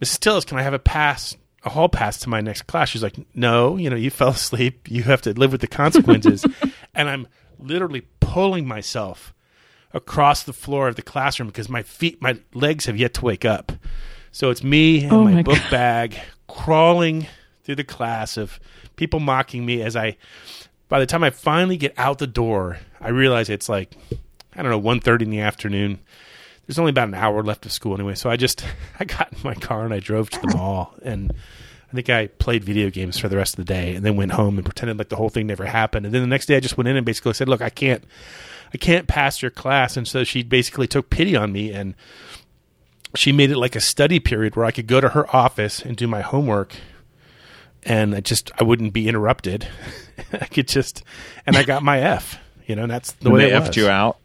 Mrs. 0.00 0.18
Tillis, 0.18 0.46
can 0.46 0.58
I 0.58 0.62
have 0.62 0.74
a 0.74 0.78
pass, 0.78 1.36
a 1.64 1.70
hall 1.70 1.88
pass 1.88 2.18
to 2.20 2.28
my 2.28 2.40
next 2.40 2.62
class? 2.68 2.88
She's 2.88 3.02
like, 3.02 3.16
No, 3.34 3.76
you 3.76 3.90
know, 3.90 3.96
you 3.96 4.10
fell 4.10 4.28
asleep. 4.30 4.88
You 4.90 5.02
have 5.04 5.22
to 5.22 5.32
live 5.32 5.52
with 5.52 5.60
the 5.60 5.66
consequences. 5.66 6.44
and 6.94 7.08
I'm 7.08 7.26
literally 7.58 8.02
pulling 8.20 8.66
myself 8.68 9.34
across 9.96 10.42
the 10.42 10.52
floor 10.52 10.88
of 10.88 10.96
the 10.96 11.02
classroom 11.02 11.48
because 11.48 11.68
my 11.70 11.82
feet, 11.82 12.20
my 12.20 12.38
legs 12.52 12.84
have 12.84 12.98
yet 12.98 13.14
to 13.14 13.24
wake 13.24 13.44
up. 13.44 13.72
So 14.30 14.50
it's 14.50 14.62
me 14.62 15.04
and 15.04 15.12
Oh 15.12 15.24
my, 15.24 15.32
my 15.32 15.42
book 15.42 15.62
bag 15.70 16.18
crawling 16.46 17.26
through 17.64 17.76
the 17.76 17.84
class 17.84 18.36
of 18.36 18.60
people 18.96 19.18
mocking 19.18 19.64
me 19.64 19.82
as 19.82 19.96
I. 19.96 20.18
By 20.88 21.00
the 21.00 21.06
time 21.06 21.24
I 21.24 21.30
finally 21.30 21.78
get 21.78 21.94
out 21.96 22.18
the 22.18 22.26
door, 22.26 22.78
I 23.00 23.08
realize 23.08 23.48
it's 23.48 23.68
like 23.68 23.96
I 24.54 24.62
don't 24.62 24.70
know 24.70 24.78
one 24.78 25.00
thirty 25.00 25.24
in 25.24 25.30
the 25.30 25.40
afternoon. 25.40 25.98
There's 26.66 26.78
only 26.78 26.90
about 26.90 27.08
an 27.08 27.14
hour 27.14 27.42
left 27.42 27.64
of 27.64 27.72
school 27.72 27.94
anyway, 27.94 28.14
so 28.14 28.28
I 28.28 28.36
just 28.36 28.64
I 29.00 29.04
got 29.04 29.32
in 29.32 29.38
my 29.42 29.54
car 29.54 29.84
and 29.86 29.94
I 29.94 30.00
drove 30.00 30.28
to 30.30 30.40
the 30.40 30.54
mall 30.54 30.94
and 31.02 31.32
I 31.90 31.94
think 31.94 32.10
I 32.10 32.26
played 32.26 32.62
video 32.62 32.90
games 32.90 33.18
for 33.18 33.28
the 33.28 33.36
rest 33.36 33.58
of 33.58 33.64
the 33.64 33.72
day 33.72 33.94
and 33.94 34.04
then 34.04 34.16
went 34.16 34.32
home 34.32 34.58
and 34.58 34.64
pretended 34.64 34.98
like 34.98 35.08
the 35.08 35.16
whole 35.16 35.30
thing 35.30 35.46
never 35.46 35.64
happened. 35.64 36.04
And 36.04 36.14
then 36.14 36.20
the 36.20 36.28
next 36.28 36.46
day 36.46 36.56
I 36.56 36.60
just 36.60 36.76
went 36.76 36.88
in 36.88 36.96
and 36.96 37.06
basically 37.06 37.32
said, 37.32 37.48
"Look, 37.48 37.62
I 37.62 37.70
can't 37.70 38.04
I 38.76 38.78
can't 38.78 39.06
pass 39.08 39.40
your 39.42 39.50
class." 39.50 39.96
And 39.96 40.06
so 40.06 40.22
she 40.24 40.42
basically 40.42 40.86
took 40.86 41.08
pity 41.10 41.34
on 41.34 41.50
me 41.52 41.72
and 41.72 41.94
she 43.14 43.32
made 43.32 43.50
it 43.50 43.56
like 43.56 43.74
a 43.74 43.80
study 43.80 44.20
period 44.20 44.56
where 44.56 44.66
I 44.66 44.70
could 44.70 44.86
go 44.86 45.00
to 45.00 45.08
her 45.10 45.34
office 45.34 45.80
and 45.80 45.96
do 45.96 46.06
my 46.06 46.20
homework 46.20 46.74
and 47.82 48.14
I 48.14 48.20
just 48.20 48.50
I 48.60 48.64
wouldn't 48.64 48.92
be 48.92 49.08
interrupted. 49.08 49.66
I 50.32 50.44
could 50.46 50.68
just 50.68 51.02
and 51.46 51.56
I 51.56 51.62
got 51.62 51.82
my 51.82 52.00
F, 52.00 52.38
you 52.66 52.76
know, 52.76 52.82
and 52.82 52.90
that's 52.90 53.12
the 53.12 53.26
And 53.26 53.34
way 53.34 53.40
they 53.46 53.52
it 53.52 53.62
effed 53.62 53.68
was. 53.68 53.76
you 53.76 53.88
out. 53.88 54.18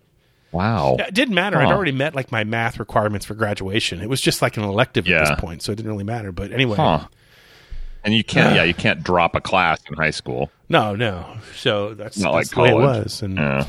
Wow. 0.51 0.97
Yeah, 0.99 1.05
it 1.07 1.13
didn't 1.13 1.35
matter. 1.35 1.57
I'd 1.57 1.71
already 1.71 1.93
met 1.93 2.13
like 2.13 2.29
my 2.31 2.43
math 2.43 2.77
requirements 2.79 3.25
for 3.25 3.35
graduation. 3.35 4.01
It 4.01 4.09
was 4.09 4.19
just 4.19 4.41
like 4.41 4.57
an 4.57 4.63
elective 4.63 5.07
at 5.07 5.25
this 5.29 5.39
point, 5.39 5.61
so 5.61 5.71
it 5.71 5.75
didn't 5.77 5.89
really 5.91 6.03
matter. 6.03 6.33
But 6.33 6.51
anyway, 6.51 6.75
Huh. 6.75 7.07
And 8.03 8.13
you 8.13 8.23
can't 8.25 8.55
yeah, 8.57 8.63
you 8.63 8.73
can't 8.73 9.01
drop 9.03 9.35
a 9.35 9.39
class 9.41 9.79
in 9.87 9.93
high 9.95 10.09
school. 10.11 10.51
no, 10.67 10.95
no. 10.95 11.37
So 11.55 11.93
that's 11.93 12.17
Not 12.17 12.33
that's 12.33 12.49
like 12.53 12.55
the 12.55 12.61
way 12.61 12.69
it 12.69 12.71
college. 12.83 13.03
was. 13.05 13.21
And 13.21 13.37
Yeah. 13.37 13.65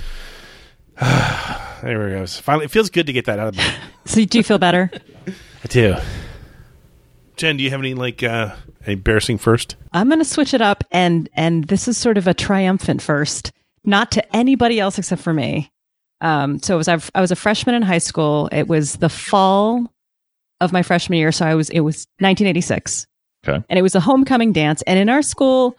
there 1.83 2.05
we 2.05 2.11
go. 2.11 2.27
Finally, 2.27 2.67
it 2.67 2.71
feels 2.71 2.91
good 2.91 3.07
to 3.07 3.13
get 3.13 3.25
that 3.27 3.39
out 3.39 3.49
of 3.49 3.57
me. 3.57 3.65
So 4.05 4.25
do 4.25 4.37
you 4.37 4.43
feel 4.43 4.59
better? 4.59 4.91
I 5.29 5.69
do. 5.69 5.95
Jen, 7.37 7.57
do 7.57 7.63
you 7.63 7.71
have 7.71 7.79
any 7.79 7.95
like 7.95 8.25
uh, 8.25 8.57
embarrassing 8.85 9.39
first? 9.39 9.77
I'm 9.93 10.09
going 10.09 10.19
to 10.19 10.25
switch 10.25 10.55
it 10.55 10.61
up, 10.61 10.83
and 10.91 11.29
and 11.35 11.65
this 11.69 11.87
is 11.87 11.97
sort 11.97 12.19
of 12.19 12.27
a 12.27 12.35
triumphant 12.35 13.01
first, 13.01 13.53
not 13.85 14.11
to 14.13 14.37
anybody 14.37 14.81
else 14.81 14.99
except 14.99 15.23
for 15.23 15.33
me. 15.33 15.71
Um, 16.21 16.59
so 16.59 16.75
it 16.75 16.79
was 16.79 16.89
I 16.89 17.21
was 17.21 17.31
a 17.31 17.37
freshman 17.37 17.77
in 17.77 17.83
high 17.83 17.99
school. 17.99 18.49
It 18.51 18.67
was 18.67 18.97
the 18.97 19.09
fall 19.09 19.87
of 20.61 20.73
my 20.73 20.83
freshman 20.83 21.21
year, 21.21 21.31
so 21.31 21.47
I 21.47 21.55
was 21.55 21.71
it 21.71 21.81
was 21.81 22.07
1986. 22.19 23.07
Okay. 23.47 23.65
and 23.69 23.79
it 23.79 23.83
was 23.83 23.95
a 23.95 24.01
homecoming 24.01 24.53
dance. 24.53 24.83
And 24.83 24.99
in 24.99 25.09
our 25.09 25.23
school, 25.23 25.77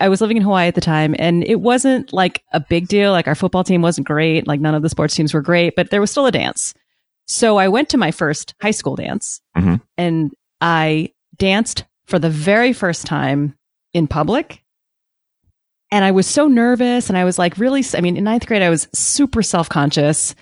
I 0.00 0.08
was 0.08 0.20
living 0.20 0.36
in 0.36 0.42
Hawaii 0.42 0.68
at 0.68 0.74
the 0.74 0.80
time, 0.80 1.14
and 1.18 1.44
it 1.44 1.60
wasn't 1.60 2.12
like 2.12 2.42
a 2.52 2.60
big 2.60 2.88
deal. 2.88 3.12
Like 3.12 3.28
our 3.28 3.34
football 3.34 3.62
team 3.64 3.82
wasn't 3.82 4.06
great, 4.06 4.46
like 4.46 4.60
none 4.60 4.74
of 4.74 4.82
the 4.82 4.88
sports 4.88 5.14
teams 5.14 5.34
were 5.34 5.42
great, 5.42 5.76
but 5.76 5.90
there 5.90 6.00
was 6.00 6.10
still 6.10 6.26
a 6.26 6.32
dance. 6.32 6.74
So 7.26 7.56
I 7.58 7.68
went 7.68 7.88
to 7.90 7.98
my 7.98 8.10
first 8.10 8.54
high 8.60 8.70
school 8.72 8.96
dance, 8.96 9.40
Mhm. 9.56 9.80
and 9.98 10.32
I 10.60 11.12
danced 11.36 11.84
for 12.06 12.18
the 12.18 12.30
very 12.30 12.72
first 12.72 13.06
time 13.06 13.54
in 13.92 14.06
public. 14.06 14.62
And 15.90 16.04
I 16.04 16.10
was 16.10 16.26
so 16.26 16.48
nervous, 16.48 17.08
and 17.10 17.18
I 17.18 17.24
was 17.24 17.38
like, 17.38 17.58
really. 17.58 17.84
I 17.94 18.00
mean, 18.00 18.16
in 18.16 18.24
ninth 18.24 18.46
grade, 18.46 18.62
I 18.62 18.70
was 18.70 18.88
super 18.94 19.42
self 19.42 19.68
conscious 19.68 20.34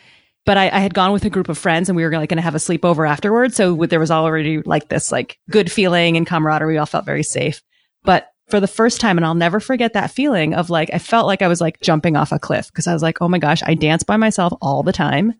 but 0.46 0.56
I, 0.56 0.70
I 0.70 0.78
had 0.80 0.94
gone 0.94 1.12
with 1.12 1.24
a 1.26 1.30
group 1.30 1.50
of 1.50 1.58
friends 1.58 1.90
and 1.90 1.94
we 1.96 2.02
were 2.02 2.10
like 2.12 2.30
going 2.30 2.38
to 2.38 2.42
have 2.42 2.54
a 2.54 2.58
sleepover 2.58 3.06
afterwards. 3.08 3.56
So 3.56 3.76
there 3.84 4.00
was 4.00 4.10
already 4.10 4.62
like 4.62 4.88
this 4.88 5.12
like 5.12 5.38
good 5.50 5.70
feeling 5.70 6.16
and 6.16 6.26
camaraderie. 6.26 6.72
We 6.74 6.78
all 6.78 6.86
felt 6.86 7.04
very 7.04 7.22
safe. 7.22 7.62
But 8.04 8.29
for 8.50 8.60
the 8.60 8.66
first 8.66 9.00
time, 9.00 9.16
and 9.16 9.24
I'll 9.24 9.34
never 9.34 9.60
forget 9.60 9.92
that 9.92 10.10
feeling 10.10 10.54
of 10.54 10.70
like, 10.70 10.90
I 10.92 10.98
felt 10.98 11.26
like 11.26 11.42
I 11.42 11.48
was 11.48 11.60
like 11.60 11.80
jumping 11.80 12.16
off 12.16 12.32
a 12.32 12.38
cliff 12.38 12.68
because 12.68 12.86
I 12.86 12.92
was 12.92 13.02
like, 13.02 13.20
oh 13.20 13.28
my 13.28 13.38
gosh, 13.38 13.62
I 13.64 13.74
dance 13.74 14.02
by 14.02 14.16
myself 14.16 14.52
all 14.60 14.82
the 14.82 14.92
time 14.92 15.34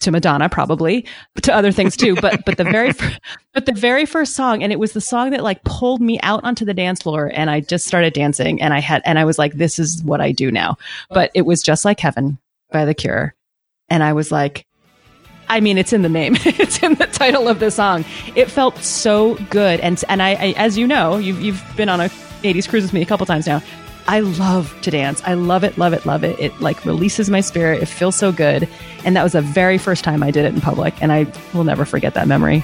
to 0.00 0.10
Madonna, 0.10 0.48
probably, 0.48 1.06
to 1.42 1.54
other 1.54 1.70
things 1.70 1.96
too. 1.96 2.14
But, 2.16 2.44
but 2.44 2.56
the 2.56 2.64
very, 2.64 2.92
but 3.54 3.66
the 3.66 3.72
very 3.72 4.06
first 4.06 4.34
song, 4.34 4.62
and 4.62 4.72
it 4.72 4.78
was 4.78 4.92
the 4.92 5.00
song 5.00 5.30
that 5.30 5.42
like 5.42 5.62
pulled 5.64 6.00
me 6.00 6.18
out 6.20 6.42
onto 6.44 6.64
the 6.64 6.74
dance 6.74 7.02
floor 7.02 7.30
and 7.32 7.50
I 7.50 7.60
just 7.60 7.86
started 7.86 8.12
dancing 8.12 8.60
and 8.60 8.74
I 8.74 8.80
had, 8.80 9.02
and 9.04 9.18
I 9.18 9.24
was 9.24 9.38
like, 9.38 9.54
this 9.54 9.78
is 9.78 10.02
what 10.02 10.20
I 10.20 10.32
do 10.32 10.50
now. 10.50 10.76
But 11.10 11.30
it 11.34 11.42
was 11.42 11.62
just 11.62 11.84
like 11.84 12.00
heaven 12.00 12.38
by 12.72 12.84
the 12.84 12.94
cure. 12.94 13.34
And 13.88 14.02
I 14.02 14.12
was 14.12 14.32
like, 14.32 14.66
I 15.48 15.60
mean, 15.60 15.78
it's 15.78 15.92
in 15.92 16.02
the 16.02 16.08
name. 16.08 16.36
it's 16.44 16.82
in 16.82 16.94
the 16.94 17.06
title 17.06 17.48
of 17.48 17.60
the 17.60 17.70
song. 17.70 18.04
It 18.34 18.50
felt 18.50 18.78
so 18.78 19.34
good, 19.50 19.80
and 19.80 20.02
and 20.08 20.22
I, 20.22 20.30
I 20.30 20.54
as 20.56 20.78
you 20.78 20.86
know, 20.86 21.16
you've 21.16 21.40
you've 21.40 21.62
been 21.76 21.88
on 21.88 22.00
a 22.00 22.08
'80s 22.44 22.68
cruise 22.68 22.84
with 22.84 22.92
me 22.92 23.02
a 23.02 23.06
couple 23.06 23.26
times 23.26 23.46
now. 23.46 23.62
I 24.06 24.20
love 24.20 24.76
to 24.82 24.90
dance. 24.90 25.22
I 25.24 25.32
love 25.34 25.64
it, 25.64 25.78
love 25.78 25.94
it, 25.94 26.04
love 26.04 26.24
it. 26.24 26.38
It 26.38 26.60
like 26.60 26.84
releases 26.84 27.30
my 27.30 27.40
spirit. 27.40 27.82
It 27.82 27.86
feels 27.86 28.16
so 28.16 28.32
good, 28.32 28.68
and 29.04 29.16
that 29.16 29.22
was 29.22 29.32
the 29.32 29.40
very 29.40 29.78
first 29.78 30.04
time 30.04 30.22
I 30.22 30.30
did 30.30 30.44
it 30.44 30.54
in 30.54 30.60
public, 30.60 30.94
and 31.02 31.10
I 31.10 31.26
will 31.54 31.64
never 31.64 31.84
forget 31.84 32.14
that 32.14 32.28
memory. 32.28 32.62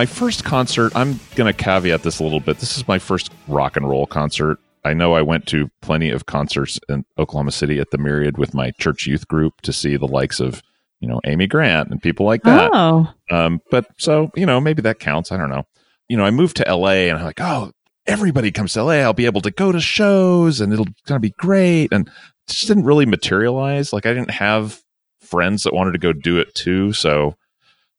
My 0.00 0.06
first 0.06 0.44
concert, 0.44 0.96
I'm 0.96 1.20
going 1.34 1.52
to 1.52 1.52
caveat 1.52 2.04
this 2.04 2.20
a 2.20 2.22
little 2.22 2.40
bit. 2.40 2.56
This 2.56 2.78
is 2.78 2.88
my 2.88 2.98
first 2.98 3.30
rock 3.48 3.76
and 3.76 3.86
roll 3.86 4.06
concert. 4.06 4.56
I 4.82 4.94
know 4.94 5.12
I 5.12 5.20
went 5.20 5.46
to 5.48 5.70
plenty 5.82 6.08
of 6.08 6.24
concerts 6.24 6.80
in 6.88 7.04
Oklahoma 7.18 7.52
City 7.52 7.78
at 7.80 7.90
the 7.90 7.98
Myriad 7.98 8.38
with 8.38 8.54
my 8.54 8.70
church 8.70 9.06
youth 9.06 9.28
group 9.28 9.60
to 9.60 9.74
see 9.74 9.98
the 9.98 10.08
likes 10.08 10.40
of, 10.40 10.62
you 11.00 11.06
know, 11.06 11.20
Amy 11.26 11.46
Grant 11.46 11.90
and 11.90 12.00
people 12.00 12.24
like 12.24 12.44
that. 12.44 12.70
Oh. 12.72 13.12
Um, 13.30 13.60
but 13.70 13.88
so, 13.98 14.30
you 14.34 14.46
know, 14.46 14.58
maybe 14.58 14.80
that 14.80 15.00
counts. 15.00 15.32
I 15.32 15.36
don't 15.36 15.50
know. 15.50 15.66
You 16.08 16.16
know, 16.16 16.24
I 16.24 16.30
moved 16.30 16.56
to 16.56 16.74
LA 16.74 17.10
and 17.10 17.18
I'm 17.18 17.24
like, 17.26 17.42
oh, 17.42 17.70
everybody 18.06 18.50
comes 18.50 18.72
to 18.72 18.84
LA. 18.84 19.00
I'll 19.00 19.12
be 19.12 19.26
able 19.26 19.42
to 19.42 19.50
go 19.50 19.70
to 19.70 19.80
shows 19.80 20.62
and 20.62 20.72
it'll 20.72 20.88
gonna 21.04 21.20
be 21.20 21.34
great. 21.36 21.92
And 21.92 22.08
it 22.08 22.14
just 22.48 22.68
didn't 22.68 22.84
really 22.84 23.04
materialize. 23.04 23.92
Like 23.92 24.06
I 24.06 24.14
didn't 24.14 24.30
have 24.30 24.80
friends 25.20 25.64
that 25.64 25.74
wanted 25.74 25.92
to 25.92 25.98
go 25.98 26.14
do 26.14 26.38
it 26.38 26.54
too. 26.54 26.94
So 26.94 27.36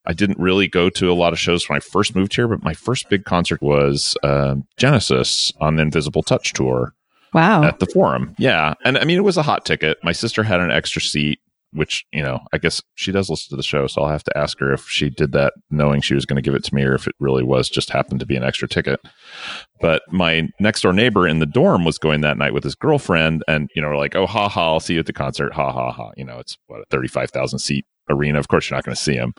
I 0.06 0.14
didn't 0.14 0.40
really 0.40 0.68
go 0.68 0.90
to 0.90 1.12
a 1.12 1.14
lot 1.14 1.32
of 1.34 1.40
shows 1.40 1.68
when 1.70 1.78
I 1.78 1.80
first 1.80 2.16
moved 2.16 2.36
here, 2.36 2.48
but 2.48 2.64
my 2.64 2.74
first 2.74 3.10
big 3.10 3.24
concert 3.26 3.62
was 3.62 4.16
uh, 4.24 4.56
Genesis 4.78 5.54
on 5.62 5.76
the 5.76 5.84
Invisible 5.84 6.24
Touch 6.24 6.54
tour 6.54 6.94
Wow. 7.34 7.64
at 7.64 7.80
the 7.80 7.86
Forum. 7.86 8.36
Yeah, 8.40 8.74
and 8.84 8.98
I 8.98 9.04
mean 9.06 9.18
it 9.18 9.24
was 9.24 9.38
a 9.38 9.44
hot 9.44 9.66
ticket. 9.66 9.98
My 10.04 10.12
sister 10.12 10.44
had 10.44 10.60
an 10.60 10.72
extra 10.72 11.02
seat, 11.02 11.40
which 11.74 12.04
you 12.12 12.22
know 12.24 12.40
I 12.52 12.58
guess 12.58 12.82
she 12.96 13.12
does 13.14 13.30
listen 13.30 13.52
to 13.52 13.56
the 13.56 13.64
show, 13.64 13.86
so 13.88 14.02
I'll 14.02 14.10
have 14.12 14.24
to 14.26 14.38
ask 14.38 14.60
her 14.60 14.74
if 14.74 14.90
she 14.90 15.10
did 15.10 15.32
that 15.34 15.54
knowing 15.70 16.02
she 16.02 16.16
was 16.16 16.26
going 16.26 16.36
to 16.36 16.42
give 16.42 16.56
it 16.56 16.64
to 16.66 16.76
me, 16.76 16.84
or 16.84 16.96
if 16.96 17.08
it 17.08 17.16
really 17.20 17.44
was 17.44 17.70
just 17.70 17.92
happened 17.92 18.20
to 18.22 18.26
be 18.26 18.36
an 18.36 18.44
extra 18.44 18.68
ticket. 18.68 19.00
But 19.80 20.02
my 20.12 20.50
next 20.60 20.82
door 20.82 20.94
neighbor 20.94 21.28
in 21.28 21.40
the 21.40 21.46
dorm 21.46 21.86
was 21.86 21.98
going 21.98 22.22
that 22.22 22.38
night 22.38 22.54
with 22.54 22.64
his 22.64 22.76
girlfriend, 22.76 23.44
and 23.48 23.70
you 23.76 23.82
know 23.82 23.90
we're 23.90 23.98
like, 23.98 24.16
oh 24.16 24.26
ha 24.28 24.50
ha, 24.50 24.66
I'll 24.74 24.80
see 24.82 24.96
you 24.96 25.00
at 25.00 25.06
the 25.06 25.14
concert, 25.14 25.54
ha 25.54 25.72
ha 25.72 25.92
ha. 25.92 26.12
You 26.18 26.26
know 26.26 26.40
it's 26.40 26.58
what 26.68 26.82
a 26.82 26.86
thirty 26.90 27.08
five 27.08 27.30
thousand 27.32 27.60
seat 27.60 27.86
arena. 28.10 28.40
Of 28.40 28.48
course 28.50 28.70
you're 28.70 28.78
not 28.78 28.84
going 28.84 28.96
to 28.96 29.02
see 29.02 29.14
him. 29.16 29.34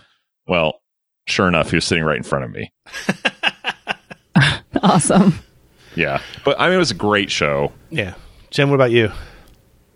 Well, 0.47 0.81
sure 1.27 1.49
enough, 1.49 1.71
he 1.71 1.77
was 1.77 1.85
sitting 1.85 2.05
right 2.05 2.17
in 2.17 2.23
front 2.23 2.45
of 2.45 2.51
me. 2.51 2.73
awesome. 4.83 5.35
Yeah, 5.95 6.21
but 6.45 6.59
I 6.59 6.67
mean 6.67 6.77
it 6.77 6.79
was 6.79 6.91
a 6.91 6.95
great 6.95 7.31
show. 7.31 7.73
Yeah. 7.91 8.15
Jen, 8.51 8.69
what 8.71 8.77
about 8.77 8.91
you? 8.91 9.11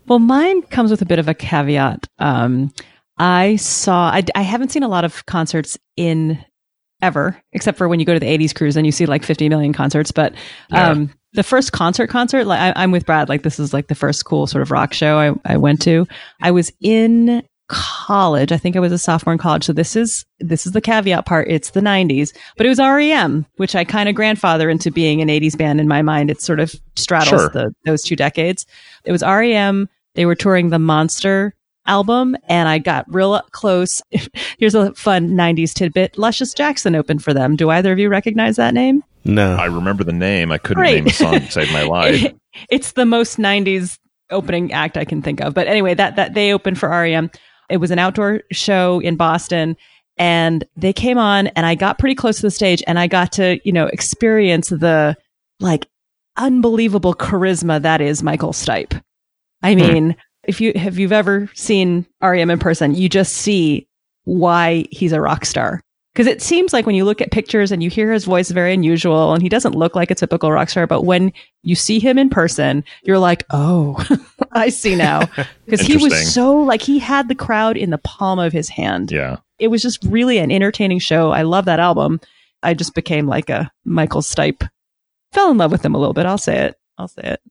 Well, 0.07 0.19
mine 0.19 0.61
comes 0.63 0.89
with 0.89 1.01
a 1.01 1.05
bit 1.05 1.19
of 1.19 1.27
a 1.27 1.33
caveat. 1.33 2.07
Um, 2.17 2.71
I 3.17 3.57
saw, 3.57 4.09
I, 4.09 4.23
I 4.35 4.41
haven't 4.41 4.71
seen 4.71 4.83
a 4.83 4.87
lot 4.87 5.03
of 5.03 5.25
concerts 5.25 5.77
in 5.95 6.43
ever, 7.01 7.39
except 7.51 7.77
for 7.77 7.87
when 7.87 7.99
you 7.99 8.05
go 8.05 8.13
to 8.13 8.19
the 8.19 8.25
80s 8.25 8.55
cruise 8.55 8.77
and 8.77 8.85
you 8.85 8.91
see 8.91 9.05
like 9.05 9.23
50 9.23 9.49
million 9.49 9.73
concerts. 9.73 10.11
But 10.11 10.33
um, 10.71 11.11
the 11.33 11.43
first 11.43 11.71
concert 11.71 12.07
concert, 12.09 12.45
like 12.45 12.59
I, 12.59 12.81
I'm 12.81 12.91
with 12.91 13.05
Brad, 13.05 13.29
like 13.29 13.43
this 13.43 13.59
is 13.59 13.73
like 13.73 13.87
the 13.87 13.95
first 13.95 14.25
cool 14.25 14.47
sort 14.47 14.61
of 14.61 14.71
rock 14.71 14.93
show 14.93 15.17
I, 15.17 15.53
I 15.53 15.57
went 15.57 15.81
to. 15.83 16.07
I 16.41 16.51
was 16.51 16.71
in 16.79 17.43
college. 17.67 18.51
I 18.51 18.57
think 18.57 18.75
I 18.75 18.79
was 18.79 18.91
a 18.91 18.97
sophomore 18.97 19.33
in 19.33 19.39
college. 19.39 19.65
So 19.65 19.73
this 19.73 19.95
is 19.95 20.25
this 20.39 20.65
is 20.65 20.71
the 20.71 20.81
caveat 20.81 21.25
part. 21.25 21.47
It's 21.49 21.71
the 21.71 21.81
90s, 21.81 22.33
but 22.55 22.65
it 22.65 22.69
was 22.69 22.79
REM, 22.79 23.45
which 23.57 23.75
I 23.75 23.83
kind 23.83 24.07
of 24.07 24.15
grandfather 24.15 24.69
into 24.69 24.91
being 24.91 25.21
an 25.21 25.27
80s 25.27 25.57
band 25.57 25.79
in 25.79 25.87
my 25.87 26.01
mind. 26.01 26.31
It 26.31 26.41
sort 26.41 26.59
of 26.59 26.73
straddles 26.95 27.41
Sure. 27.41 27.49
the 27.49 27.75
those 27.85 28.03
two 28.03 28.15
decades. 28.15 28.65
It 29.03 29.11
was 29.11 29.21
REM. 29.21 29.89
They 30.15 30.25
were 30.25 30.35
touring 30.35 30.69
the 30.69 30.79
Monster 30.79 31.53
album 31.85 32.35
and 32.49 32.67
I 32.67 32.79
got 32.79 33.05
real 33.13 33.39
close. 33.51 34.01
Here's 34.57 34.75
a 34.75 34.93
fun 34.95 35.29
90s 35.31 35.73
tidbit. 35.73 36.17
Luscious 36.17 36.53
Jackson 36.53 36.95
opened 36.95 37.23
for 37.23 37.33
them. 37.33 37.55
Do 37.55 37.69
either 37.69 37.91
of 37.91 37.99
you 37.99 38.09
recognize 38.09 38.55
that 38.57 38.73
name? 38.73 39.03
No. 39.25 39.55
I 39.55 39.65
remember 39.65 40.03
the 40.03 40.13
name. 40.13 40.51
I 40.51 40.57
couldn't 40.57 40.81
Great. 40.81 40.95
name 40.95 41.03
the 41.05 41.09
song 41.11 41.39
to 41.39 41.51
save 41.51 41.71
my 41.73 41.83
life. 41.83 42.33
it's 42.69 42.93
the 42.93 43.05
most 43.05 43.37
90s 43.37 43.97
opening 44.29 44.71
act 44.73 44.97
I 44.97 45.05
can 45.05 45.21
think 45.21 45.39
of. 45.41 45.53
But 45.53 45.67
anyway, 45.67 45.93
that 45.93 46.15
that 46.17 46.33
they 46.33 46.51
opened 46.53 46.77
for 46.79 46.89
REM. 46.89 47.29
It 47.69 47.77
was 47.77 47.91
an 47.91 47.99
outdoor 47.99 48.41
show 48.51 48.99
in 48.99 49.15
Boston 49.15 49.75
and 50.17 50.63
they 50.75 50.93
came 50.93 51.17
on 51.17 51.47
and 51.47 51.65
I 51.65 51.75
got 51.75 51.99
pretty 51.99 52.15
close 52.15 52.37
to 52.37 52.41
the 52.43 52.51
stage 52.51 52.83
and 52.87 52.97
I 52.97 53.07
got 53.07 53.33
to, 53.33 53.59
you 53.63 53.71
know, 53.71 53.87
experience 53.87 54.69
the 54.69 55.15
like 55.59 55.87
unbelievable 56.37 57.13
charisma 57.13 57.81
that 57.81 58.01
is 58.01 58.23
Michael 58.23 58.51
Stipe. 58.51 58.99
I 59.63 59.73
hmm. 59.73 59.79
mean, 59.79 60.15
if 60.43 60.61
you 60.61 60.73
have 60.75 60.97
you've 60.97 61.11
ever 61.11 61.49
seen 61.53 62.05
REM 62.21 62.49
in 62.49 62.59
person, 62.59 62.95
you 62.95 63.09
just 63.09 63.33
see 63.33 63.87
why 64.23 64.85
he's 64.91 65.11
a 65.11 65.21
rock 65.21 65.45
star. 65.45 65.81
Because 66.17 66.25
it 66.25 66.41
seems 66.41 66.73
like 66.73 66.87
when 66.87 66.95
you 66.95 67.05
look 67.05 67.21
at 67.21 67.29
pictures 67.29 67.71
and 67.71 67.83
you 67.83 67.91
hear 67.91 68.11
his 68.11 68.25
voice 68.25 68.49
very 68.49 68.73
unusual 68.73 69.33
and 69.33 69.43
he 69.43 69.49
doesn't 69.49 69.75
look 69.75 69.95
like 69.95 70.09
a 70.09 70.15
typical 70.15 70.51
rock 70.51 70.67
star, 70.67 70.87
but 70.87 71.03
when 71.03 71.31
you 71.61 71.75
see 71.75 71.99
him 71.99 72.17
in 72.17 72.27
person, 72.27 72.83
you're 73.03 73.19
like, 73.19 73.43
oh, 73.51 74.03
I 74.51 74.69
see 74.69 74.95
now. 74.95 75.29
Because 75.65 75.85
he 75.85 75.97
was 75.97 76.33
so 76.33 76.55
like 76.55 76.81
he 76.81 76.97
had 76.97 77.27
the 77.27 77.35
crowd 77.35 77.75
in 77.75 77.89
the 77.91 77.97
palm 77.99 78.39
of 78.39 78.53
his 78.53 78.69
hand. 78.69 79.11
Yeah. 79.11 79.37
It 79.59 79.67
was 79.67 79.81
just 79.81 80.01
really 80.05 80.37
an 80.37 80.49
entertaining 80.49 80.99
show. 80.99 81.29
I 81.29 81.41
love 81.41 81.65
that 81.65 81.81
album. 81.81 82.21
I 82.63 82.73
just 82.73 82.95
became 82.95 83.27
like 83.27 83.49
a 83.49 83.69
Michael 83.83 84.21
Stipe. 84.21 84.67
Fell 85.33 85.51
in 85.51 85.57
love 85.57 85.71
with 85.71 85.83
him 85.85 85.93
a 85.93 85.97
little 85.99 86.13
bit. 86.13 86.25
I'll 86.25 86.37
say 86.37 86.65
it. 86.65 86.75
I'll 86.97 87.09
say 87.09 87.23
it. 87.23 87.41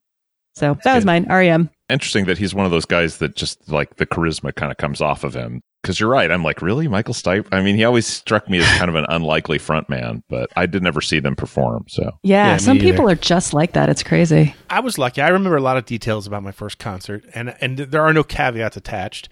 So 0.55 0.79
that 0.83 0.95
was 0.97 1.05
mine. 1.05 1.27
REM. 1.29 1.69
Interesting 1.91 2.25
that 2.25 2.39
he's 2.39 2.55
one 2.55 2.65
of 2.65 2.73
those 2.73 2.87
guys 2.87 3.19
that 3.19 3.37
just 3.37 3.71
like 3.71 3.97
the 3.97 4.07
charisma 4.07 4.53
kind 4.55 4.73
of 4.73 4.79
comes 4.79 5.03
off 5.03 5.23
of 5.23 5.35
him. 5.35 5.63
Because 5.87 6.01
you're 6.01 6.11
right. 6.11 6.29
I'm 6.33 6.43
like, 6.43 6.63
really? 6.63 6.89
Michael 6.89 7.15
Stipe? 7.15 7.47
I 7.53 7.63
mean, 7.63 7.77
he 7.77 7.85
always 7.85 8.09
struck 8.09 8.51
me 8.51 8.59
as 8.59 8.67
kind 8.77 8.89
of 8.89 8.97
an 8.97 9.07
unlikely 9.09 9.59
front 9.59 9.89
man, 9.89 10.25
but 10.29 10.51
I 10.57 10.67
did 10.67 10.83
never 10.83 11.01
see 11.01 11.21
them 11.21 11.37
perform. 11.37 11.85
So, 11.87 12.19
Yeah, 12.25 12.49
Yeah, 12.49 12.53
me 12.55 12.59
some 12.59 12.79
people 12.81 13.05
either. 13.05 13.13
are 13.13 13.15
just 13.23 13.55
like 13.55 13.75
that. 13.75 13.89
It's 13.89 14.03
crazy. 14.03 14.57
I 14.69 14.81
was 14.81 14.99
lucky. 14.99 15.23
I 15.23 15.29
remember 15.29 15.57
a 15.57 15.61
lot 15.61 15.77
of 15.77 15.85
details 15.87 16.27
about 16.27 16.43
my 16.43 16.51
first 16.51 16.79
concert, 16.81 17.25
and 17.37 17.55
and 17.61 17.79
there 17.79 18.03
are 18.03 18.13
no 18.13 18.25
caveats 18.25 18.77
attached. 18.77 19.29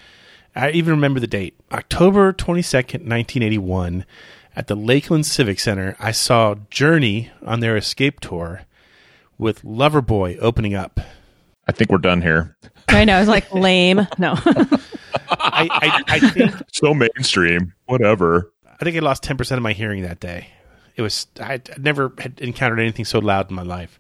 I 0.55 0.71
even 0.71 0.93
remember 0.93 1.19
the 1.19 1.27
date, 1.27 1.59
October 1.73 2.33
twenty 2.33 2.63
second, 2.63 3.05
nineteen 3.05 3.43
eighty 3.43 3.59
one, 3.59 4.07
at 4.55 4.69
the 4.69 4.77
Lakeland 4.77 5.27
Civic 5.27 5.59
Center. 5.59 5.97
I 5.99 6.13
saw 6.13 6.55
Journey 6.71 7.33
on 7.45 7.59
their 7.59 7.77
Escape 7.77 8.21
tour, 8.21 8.63
with 9.39 9.63
Loverboy 9.65 10.39
opening 10.41 10.77
up. 10.77 11.01
I 11.67 11.73
think 11.73 11.91
we're 11.91 11.99
done 11.99 12.23
here. 12.23 12.57
I 12.87 13.05
know. 13.05 13.17
I 13.17 13.19
was 13.21 13.29
like, 13.29 13.53
lame. 13.53 14.07
No. 14.19 14.37
I, 15.55 15.69
I, 15.71 16.03
I 16.09 16.19
think 16.19 16.53
So 16.73 16.95
mainstream. 16.95 17.73
Whatever. 17.87 18.53
I 18.81 18.85
think 18.85 18.97
I 18.97 19.01
lost 19.01 19.23
ten 19.23 19.37
percent 19.37 19.59
of 19.59 19.63
my 19.63 19.73
hearing 19.73 20.03
that 20.03 20.21
day. 20.21 20.49
It 20.97 21.03
was 21.03 21.27
I 21.41 21.61
never 21.79 22.13
had 22.19 22.41
encountered 22.41 22.81
anything 22.81 23.05
so 23.05 23.19
loud 23.19 23.51
in 23.51 23.57
my 23.57 23.63
life. 23.63 23.99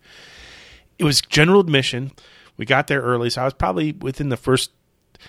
It 0.98 1.04
was 1.04 1.20
general 1.20 1.60
admission. 1.60 2.12
We 2.56 2.66
got 2.66 2.86
there 2.86 3.00
early, 3.00 3.30
so 3.30 3.42
I 3.42 3.44
was 3.44 3.54
probably 3.54 3.92
within 3.92 4.28
the 4.28 4.36
first. 4.36 4.70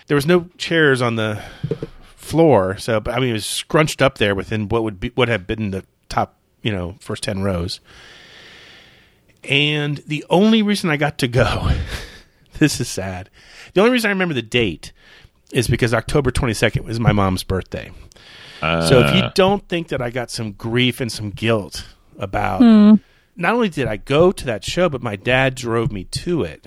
There 0.08 0.16
was 0.16 0.26
no 0.26 0.50
chairs 0.58 1.02
on 1.02 1.16
the 1.16 1.42
floor, 2.16 2.78
so 2.78 3.00
but 3.00 3.14
I 3.14 3.20
mean 3.20 3.30
it 3.30 3.34
was 3.34 3.46
scrunched 3.46 4.02
up 4.02 4.18
there 4.18 4.36
within 4.36 4.68
what 4.70 4.84
would 4.84 5.00
be 5.00 5.12
would 5.16 5.30
have 5.30 5.48
been 5.48 5.72
the 5.72 5.86
top, 6.10 6.38
you 6.62 6.72
know, 6.72 6.96
first 7.00 7.24
ten 7.24 7.42
rows. 7.44 7.80
And 9.44 9.98
the 10.08 10.26
only 10.30 10.62
reason 10.64 10.90
I 10.90 10.98
got 10.98 11.20
to 11.20 11.28
go, 11.28 11.72
this 12.60 12.80
is 12.80 12.88
sad. 12.88 13.30
The 13.74 13.82
only 13.82 13.92
reason 13.92 14.10
I 14.10 14.12
remember 14.12 14.34
the 14.34 14.42
date 14.42 14.92
is 15.52 15.68
because 15.68 15.94
October 15.94 16.32
22nd 16.32 16.84
was 16.84 17.00
my 17.00 17.12
mom's 17.12 17.44
birthday. 17.44 17.92
So 18.62 19.00
if 19.02 19.14
you 19.16 19.22
Uh, 19.22 19.32
don't 19.36 19.68
think 19.70 19.90
that 19.90 20.02
I 20.02 20.10
got 20.10 20.32
some 20.32 20.54
grief 20.54 21.00
and 21.00 21.12
some 21.12 21.30
guilt 21.30 21.86
about 22.18 22.62
Hmm. 22.62 22.96
not 23.36 23.54
only 23.54 23.70
did 23.70 23.86
I 23.88 23.98
go 23.98 24.32
to 24.32 24.46
that 24.46 24.64
show, 24.64 24.90
but 24.90 25.04
my 25.04 25.16
dad 25.16 25.54
drove 25.56 25.92
me 25.92 26.06
to 26.06 26.42
it. 26.44 26.66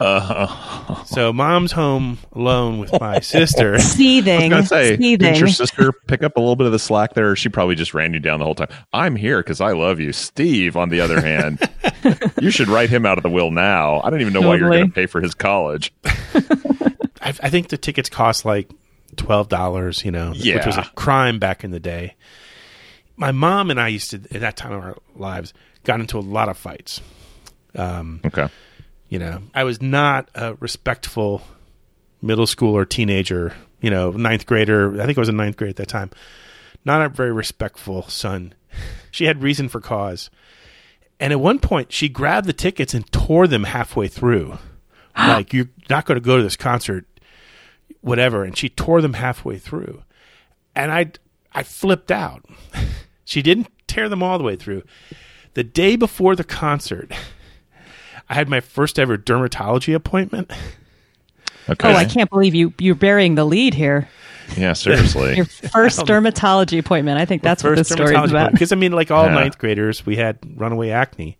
Uh, 0.00 1.02
So 1.06 1.32
mom's 1.32 1.72
home 1.72 2.18
alone 2.32 2.78
with 2.78 2.98
my 3.00 3.20
sister. 3.20 3.78
Seething. 3.80 4.52
I 4.52 4.56
was 4.56 4.68
Seething. 4.68 4.88
gonna 4.88 4.88
say, 4.88 4.90
did 4.96 5.00
Seething. 5.20 5.34
your 5.36 5.48
sister 5.48 5.92
pick 5.92 6.22
up 6.22 6.36
a 6.36 6.40
little 6.40 6.56
bit 6.56 6.66
of 6.66 6.72
the 6.72 6.78
slack 6.78 7.14
there? 7.14 7.30
Or 7.30 7.36
she 7.36 7.48
probably 7.48 7.74
just 7.74 7.94
ran 7.94 8.12
you 8.14 8.20
down 8.20 8.38
the 8.40 8.44
whole 8.44 8.54
time. 8.54 8.68
I'm 8.92 9.14
here 9.16 9.38
because 9.40 9.60
I 9.60 9.72
love 9.72 10.00
you. 10.00 10.12
Steve, 10.12 10.76
on 10.76 10.88
the 10.88 11.00
other 11.00 11.20
hand, 11.20 11.60
you 12.40 12.50
should 12.50 12.68
write 12.68 12.90
him 12.90 13.06
out 13.06 13.18
of 13.18 13.22
the 13.22 13.30
will 13.30 13.50
now. 13.50 14.00
I 14.02 14.10
don't 14.10 14.20
even 14.20 14.32
know 14.32 14.40
why 14.42 14.56
you're 14.56 14.70
going 14.70 14.86
to 14.88 14.92
pay 14.92 15.06
for 15.06 15.20
his 15.20 15.34
college. 15.34 15.92
I, 16.34 16.94
I 17.22 17.50
think 17.50 17.68
the 17.68 17.78
tickets 17.78 18.08
cost 18.08 18.44
like 18.44 18.70
twelve 19.16 19.48
dollars, 19.48 20.04
you 20.04 20.10
know, 20.10 20.30
which 20.32 20.66
was 20.66 20.76
a 20.76 20.90
crime 20.96 21.38
back 21.38 21.62
in 21.64 21.70
the 21.70 21.80
day. 21.80 22.14
My 23.16 23.30
mom 23.30 23.70
and 23.70 23.80
I 23.80 23.88
used 23.88 24.10
to, 24.10 24.16
at 24.16 24.40
that 24.40 24.56
time 24.56 24.72
of 24.72 24.82
our 24.82 24.96
lives, 25.14 25.54
got 25.84 26.00
into 26.00 26.18
a 26.18 26.20
lot 26.20 26.48
of 26.48 26.56
fights. 26.58 27.00
Um, 27.76 28.20
Okay. 28.24 28.48
You 29.08 29.18
know, 29.18 29.42
I 29.54 29.64
was 29.64 29.80
not 29.80 30.28
a 30.34 30.54
respectful 30.54 31.42
middle 32.22 32.46
school 32.46 32.74
or 32.74 32.84
teenager, 32.84 33.54
you 33.80 33.90
know, 33.90 34.10
ninth 34.10 34.46
grader. 34.46 35.00
I 35.00 35.06
think 35.06 35.18
I 35.18 35.20
was 35.20 35.28
in 35.28 35.36
ninth 35.36 35.56
grade 35.56 35.70
at 35.70 35.76
that 35.76 35.88
time. 35.88 36.10
Not 36.84 37.02
a 37.02 37.08
very 37.08 37.32
respectful 37.32 38.02
son. 38.08 38.54
She 39.10 39.24
had 39.24 39.42
reason 39.42 39.68
for 39.68 39.80
cause. 39.80 40.30
And 41.20 41.32
at 41.32 41.40
one 41.40 41.58
point, 41.58 41.92
she 41.92 42.08
grabbed 42.08 42.46
the 42.46 42.52
tickets 42.52 42.94
and 42.94 43.10
tore 43.12 43.46
them 43.46 43.64
halfway 43.64 44.08
through. 44.08 44.58
like, 45.16 45.52
you're 45.52 45.70
not 45.88 46.06
going 46.06 46.16
to 46.16 46.24
go 46.24 46.36
to 46.36 46.42
this 46.42 46.56
concert, 46.56 47.06
whatever. 48.00 48.44
And 48.44 48.56
she 48.56 48.68
tore 48.68 49.00
them 49.00 49.14
halfway 49.14 49.58
through. 49.58 50.02
And 50.74 50.90
I, 50.90 51.12
I 51.52 51.62
flipped 51.62 52.10
out. 52.10 52.44
she 53.24 53.42
didn't 53.42 53.68
tear 53.86 54.08
them 54.08 54.22
all 54.22 54.38
the 54.38 54.44
way 54.44 54.56
through. 54.56 54.82
The 55.54 55.64
day 55.64 55.94
before 55.94 56.34
the 56.34 56.44
concert, 56.44 57.12
I 58.28 58.34
had 58.34 58.48
my 58.48 58.60
first 58.60 58.98
ever 58.98 59.18
dermatology 59.18 59.94
appointment. 59.94 60.50
Okay. 61.68 61.92
Oh, 61.92 61.96
I 61.96 62.04
can't 62.04 62.28
believe 62.30 62.54
you 62.54 62.74
you're 62.78 62.94
burying 62.94 63.34
the 63.36 63.44
lead 63.44 63.74
here. 63.74 64.08
Yeah, 64.56 64.74
seriously. 64.74 65.36
Your 65.36 65.46
first 65.46 66.00
dermatology 66.00 66.78
appointment. 66.78 67.18
I 67.18 67.24
think 67.24 67.42
that's 67.42 67.64
what 67.64 67.76
this 67.76 67.88
story 67.88 68.14
is 68.14 68.30
about. 68.30 68.52
Because 68.52 68.72
I 68.72 68.76
mean, 68.76 68.92
like 68.92 69.10
all 69.10 69.24
Yeah. 69.26 69.34
ninth 69.34 69.56
graders, 69.58 70.04
we 70.04 70.16
had 70.16 70.38
runaway 70.56 70.90
acne, 70.90 71.38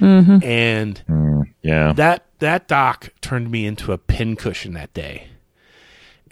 Mhm. 0.00 0.42
and 0.42 0.98
Hmm. 1.06 1.40
yeah. 1.62 1.92
That 1.92 2.24
that 2.38 2.68
doc 2.68 3.10
turned 3.20 3.50
me 3.50 3.66
into 3.66 3.92
a 3.92 3.98
pincushion 3.98 4.72
that 4.74 4.94
day. 4.94 5.26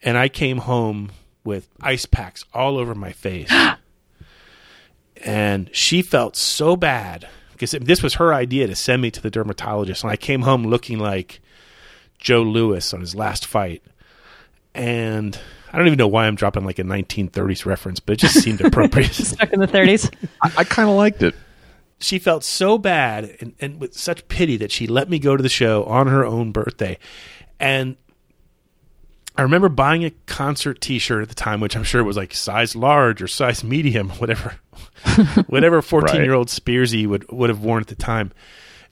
And 0.02 0.16
I 0.16 0.28
came 0.28 0.58
home 0.58 1.10
with 1.44 1.68
ice 1.82 2.06
packs 2.06 2.44
all 2.54 2.78
over 2.78 2.94
my 2.94 3.12
face. 3.12 3.50
and 5.24 5.70
she 5.72 6.02
felt 6.02 6.36
so 6.36 6.76
bad 6.76 7.28
because 7.72 7.86
this 7.86 8.02
was 8.02 8.14
her 8.14 8.32
idea 8.32 8.66
to 8.66 8.74
send 8.74 9.02
me 9.02 9.10
to 9.10 9.20
the 9.20 9.30
dermatologist 9.30 10.02
and 10.02 10.10
I 10.10 10.16
came 10.16 10.42
home 10.42 10.64
looking 10.64 10.98
like 10.98 11.40
Joe 12.18 12.42
Louis 12.42 12.92
on 12.92 13.00
his 13.00 13.14
last 13.14 13.46
fight. 13.46 13.82
And 14.74 15.38
I 15.72 15.78
don't 15.78 15.86
even 15.86 15.98
know 15.98 16.08
why 16.08 16.26
I'm 16.26 16.34
dropping 16.34 16.64
like 16.64 16.78
a 16.78 16.84
1930s 16.84 17.66
reference, 17.66 18.00
but 18.00 18.14
it 18.14 18.16
just 18.20 18.42
seemed 18.42 18.60
appropriate. 18.64 19.12
Stuck 19.12 19.52
in 19.52 19.60
the 19.60 19.68
30s. 19.68 20.12
I, 20.42 20.52
I 20.58 20.64
kind 20.64 20.88
of 20.88 20.96
liked 20.96 21.22
it. 21.22 21.34
she 22.00 22.18
felt 22.18 22.44
so 22.44 22.78
bad 22.78 23.36
and, 23.40 23.54
and 23.60 23.80
with 23.80 23.94
such 23.94 24.26
pity 24.28 24.56
that 24.58 24.72
she 24.72 24.86
let 24.86 25.08
me 25.08 25.18
go 25.18 25.36
to 25.36 25.42
the 25.42 25.48
show 25.48 25.84
on 25.84 26.06
her 26.06 26.24
own 26.24 26.52
birthday. 26.52 26.98
And 27.60 27.96
I 29.36 29.42
remember 29.42 29.68
buying 29.68 30.04
a 30.04 30.10
concert 30.26 30.80
T-shirt 30.80 31.22
at 31.22 31.28
the 31.28 31.34
time, 31.34 31.60
which 31.60 31.76
I'm 31.76 31.82
sure 31.82 32.04
was 32.04 32.16
like 32.16 32.34
size 32.34 32.76
large 32.76 33.20
or 33.20 33.26
size 33.26 33.64
medium, 33.64 34.10
whatever, 34.18 34.54
whatever 35.46 35.82
14 35.82 36.22
year 36.22 36.34
old 36.34 36.48
Spearsy 36.48 37.06
would 37.06 37.30
would 37.30 37.50
have 37.50 37.62
worn 37.62 37.80
at 37.80 37.88
the 37.88 37.94
time. 37.94 38.32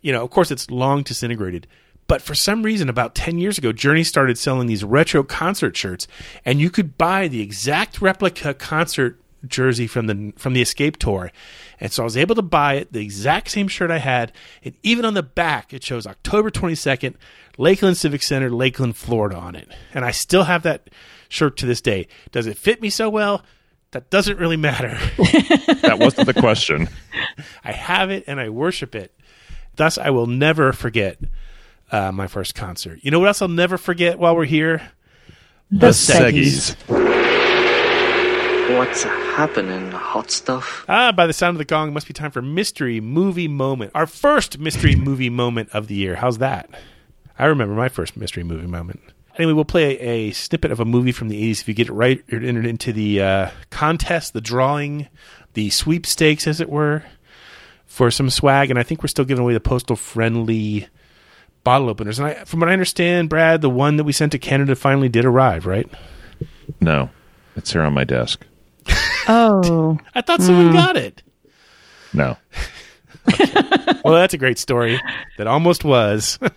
You 0.01 0.13
know, 0.13 0.23
of 0.23 0.31
course, 0.31 0.51
it's 0.51 0.71
long 0.71 1.03
disintegrated. 1.03 1.67
But 2.09 2.21
for 2.21 2.35
some 2.35 2.63
reason, 2.63 2.89
about 2.89 3.15
10 3.15 3.39
years 3.39 3.59
ago, 3.59 3.73
Journey 3.73 4.05
started 4.05 4.37
selling 4.37 4.67
these 4.67 4.85
retro 4.85 5.23
concert 5.23 5.77
shirts, 5.77 6.09
and 6.45 6.61
you 6.61 6.69
could 6.69 6.99
buy 6.99 7.29
the 7.29 7.41
exact 7.41 8.03
replica 8.03 8.53
concert 8.53 9.19
jersey 9.47 9.87
from 9.87 10.07
the 10.07 10.33
from 10.37 10.53
the 10.53 10.63
Escape 10.63 10.99
tour. 10.99 11.33
And 11.81 11.93
so 11.93 12.03
I 12.03 12.05
was 12.05 12.17
able 12.17 12.35
to 12.37 12.43
buy 12.43 12.75
it, 12.75 12.93
the 12.93 13.01
exact 13.01 13.51
same 13.51 13.69
shirt 13.69 13.91
I 13.91 13.99
had, 13.99 14.33
and 14.65 14.75
even 14.83 15.05
on 15.05 15.15
the 15.15 15.23
back 15.23 15.73
it 15.73 15.83
shows 15.83 16.07
October 16.07 16.51
22nd, 16.51 17.15
Lakeland 17.59 17.97
Civic 17.97 18.23
Center, 18.23 18.51
Lakeland, 18.51 18.97
Florida 18.97 19.37
on 19.37 19.55
it. 19.55 19.69
And 19.95 20.05
I 20.05 20.11
still 20.11 20.45
have 20.45 20.63
that 20.63 20.91
shirt 21.29 21.57
to 21.59 21.67
this 21.67 21.81
day. 21.81 22.07
Does 22.31 22.47
it 22.47 22.57
fit 22.57 22.81
me 22.81 22.91
so 22.91 23.09
well? 23.09 23.43
That 23.93 24.11
doesn't 24.11 24.39
really 24.39 24.57
matter. 24.57 24.99
That 25.83 25.99
wasn't 25.99 26.27
the 26.27 26.35
question. 26.35 26.89
I 27.65 27.73
have 27.73 28.11
it 28.11 28.25
and 28.29 28.39
I 28.39 28.49
worship 28.51 28.95
it. 28.95 29.13
Thus, 29.75 29.99
I 29.99 30.11
will 30.11 30.29
never 30.29 30.73
forget 30.73 31.19
uh, 31.91 32.13
my 32.13 32.29
first 32.29 32.55
concert. 32.55 33.01
You 33.03 33.11
know 33.11 33.19
what 33.19 33.27
else 33.27 33.43
I'll 33.43 33.49
never 33.49 33.77
forget 33.77 34.19
while 34.19 34.37
we're 34.37 34.45
here? 34.45 34.93
The 35.73 35.89
Seggies. 35.89 36.77
What's 38.77 39.03
happening, 39.03 39.91
hot 39.91 40.31
stuff? 40.31 40.85
Ah, 40.89 41.11
by 41.11 41.27
the 41.27 41.33
sound 41.33 41.57
of 41.57 41.59
the 41.59 41.65
gong, 41.65 41.89
it 41.89 41.93
must 41.93 42.07
be 42.07 42.15
time 42.15 42.31
for 42.31 42.41
mystery 42.41 43.01
movie 43.01 43.49
moment. 43.49 43.91
Our 43.95 44.07
first 44.07 44.59
mystery 44.59 44.95
movie 44.95 45.31
moment 45.31 45.71
of 45.73 45.89
the 45.89 45.95
year. 45.95 46.15
How's 46.15 46.39
that? 46.39 46.71
I 47.39 47.47
remember 47.47 47.75
my 47.75 47.89
first 47.89 48.17
mystery 48.17 48.45
movie 48.45 48.69
moment. 48.69 49.01
Anyway, 49.37 49.53
we'll 49.53 49.65
play 49.65 49.99
a, 49.99 50.31
snippet 50.33 50.71
of 50.71 50.81
a 50.81 50.85
movie 50.85 51.13
from 51.13 51.29
the 51.29 51.51
80s. 51.51 51.63
If 51.63 51.69
you 51.69 51.75
get 51.75 51.89
it 51.89 51.93
right, 51.93 52.23
you're 52.29 52.43
entered 52.43 52.67
into 52.67 52.93
the 52.93 53.23
uh, 53.23 53.51
contest, 53.71 54.33
the 54.33 54.41
drawing, 54.41 55.09
the 55.55 55.71
sweepstakes, 55.71 56.47
as 56.47 56.61
it 56.61 56.69
were, 56.69 57.03
for 57.87 58.11
some 58.11 58.29
swag. 58.29 58.71
And 58.71 58.79
I 58.79 58.83
think 58.83 59.03
we're 59.03 59.09
still 59.09 59.25
giving 59.25 59.43
away 59.43 59.55
the 59.55 59.61
postal 59.61 59.97
friendly 59.97 60.89
bottle 61.65 61.89
openers. 61.89 62.19
And 62.19 62.29
I, 62.29 62.45
from 62.45 62.61
what 62.61 62.69
I 62.69 62.73
understand, 62.73 63.29
Brad, 63.31 63.63
the 63.63 63.71
one 63.71 63.97
that 63.97 64.05
we 64.05 64.13
sent 64.13 64.33
to 64.33 64.39
Canada 64.39 64.75
finally 64.75 65.09
did 65.09 65.25
arrive, 65.25 65.65
right? 65.67 65.89
No, 66.81 67.11
it's 67.57 67.73
here 67.73 67.83
on 67.83 67.95
my 67.95 68.05
desk. 68.05 68.45
Oh. 69.29 69.99
I 70.15 70.21
thought 70.21 70.43
someone 70.43 70.73
got 70.73 70.97
it. 70.97 71.23
No. 72.13 72.37
Well, 74.05 74.15
that's 74.15 74.35
a 74.35 74.39
great 74.39 74.59
story. 74.59 75.01
That 75.39 75.47
almost 75.47 75.85
was. 75.85 76.39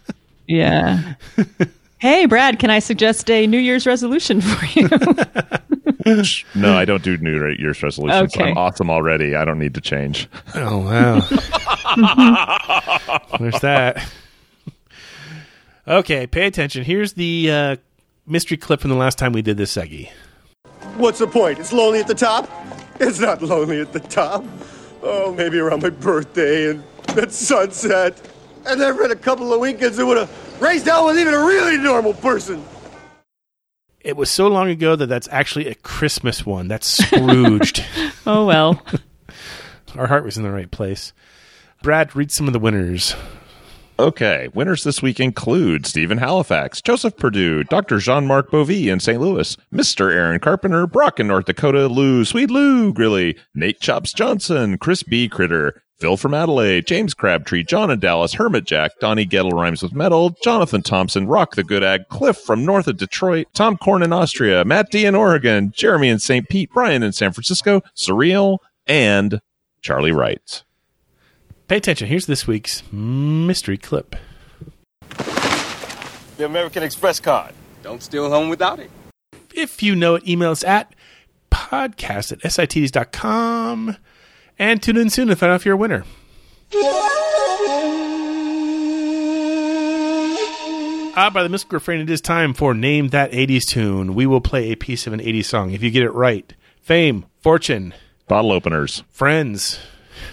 Yeah. 0.47 1.15
Hey, 1.99 2.25
Brad, 2.25 2.59
can 2.59 2.69
I 2.69 2.79
suggest 2.79 3.29
a 3.29 3.47
New 3.47 3.57
Year's 3.57 3.85
resolution 3.87 4.41
for 4.41 4.65
you? 4.79 4.89
No, 6.53 6.77
I 6.77 6.85
don't 6.85 7.01
do 7.01 7.17
New 7.17 7.49
Year's 7.57 7.81
resolutions. 7.81 8.35
Okay. 8.35 8.51
I'm 8.51 8.57
awesome 8.59 8.91
already. 8.91 9.35
I 9.35 9.43
don't 9.43 9.57
need 9.57 9.73
to 9.73 9.81
change. 9.81 10.29
Oh 10.53 10.77
wow. 10.77 11.19
There's 13.39 13.59
that. 13.61 14.07
Okay, 15.87 16.27
pay 16.27 16.45
attention. 16.45 16.83
Here's 16.83 17.13
the 17.13 17.51
uh, 17.51 17.75
mystery 18.27 18.57
clip 18.57 18.81
from 18.81 18.91
the 18.91 18.95
last 18.95 19.17
time 19.17 19.33
we 19.33 19.41
did 19.41 19.57
this 19.57 19.75
Seggy. 19.75 20.11
What's 20.97 21.17
the 21.17 21.27
point? 21.27 21.57
It's 21.57 21.73
lonely 21.73 22.01
at 22.01 22.07
the 22.07 22.13
top? 22.13 22.49
It's 22.99 23.19
not 23.19 23.41
lonely 23.41 23.81
at 23.81 23.91
the 23.91 23.99
top. 23.99 24.45
Oh, 25.01 25.33
maybe 25.33 25.57
around 25.57 25.81
my 25.81 25.89
birthday 25.89 26.69
and 26.69 26.83
at 27.17 27.31
sunset. 27.31 28.21
And 28.67 28.79
there 28.79 28.93
have 28.93 29.01
been 29.01 29.11
a 29.11 29.15
couple 29.15 29.51
of 29.53 29.59
weekends 29.59 29.97
that 29.97 30.05
would 30.05 30.17
have 30.17 30.29
raised 30.59 30.85
hell 30.85 31.05
with 31.05 31.19
even 31.19 31.33
a 31.33 31.39
really 31.39 31.77
normal 31.77 32.13
person. 32.13 32.63
It 34.01 34.15
was 34.15 34.29
so 34.29 34.47
long 34.47 34.69
ago 34.69 34.95
that 34.95 35.07
that's 35.07 35.27
actually 35.31 35.67
a 35.67 35.75
Christmas 35.75 36.45
one. 36.45 36.67
That's 36.67 36.85
Scrooged. 36.85 37.83
oh, 38.27 38.45
well. 38.45 38.83
Our 39.95 40.07
heart 40.07 40.23
was 40.23 40.37
in 40.37 40.43
the 40.43 40.51
right 40.51 40.69
place. 40.69 41.11
Brad, 41.81 42.15
read 42.15 42.31
some 42.31 42.47
of 42.47 42.53
the 42.53 42.59
winners. 42.59 43.15
Okay, 43.97 44.49
winners 44.53 44.83
this 44.83 45.01
week 45.01 45.21
include 45.21 45.85
Stephen 45.85 46.17
Halifax, 46.17 46.81
Joseph 46.81 47.15
Perdue, 47.15 47.63
Dr. 47.63 47.97
Jean 47.99 48.27
Marc 48.27 48.51
Bovee 48.51 48.91
in 48.91 48.99
St. 48.99 49.21
Louis, 49.21 49.55
Mr. 49.73 50.11
Aaron 50.13 50.39
Carpenter, 50.39 50.85
Brock 50.85 51.19
in 51.19 51.27
North 51.27 51.45
Dakota, 51.45 51.87
Lou, 51.87 52.25
Sweet 52.25 52.51
Lou 52.51 52.91
Grilly, 52.91 53.37
Nate 53.53 53.79
Chops 53.79 54.11
Johnson, 54.11 54.77
Crispy 54.77 55.29
Critter, 55.29 55.81
Phil 55.97 56.17
from 56.17 56.33
Adelaide, 56.33 56.85
James 56.85 57.13
Crabtree, 57.13 57.63
John 57.63 57.89
in 57.89 57.99
Dallas, 57.99 58.33
Hermit 58.33 58.65
Jack, 58.65 58.91
Donnie 58.99 59.25
Gettle 59.25 59.53
Rhymes 59.53 59.81
with 59.81 59.93
Metal, 59.93 60.35
Jonathan 60.43 60.81
Thompson, 60.81 61.25
Rock 61.25 61.55
the 61.55 61.63
Good 61.63 61.83
Ag, 61.83 62.09
Cliff 62.09 62.37
from 62.37 62.65
north 62.65 62.87
of 62.87 62.97
Detroit, 62.97 63.47
Tom 63.53 63.77
Korn 63.77 64.03
in 64.03 64.11
Austria, 64.11 64.65
Matt 64.65 64.91
D 64.91 65.05
in 65.05 65.15
Oregon, 65.15 65.71
Jeremy 65.73 66.09
in 66.09 66.19
St. 66.19 66.49
Pete, 66.49 66.69
Brian 66.73 67.01
in 67.01 67.13
San 67.13 67.31
Francisco, 67.31 67.81
Surreal, 67.95 68.57
and 68.85 69.39
Charlie 69.81 70.11
Wright. 70.11 70.63
Pay 71.69 71.77
attention. 71.77 72.07
Here's 72.07 72.25
this 72.25 72.45
week's 72.45 72.83
mystery 72.91 73.77
clip. 73.77 74.15
The 76.37 76.45
American 76.45 76.83
Express 76.83 77.21
card. 77.21 77.53
Don't 77.83 78.03
steal 78.03 78.29
home 78.29 78.49
without 78.49 78.79
it. 78.79 78.91
If 79.53 79.81
you 79.81 79.95
know 79.95 80.15
it, 80.15 80.27
email 80.27 80.51
us 80.51 80.63
at 80.65 80.93
podcast 81.49 82.33
at 82.33 82.39
sitds.com 82.41 83.95
and 84.59 84.81
tune 84.81 84.97
in 84.97 85.09
soon 85.09 85.27
to 85.27 85.35
find 85.35 85.51
out 85.51 85.55
if 85.57 85.65
you're 85.65 85.75
a 85.75 85.77
winner. 85.77 86.03
Ah, 91.17 91.29
by 91.33 91.43
the 91.43 91.49
mystical 91.49 91.77
refrain, 91.77 92.01
it 92.01 92.09
is 92.09 92.19
time 92.19 92.53
for 92.53 92.73
Name 92.73 93.07
That 93.09 93.31
80s 93.31 93.65
Tune. 93.65 94.15
We 94.15 94.25
will 94.25 94.41
play 94.41 94.71
a 94.71 94.75
piece 94.75 95.07
of 95.07 95.13
an 95.13 95.21
80s 95.21 95.45
song. 95.45 95.71
If 95.71 95.81
you 95.81 95.89
get 95.89 96.03
it 96.03 96.11
right, 96.13 96.53
fame, 96.81 97.25
fortune, 97.39 97.93
Bottle 98.27 98.51
openers. 98.51 99.03
friends, 99.11 99.79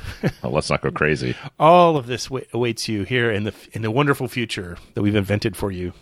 Oh, 0.43 0.51
let's 0.51 0.71
not 0.71 0.81
go 0.83 0.91
crazy. 0.91 1.37
all 1.59 1.97
of 1.97 2.07
this 2.09 2.29
wa- 2.29 2.41
awaits 2.53 2.89
you 2.89 3.05
here 3.05 3.31
in 3.31 3.45
the 3.45 3.55
in 3.73 3.83
the 3.83 3.91
wonderful 3.93 4.27
future 4.29 4.77
that 4.95 5.03
we've 5.03 5.15
invented 5.15 5.57
for 5.57 5.71
you. 5.71 5.93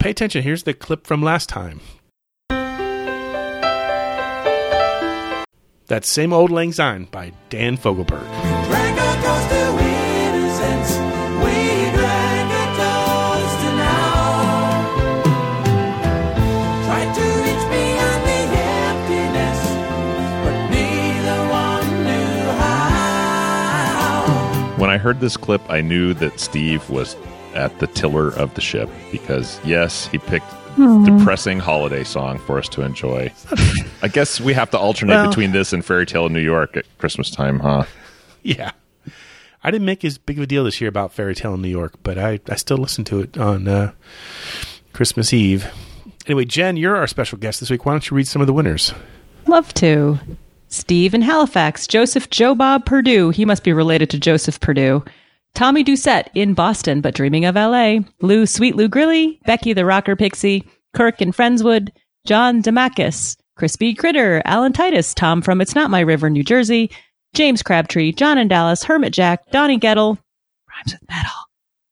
Pay 0.00 0.10
attention. 0.10 0.42
Here's 0.42 0.62
the 0.64 0.74
clip 0.74 1.06
from 1.06 1.22
last 1.22 1.48
time. 1.48 1.80
That 5.90 6.04
same 6.04 6.32
old 6.32 6.52
Lang 6.52 6.70
Syne 6.70 7.08
by 7.10 7.32
Dan 7.48 7.76
Fogelberg. 7.76 8.22
When 24.78 24.90
I 24.90 24.96
heard 24.96 25.18
this 25.18 25.36
clip, 25.36 25.60
I 25.68 25.80
knew 25.80 26.14
that 26.14 26.38
Steve 26.38 26.88
was 26.88 27.16
at 27.56 27.76
the 27.80 27.88
tiller 27.88 28.28
of 28.28 28.54
the 28.54 28.60
ship 28.60 28.88
because, 29.10 29.58
yes, 29.64 30.06
he 30.06 30.18
picked 30.18 30.46
Depressing 30.76 31.58
holiday 31.58 32.04
song 32.04 32.38
for 32.38 32.58
us 32.58 32.68
to 32.70 32.82
enjoy. 32.82 33.32
I 34.02 34.08
guess 34.08 34.40
we 34.40 34.52
have 34.54 34.70
to 34.70 34.78
alternate 34.78 35.14
Well- 35.14 35.28
between 35.28 35.52
this 35.52 35.72
and 35.72 35.84
Fairy 35.84 36.06
Tale 36.06 36.26
in 36.26 36.32
New 36.32 36.40
York 36.40 36.76
at 36.76 36.86
Christmas 36.98 37.30
time, 37.30 37.60
huh? 37.60 37.84
Yeah. 38.42 38.70
I 39.62 39.70
didn't 39.70 39.84
make 39.84 40.02
as 40.06 40.16
big 40.16 40.38
of 40.38 40.44
a 40.44 40.46
deal 40.46 40.64
this 40.64 40.80
year 40.80 40.88
about 40.88 41.12
Fairy 41.12 41.34
Tale 41.34 41.52
in 41.52 41.60
New 41.60 41.68
York, 41.68 41.92
but 42.02 42.16
I, 42.16 42.40
I 42.48 42.54
still 42.56 42.78
listen 42.78 43.04
to 43.04 43.20
it 43.20 43.36
on 43.36 43.68
uh, 43.68 43.92
Christmas 44.94 45.34
Eve. 45.34 45.70
Anyway, 46.26 46.46
Jen, 46.46 46.78
you're 46.78 46.96
our 46.96 47.06
special 47.06 47.36
guest 47.36 47.60
this 47.60 47.68
week. 47.68 47.84
Why 47.84 47.92
don't 47.92 48.08
you 48.10 48.16
read 48.16 48.26
some 48.26 48.40
of 48.40 48.46
the 48.46 48.54
winners? 48.54 48.94
Love 49.46 49.74
to. 49.74 50.18
Steve 50.68 51.12
in 51.12 51.20
Halifax, 51.20 51.86
Joseph 51.86 52.30
Joe 52.30 52.54
Bob 52.54 52.86
Purdue. 52.86 53.28
He 53.28 53.44
must 53.44 53.62
be 53.62 53.72
related 53.74 54.08
to 54.10 54.18
Joseph 54.18 54.58
Purdue. 54.60 55.04
Tommy 55.54 55.84
Doucette 55.84 56.28
in 56.34 56.54
Boston, 56.54 57.00
but 57.00 57.14
dreaming 57.14 57.44
of 57.44 57.54
LA. 57.54 57.98
Lou 58.22 58.46
Sweet 58.46 58.76
Lou 58.76 58.88
Grilly, 58.88 59.40
Becky 59.44 59.72
the 59.72 59.84
Rocker 59.84 60.16
Pixie, 60.16 60.66
Kirk 60.94 61.20
in 61.20 61.32
Friendswood, 61.32 61.90
John 62.26 62.62
Demakis, 62.62 63.36
Crispy 63.56 63.94
Critter, 63.94 64.42
Alan 64.44 64.72
Titus, 64.72 65.12
Tom 65.14 65.42
from 65.42 65.60
It's 65.60 65.74
Not 65.74 65.90
My 65.90 66.00
River, 66.00 66.30
New 66.30 66.42
Jersey, 66.42 66.90
James 67.34 67.62
Crabtree, 67.62 68.12
John 68.12 68.38
in 68.38 68.48
Dallas, 68.48 68.82
Hermit 68.82 69.12
Jack, 69.12 69.50
Donnie 69.50 69.78
Gettle, 69.78 70.18
rhymes 70.68 70.92
with 70.92 71.08
metal, 71.08 71.32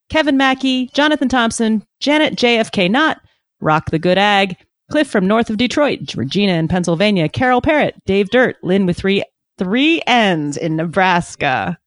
Kevin 0.08 0.36
Mackey, 0.36 0.88
Jonathan 0.94 1.28
Thompson, 1.28 1.84
Janet 2.00 2.34
JFK 2.36 2.90
Knott, 2.90 3.20
Rock 3.60 3.90
the 3.90 3.98
Good 3.98 4.18
Ag, 4.18 4.56
Cliff 4.90 5.10
from 5.10 5.26
north 5.26 5.50
of 5.50 5.58
Detroit, 5.58 6.14
Regina 6.14 6.54
in 6.54 6.68
Pennsylvania, 6.68 7.28
Carol 7.28 7.60
Parrott, 7.60 7.94
Dave 8.06 8.30
Dirt, 8.30 8.56
Lynn 8.62 8.86
with 8.86 8.96
three 8.96 9.22
three 9.58 10.00
N's 10.06 10.56
in 10.56 10.76
Nebraska. 10.76 11.78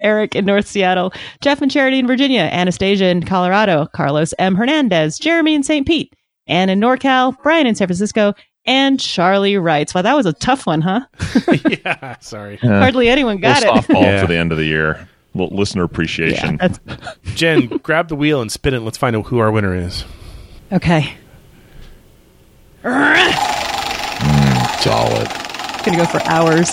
Eric 0.00 0.34
in 0.34 0.44
North 0.44 0.66
Seattle, 0.66 1.12
Jeff 1.40 1.60
and 1.62 1.70
Charity 1.70 1.98
in 1.98 2.06
Virginia, 2.06 2.42
Anastasia 2.52 3.06
in 3.06 3.22
Colorado, 3.24 3.86
Carlos 3.94 4.32
M. 4.38 4.54
Hernandez, 4.54 5.18
Jeremy 5.18 5.54
in 5.54 5.62
St. 5.62 5.86
Pete, 5.86 6.12
Ann 6.46 6.68
in 6.70 6.80
NorCal, 6.80 7.36
Brian 7.42 7.66
in 7.66 7.74
San 7.74 7.86
Francisco, 7.86 8.34
and 8.66 9.00
Charlie 9.00 9.56
writes. 9.56 9.94
Wow, 9.94 10.02
that 10.02 10.14
was 10.14 10.26
a 10.26 10.32
tough 10.34 10.66
one, 10.66 10.80
huh? 10.82 11.00
yeah, 11.68 12.16
sorry. 12.20 12.56
Hardly 12.56 13.08
anyone 13.08 13.38
got 13.40 13.62
it. 13.62 13.68
softball 13.68 14.02
Yeah. 14.02 14.20
for 14.20 14.26
the 14.26 14.36
end 14.36 14.52
of 14.52 14.58
the 14.58 14.64
year. 14.66 15.08
Little 15.34 15.56
listener 15.56 15.84
appreciation. 15.84 16.58
Yeah, 16.60 16.68
Jen, 17.34 17.66
grab 17.78 18.08
the 18.08 18.16
wheel 18.16 18.40
and 18.42 18.50
spin 18.50 18.74
it. 18.74 18.80
Let's 18.80 18.98
find 18.98 19.14
out 19.14 19.26
who 19.26 19.38
our 19.38 19.50
winner 19.52 19.74
is. 19.74 20.04
Okay. 20.72 21.14
Mm, 22.82 24.80
solid. 24.82 25.28
Gonna 25.84 25.96
go 25.98 26.06
for 26.06 26.20
hours. 26.24 26.70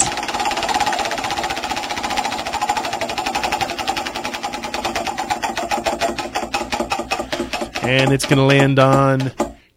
And 7.87 8.11
it's 8.11 8.25
going 8.25 8.37
to 8.37 8.43
land 8.43 8.79
on 8.79 9.31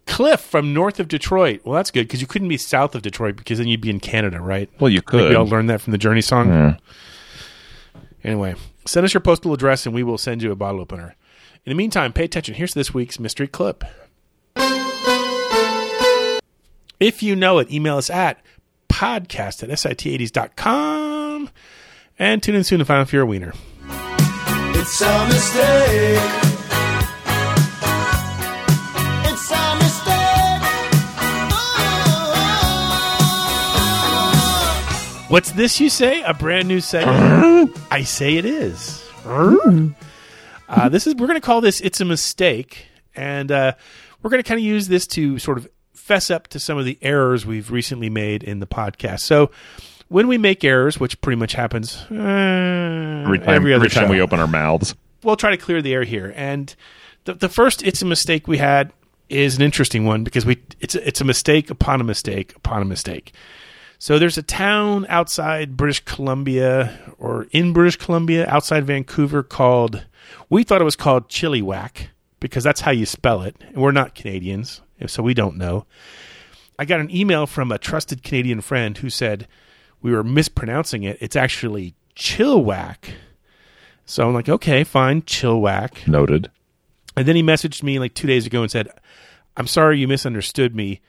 Cliff 0.05 0.41
from 0.41 0.73
north 0.73 0.99
of 0.99 1.07
Detroit. 1.07 1.61
Well, 1.63 1.75
that's 1.75 1.91
good 1.91 2.07
because 2.07 2.19
you 2.19 2.27
couldn't 2.27 2.49
be 2.49 2.57
south 2.57 2.93
of 2.93 3.01
Detroit 3.01 3.37
because 3.37 3.57
then 3.57 3.69
you'd 3.69 3.79
be 3.79 3.89
in 3.89 4.01
Canada, 4.01 4.41
right? 4.41 4.69
Well, 4.79 4.89
you 4.89 5.01
could. 5.01 5.19
think 5.19 5.29
we 5.29 5.29
could. 5.29 5.37
all 5.37 5.47
learned 5.47 5.69
that 5.69 5.79
from 5.79 5.91
the 5.91 5.97
Journey 5.97 6.21
song. 6.21 6.49
Yeah. 6.49 6.77
Anyway, 8.23 8.55
send 8.85 9.05
us 9.05 9.13
your 9.13 9.21
postal 9.21 9.53
address 9.53 9.85
and 9.85 9.95
we 9.95 10.03
will 10.03 10.17
send 10.17 10.43
you 10.43 10.51
a 10.51 10.55
bottle 10.55 10.81
opener. 10.81 11.15
In 11.65 11.71
the 11.71 11.75
meantime, 11.75 12.11
pay 12.11 12.25
attention. 12.25 12.55
Here's 12.55 12.73
this 12.73 12.93
week's 12.93 13.17
mystery 13.19 13.47
clip. 13.47 13.85
If 16.99 17.23
you 17.23 17.35
know 17.35 17.59
it, 17.59 17.71
email 17.71 17.97
us 17.97 18.09
at 18.09 18.41
podcast 18.89 19.63
at 19.63 19.69
sit80s.com 19.69 21.49
and 22.19 22.43
tune 22.43 22.55
in 22.55 22.63
soon 22.63 22.79
to 22.79 22.85
find 22.85 22.99
out 22.99 23.07
if 23.07 23.13
you're 23.13 23.23
a 23.23 23.25
wiener. 23.25 23.53
It's 24.75 25.01
a 25.01 25.27
mistake. 25.27 26.50
What's 35.31 35.53
this 35.53 35.79
you 35.79 35.89
say? 35.89 36.21
A 36.23 36.33
brand 36.33 36.67
new 36.67 36.81
segment? 36.81 37.73
I 37.91 38.03
say 38.03 38.35
it 38.35 38.43
is. 38.43 39.01
Uh, 40.67 40.89
this 40.89 41.07
is 41.07 41.15
we're 41.15 41.27
going 41.27 41.39
to 41.39 41.45
call 41.45 41.61
this 41.61 41.79
"It's 41.79 42.01
a 42.01 42.05
Mistake," 42.05 42.87
and 43.15 43.49
uh, 43.49 43.75
we're 44.21 44.29
going 44.29 44.43
to 44.43 44.47
kind 44.47 44.59
of 44.59 44.65
use 44.65 44.89
this 44.89 45.07
to 45.07 45.39
sort 45.39 45.57
of 45.57 45.69
fess 45.93 46.29
up 46.29 46.49
to 46.49 46.59
some 46.59 46.77
of 46.77 46.83
the 46.83 46.97
errors 47.01 47.45
we've 47.45 47.71
recently 47.71 48.09
made 48.09 48.43
in 48.43 48.59
the 48.59 48.67
podcast. 48.67 49.21
So, 49.21 49.51
when 50.09 50.27
we 50.27 50.37
make 50.37 50.65
errors, 50.65 50.99
which 50.99 51.21
pretty 51.21 51.39
much 51.39 51.53
happens 51.53 52.05
uh, 52.11 53.23
Every 53.23 53.39
time, 53.39 53.49
every 53.55 53.73
other 53.73 53.85
every 53.85 53.89
time 53.89 54.09
we 54.09 54.19
open 54.19 54.37
our 54.41 54.47
mouths. 54.47 54.95
we'll 55.23 55.37
try 55.37 55.51
to 55.51 55.57
clear 55.57 55.81
the 55.81 55.93
air 55.93 56.03
here. 56.03 56.33
And 56.35 56.75
the, 57.23 57.35
the 57.35 57.47
first 57.47 57.83
"It's 57.83 58.01
a 58.01 58.05
Mistake" 58.05 58.49
we 58.49 58.57
had 58.57 58.91
is 59.29 59.55
an 59.55 59.61
interesting 59.61 60.03
one 60.03 60.25
because 60.25 60.45
we 60.45 60.61
it's 60.81 60.95
a, 60.95 61.07
it's 61.07 61.21
a 61.21 61.25
mistake 61.25 61.69
upon 61.69 62.01
a 62.01 62.03
mistake 62.03 62.53
upon 62.57 62.81
a 62.81 62.85
mistake. 62.85 63.31
So 64.01 64.17
there's 64.17 64.39
a 64.39 64.41
town 64.41 65.05
outside 65.09 65.77
British 65.77 66.03
Columbia 66.05 66.97
or 67.19 67.45
in 67.51 67.71
British 67.71 67.97
Columbia 67.97 68.47
outside 68.47 68.83
Vancouver 68.83 69.43
called 69.43 70.07
we 70.49 70.63
thought 70.63 70.81
it 70.81 70.85
was 70.85 70.95
called 70.95 71.29
Chilliwack 71.29 72.07
because 72.39 72.63
that's 72.63 72.81
how 72.81 72.89
you 72.89 73.05
spell 73.05 73.43
it. 73.43 73.55
And 73.61 73.77
we're 73.77 73.91
not 73.91 74.15
Canadians, 74.15 74.81
so 75.05 75.21
we 75.21 75.35
don't 75.35 75.55
know. 75.55 75.85
I 76.79 76.85
got 76.85 76.99
an 76.99 77.15
email 77.15 77.45
from 77.45 77.71
a 77.71 77.77
trusted 77.77 78.23
Canadian 78.23 78.61
friend 78.61 78.97
who 78.97 79.11
said 79.11 79.47
we 80.01 80.11
were 80.11 80.23
mispronouncing 80.23 81.03
it. 81.03 81.19
It's 81.21 81.35
actually 81.35 81.93
Chilliwack. 82.15 83.13
So 84.07 84.27
I'm 84.27 84.33
like, 84.33 84.49
okay, 84.49 84.83
fine, 84.83 85.21
Chilliwack. 85.21 86.07
Noted. 86.07 86.49
And 87.15 87.27
then 87.27 87.35
he 87.35 87.43
messaged 87.43 87.83
me 87.83 87.99
like 87.99 88.15
two 88.15 88.25
days 88.25 88.47
ago 88.47 88.63
and 88.63 88.71
said, 88.71 88.89
I'm 89.55 89.67
sorry 89.67 89.99
you 89.99 90.07
misunderstood 90.07 90.75
me. 90.75 91.01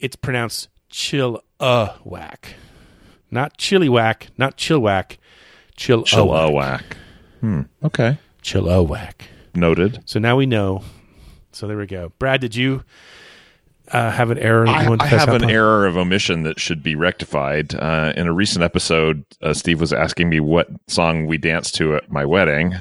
It's 0.00 0.16
pronounced 0.16 0.70
Chilliwack. 1.60 2.52
Not 3.30 3.58
chili 3.58 3.88
whack, 3.88 4.28
not 4.38 4.56
Chilliwack, 4.56 5.18
Chilliwack. 5.76 6.06
Chilliwack. 6.06 6.82
Hmm. 7.40 7.62
Okay. 7.84 8.18
Chill 8.42 8.68
a 8.70 8.82
whack. 8.82 9.28
Noted. 9.54 10.00
So 10.06 10.18
now 10.18 10.36
we 10.36 10.46
know. 10.46 10.82
So 11.52 11.66
there 11.66 11.76
we 11.76 11.86
go. 11.86 12.12
Brad, 12.18 12.40
did 12.40 12.54
you 12.56 12.84
uh, 13.92 14.10
have 14.10 14.30
an 14.30 14.38
error? 14.38 14.66
I, 14.66 14.86
I 15.00 15.06
have 15.06 15.28
an 15.30 15.44
on? 15.44 15.50
error 15.50 15.86
of 15.86 15.96
omission 15.96 16.42
that 16.44 16.58
should 16.60 16.82
be 16.82 16.94
rectified. 16.94 17.74
Uh, 17.74 18.12
in 18.16 18.26
a 18.26 18.32
recent 18.32 18.62
episode, 18.64 19.24
uh, 19.42 19.52
Steve 19.52 19.80
was 19.80 19.92
asking 19.92 20.28
me 20.30 20.40
what 20.40 20.68
song 20.88 21.26
we 21.26 21.36
danced 21.38 21.74
to 21.76 21.96
at 21.96 22.10
my 22.10 22.24
wedding, 22.24 22.74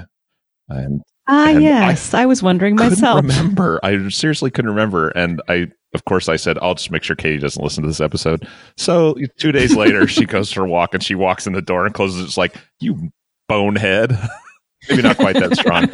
and 0.69 1.01
Ah, 1.29 1.49
And 1.49 1.61
yes. 1.61 2.13
I, 2.13 2.25
was 2.25 2.41
wondering 2.41 2.75
myself. 2.77 3.21
remember. 3.21 3.81
I 3.83 4.07
seriously 4.09 4.49
couldn't 4.49 4.71
remember, 4.71 5.09
and 5.09 5.41
I, 5.49 5.67
of 5.97 6.05
course, 6.05 6.29
I 6.29 6.35
said 6.35 6.57
I'll 6.61 6.75
just 6.75 6.91
make 6.91 7.03
sure 7.03 7.15
Katie 7.15 7.39
doesn't 7.39 7.61
listen 7.63 7.81
to 7.83 7.89
this 7.89 7.99
episode. 7.99 8.47
So 8.77 9.15
two 9.37 9.51
days 9.51 9.75
later, 9.75 10.07
she 10.07 10.25
goes 10.35 10.51
for 10.53 10.63
a 10.65 10.69
walk, 10.69 10.93
and 10.93 11.03
she 11.03 11.15
walks 11.15 11.47
in 11.47 11.53
the 11.53 11.61
door 11.61 11.85
and 11.85 11.93
closes. 11.93 12.21
it. 12.21 12.25
It's 12.25 12.37
like 12.37 12.55
you 12.79 13.11
bonehead. 13.49 14.17
Maybe 14.89 15.01
not 15.01 15.17
quite 15.17 15.35
that 15.35 15.55
strong, 15.57 15.89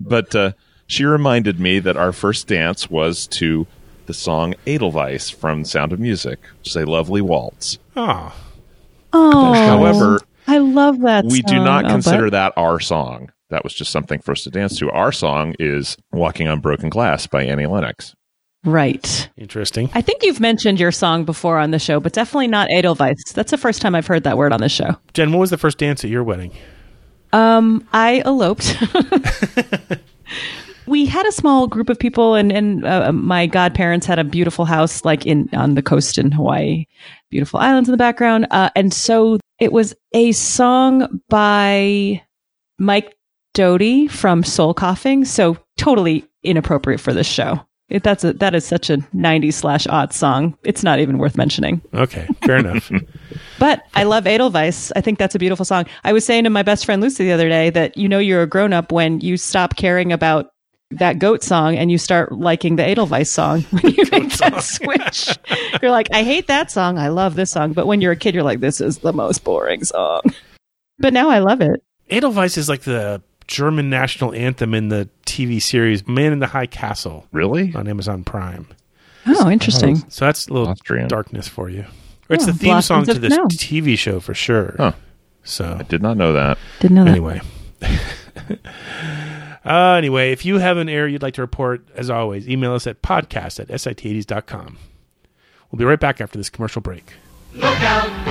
but 0.00 0.34
uh, 0.34 0.52
she 0.86 1.04
reminded 1.04 1.58
me 1.60 1.80
that 1.80 1.96
our 1.96 2.12
first 2.12 2.46
dance 2.46 2.88
was 2.88 3.26
to 3.26 3.66
the 4.06 4.14
song 4.14 4.54
Edelweiss 4.66 5.28
from 5.28 5.64
Sound 5.64 5.92
of 5.92 5.98
Music, 6.00 6.38
which 6.58 6.68
is 6.68 6.76
a 6.76 6.86
lovely 6.86 7.20
waltz. 7.20 7.78
Oh, 7.96 8.34
Oh, 9.12 9.52
However, 9.54 10.20
I 10.46 10.58
love 10.58 11.00
that. 11.00 11.24
we 11.26 11.42
do 11.42 11.56
not 11.62 11.84
Oh, 11.86 11.88
consider 11.88 12.24
but- 12.26 12.32
that 12.32 12.52
our 12.56 12.78
song. 12.80 13.32
That 13.50 13.64
was 13.64 13.72
just 13.72 13.90
something 13.90 14.20
for 14.20 14.32
us 14.32 14.44
to 14.44 14.50
dance 14.50 14.78
to. 14.78 14.90
Our 14.90 15.10
song 15.10 15.54
is 15.58 15.96
Walking 16.12 16.48
on 16.48 16.60
Broken 16.60 16.90
Glass 16.90 17.26
by 17.26 17.44
Annie 17.44 17.64
Lennox. 17.64 18.14
Right. 18.64 19.30
interesting. 19.36 19.88
I 19.94 20.02
think 20.02 20.22
you've 20.22 20.40
mentioned 20.40 20.80
your 20.80 20.92
song 20.92 21.24
before 21.24 21.58
on 21.58 21.70
the 21.70 21.78
show, 21.78 22.00
but 22.00 22.12
definitely 22.12 22.48
not 22.48 22.70
Edelweiss. 22.70 23.32
That's 23.32 23.50
the 23.50 23.58
first 23.58 23.80
time 23.80 23.94
I've 23.94 24.06
heard 24.06 24.24
that 24.24 24.36
word 24.36 24.52
on 24.52 24.60
the 24.60 24.68
show. 24.68 24.96
Jen, 25.14 25.32
what 25.32 25.38
was 25.38 25.50
the 25.50 25.58
first 25.58 25.78
dance 25.78 26.04
at 26.04 26.10
your 26.10 26.24
wedding? 26.24 26.52
Um, 27.32 27.86
I 27.92 28.22
eloped. 28.24 28.76
we 30.86 31.06
had 31.06 31.26
a 31.26 31.32
small 31.32 31.66
group 31.66 31.88
of 31.88 31.98
people, 31.98 32.34
and 32.34 32.50
and 32.50 32.84
uh, 32.84 33.12
my 33.12 33.46
godparents 33.46 34.06
had 34.06 34.18
a 34.18 34.24
beautiful 34.24 34.64
house, 34.64 35.04
like 35.04 35.26
in 35.26 35.48
on 35.52 35.74
the 35.74 35.82
coast 35.82 36.18
in 36.18 36.32
Hawaii, 36.32 36.86
beautiful 37.30 37.60
islands 37.60 37.88
in 37.88 37.92
the 37.92 37.98
background. 37.98 38.46
Uh, 38.50 38.70
and 38.74 38.92
so 38.92 39.38
it 39.58 39.72
was 39.72 39.94
a 40.14 40.32
song 40.32 41.20
by 41.28 42.22
Mike 42.78 43.16
Doughty 43.54 44.08
from 44.08 44.42
Soul 44.42 44.74
Coughing. 44.74 45.24
So 45.24 45.58
totally 45.76 46.24
inappropriate 46.42 47.00
for 47.00 47.12
this 47.12 47.26
show. 47.26 47.60
It, 47.88 48.02
that's 48.02 48.22
a 48.22 48.34
that 48.34 48.54
is 48.54 48.66
such 48.66 48.90
a 48.90 48.98
'90s 48.98 49.54
slash 49.54 49.86
odd 49.86 50.12
song. 50.12 50.56
It's 50.62 50.82
not 50.82 51.00
even 51.00 51.16
worth 51.18 51.36
mentioning. 51.36 51.80
Okay, 51.94 52.26
fair 52.44 52.56
enough. 52.56 52.90
But 53.58 53.82
I 53.94 54.04
love 54.04 54.26
Edelweiss. 54.26 54.92
I 54.94 55.00
think 55.00 55.18
that's 55.18 55.34
a 55.34 55.38
beautiful 55.38 55.64
song. 55.64 55.86
I 56.04 56.12
was 56.12 56.24
saying 56.24 56.44
to 56.44 56.50
my 56.50 56.62
best 56.62 56.84
friend 56.84 57.02
Lucy 57.02 57.24
the 57.24 57.32
other 57.32 57.48
day 57.48 57.70
that 57.70 57.96
you 57.96 58.08
know 58.08 58.20
you're 58.20 58.42
a 58.42 58.46
grown 58.46 58.72
up 58.72 58.92
when 58.92 59.20
you 59.20 59.36
stop 59.36 59.74
caring 59.74 60.12
about 60.12 60.52
that 60.92 61.18
goat 61.18 61.42
song 61.42 61.76
and 61.76 61.90
you 61.90 61.98
start 61.98 62.32
liking 62.32 62.76
the 62.76 62.86
Edelweiss 62.86 63.30
song. 63.30 63.64
When 63.70 63.94
you 63.94 64.04
make 64.12 64.32
that 64.34 64.62
switch, 64.62 65.36
you're 65.82 65.90
like, 65.90 66.08
I 66.12 66.22
hate 66.22 66.46
that 66.46 66.70
song. 66.70 66.98
I 66.98 67.08
love 67.08 67.34
this 67.34 67.50
song. 67.50 67.72
But 67.72 67.86
when 67.86 68.00
you're 68.00 68.12
a 68.12 68.16
kid, 68.16 68.34
you're 68.34 68.44
like, 68.44 68.60
this 68.60 68.80
is 68.80 68.98
the 68.98 69.12
most 69.12 69.42
boring 69.44 69.84
song. 69.84 70.22
But 70.98 71.12
now 71.12 71.28
I 71.28 71.40
love 71.40 71.60
it. 71.60 71.82
Edelweiss 72.10 72.56
is 72.56 72.68
like 72.68 72.82
the 72.82 73.22
German 73.48 73.90
national 73.90 74.32
anthem 74.34 74.74
in 74.74 74.88
the 74.88 75.08
TV 75.26 75.60
series 75.60 76.06
Man 76.06 76.32
in 76.32 76.38
the 76.38 76.46
High 76.46 76.66
Castle. 76.66 77.26
Really? 77.32 77.74
On 77.74 77.88
Amazon 77.88 78.22
Prime. 78.24 78.68
Oh, 79.26 79.50
interesting. 79.50 79.96
So 80.10 80.24
that's 80.26 80.46
a 80.48 80.52
little 80.52 80.68
Austrian. 80.68 81.08
darkness 81.08 81.48
for 81.48 81.68
you. 81.68 81.84
Or 82.30 82.34
it's 82.36 82.44
Oh, 82.44 82.52
the 82.52 82.52
theme 82.58 82.80
song 82.82 83.04
to 83.06 83.10
of 83.12 83.20
this 83.20 83.34
snow. 83.34 83.44
TV 83.46 83.98
show 83.98 84.20
for 84.20 84.34
sure. 84.34 84.74
Huh. 84.78 84.92
So 85.44 85.76
I 85.80 85.82
did 85.82 86.02
not 86.02 86.16
know 86.16 86.32
that. 86.34 86.58
Didn't 86.80 86.94
know 86.96 87.04
that. 87.04 87.10
anyway. 87.10 87.40
uh, 89.64 89.94
anyway, 89.94 90.32
if 90.32 90.44
you 90.44 90.58
have 90.58 90.76
an 90.76 90.88
error 90.88 91.06
you'd 91.06 91.22
like 91.22 91.34
to 91.34 91.40
report, 91.42 91.86
as 91.94 92.10
always, 92.10 92.48
email 92.48 92.74
us 92.74 92.86
at 92.86 93.02
podcast 93.02 93.60
at 93.60 93.68
sit80s.com. 93.68 94.76
We'll 95.70 95.78
be 95.78 95.84
right 95.84 96.00
back 96.00 96.20
after 96.20 96.38
this 96.38 96.50
commercial 96.50 96.80
break. 96.82 97.12
Look 97.54 97.64
out, 97.82 98.27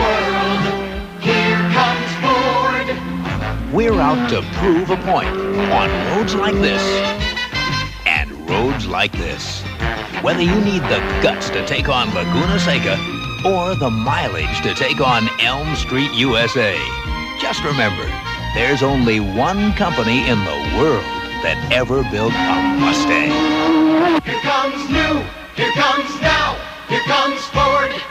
We're 3.73 3.99
out 3.99 4.29
to 4.29 4.41
prove 4.53 4.89
a 4.91 4.95
point 4.95 5.27
on 5.27 5.89
roads 6.15 6.33
like 6.33 6.53
this 6.53 6.81
and 8.05 8.49
roads 8.49 8.87
like 8.87 9.11
this. 9.11 9.61
Whether 10.21 10.41
you 10.41 10.55
need 10.61 10.83
the 10.83 10.99
guts 11.21 11.49
to 11.49 11.65
take 11.67 11.89
on 11.89 12.07
Laguna 12.13 12.59
Seca 12.59 12.93
or 13.45 13.75
the 13.75 13.89
mileage 13.89 14.61
to 14.61 14.73
take 14.73 15.01
on 15.01 15.27
Elm 15.41 15.75
Street, 15.75 16.09
USA, 16.13 16.77
just 17.41 17.61
remember 17.61 18.05
there's 18.55 18.83
only 18.83 19.19
one 19.19 19.73
company 19.73 20.21
in 20.29 20.39
the 20.45 20.77
world 20.79 21.03
that 21.43 21.69
ever 21.69 22.03
built 22.03 22.31
a 22.31 22.79
Mustang. 22.79 23.31
Here 24.23 24.39
comes 24.39 24.89
new, 24.89 25.21
here 25.61 25.73
comes 25.73 26.21
now, 26.21 26.55
here 26.87 27.03
comes 27.03 27.43
forward. 27.47 28.01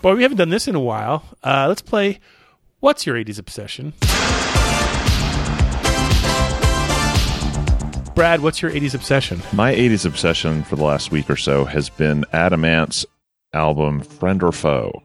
Boy, 0.00 0.14
we 0.14 0.22
haven't 0.22 0.38
done 0.38 0.50
this 0.50 0.68
in 0.68 0.76
a 0.76 0.80
while. 0.80 1.24
Uh, 1.42 1.66
let's 1.66 1.82
play 1.82 2.20
What's 2.78 3.04
Your 3.04 3.16
80s 3.16 3.40
Obsession? 3.40 3.94
Brad, 8.14 8.40
what's 8.40 8.60
your 8.60 8.70
80s 8.70 8.94
obsession? 8.94 9.40
My 9.52 9.74
80s 9.74 10.04
obsession 10.04 10.64
for 10.64 10.76
the 10.76 10.84
last 10.84 11.10
week 11.10 11.30
or 11.30 11.36
so 11.36 11.64
has 11.64 11.88
been 11.88 12.24
Adam 12.32 12.64
Ant's 12.64 13.06
album 13.54 14.02
Friend 14.02 14.42
or 14.42 14.52
Foe. 14.52 15.02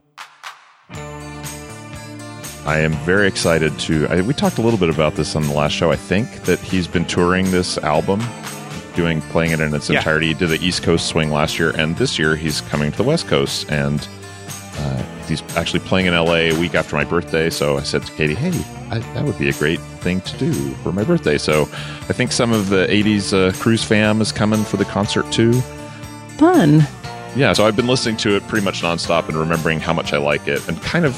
I 2.66 2.80
am 2.80 2.91
very 3.05 3.28
excited 3.28 3.78
to. 3.80 4.08
I, 4.10 4.20
we 4.22 4.34
talked 4.34 4.58
a 4.58 4.62
little 4.62 4.80
bit 4.80 4.89
about 4.89 5.16
this 5.16 5.38
on 5.38 5.43
the 5.43 5.53
last 5.53 5.72
show. 5.72 5.89
I 5.89 5.95
think 5.95 6.43
that 6.43 6.60
he's 6.60 6.86
been 6.86 7.05
touring 7.05 7.49
this 7.51 7.78
album, 7.78 8.22
doing 8.93 9.22
playing 9.22 9.51
it 9.51 9.62
in 9.62 9.74
its 9.74 9.89
Yeah. 9.89 9.99
entirety. 9.99 10.28
He 10.28 10.34
did 10.34 10.49
the 10.49 10.60
East 10.66 10.84
Coast 10.84 11.08
swing 11.08 11.32
last 11.32 11.58
year, 11.58 11.70
and 11.78 11.95
this 11.95 12.20
year 12.20 12.36
he's 12.36 12.60
coming 12.62 12.91
to 12.91 12.97
the 12.97 13.03
West 13.03 13.28
Coast, 13.28 13.72
and 13.72 14.05
uh, 14.78 15.04
he's 15.28 15.42
actually 15.56 15.80
playing 15.82 16.06
in 16.06 16.14
LA 16.14 16.34
a 16.34 16.60
week 16.60 16.76
after 16.76 16.96
my 16.96 17.04
birthday. 17.04 17.50
So 17.50 17.78
I 17.78 17.84
said 17.84 18.04
to 18.04 18.12
Katie, 18.14 18.36
"Hey, 18.36 18.52
I, 18.90 19.00
that 19.00 19.26
would 19.26 19.38
be 19.38 19.50
a 19.50 19.54
great 19.54 19.80
thing 19.80 20.22
to 20.22 20.38
do 20.38 20.54
for 20.84 20.92
my 20.92 21.04
birthday." 21.04 21.38
So 21.38 21.64
I 21.64 22.14
think 22.14 22.32
some 22.32 22.52
of 22.54 22.70
the 22.70 22.88
'80s 22.88 23.34
uh, 23.34 23.52
cruise 23.58 23.84
fam 23.84 24.22
is 24.22 24.32
coming 24.32 24.64
for 24.64 24.78
the 24.78 24.86
concert 24.86 25.32
too. 25.32 25.54
Fun. 26.38 26.84
Yeah, 27.36 27.54
so 27.54 27.68
I've 27.68 27.76
been 27.76 27.88
listening 27.88 28.18
to 28.18 28.36
it 28.36 28.48
pretty 28.48 28.66
much 28.66 28.82
nonstop 28.82 29.28
and 29.28 29.38
remembering 29.38 29.80
how 29.80 29.94
much 29.94 30.14
I 30.14 30.18
like 30.18 30.48
it, 30.48 30.68
and 30.68 30.82
kind 30.82 31.06
of, 31.06 31.14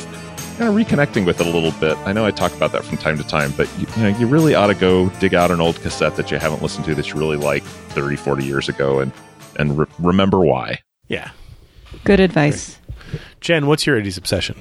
kind 0.58 0.70
of 0.70 0.76
reconnecting 0.76 1.26
with 1.26 1.40
it 1.40 1.48
a 1.48 1.50
little 1.50 1.72
bit. 1.80 1.98
I 2.00 2.12
know 2.12 2.26
I 2.26 2.32
talk 2.32 2.54
about 2.54 2.72
that 2.74 2.84
from 2.84 2.98
time 2.98 3.18
to 3.18 3.24
time, 3.24 3.54
but 3.56 3.70
you, 3.80 3.88
you 3.96 4.04
know, 4.04 4.18
you 4.20 4.28
really 4.28 4.54
ought 4.56 4.68
to 4.68 4.74
go 4.76 5.10
dig 5.20 5.34
out 5.34 5.52
an 5.52 5.62
old 5.62 5.80
cassette 5.82 6.16
that 6.18 6.30
you 6.32 6.38
haven't 6.38 6.62
listened 6.62 6.86
to 6.86 6.96
that 6.96 7.08
you 7.10 7.16
really 7.16 7.38
liked 7.38 7.66
30, 7.66 8.16
40 8.18 8.44
years 8.44 8.68
ago, 8.68 9.00
and 9.00 9.14
and 9.58 9.78
re- 9.78 9.86
remember 10.00 10.40
why. 10.40 10.80
Yeah. 11.08 11.32
Good 12.04 12.20
advice. 12.20 12.79
Jen, 13.42 13.68
what's 13.68 13.86
your 13.86 14.00
80s 14.00 14.18
obsession? 14.18 14.56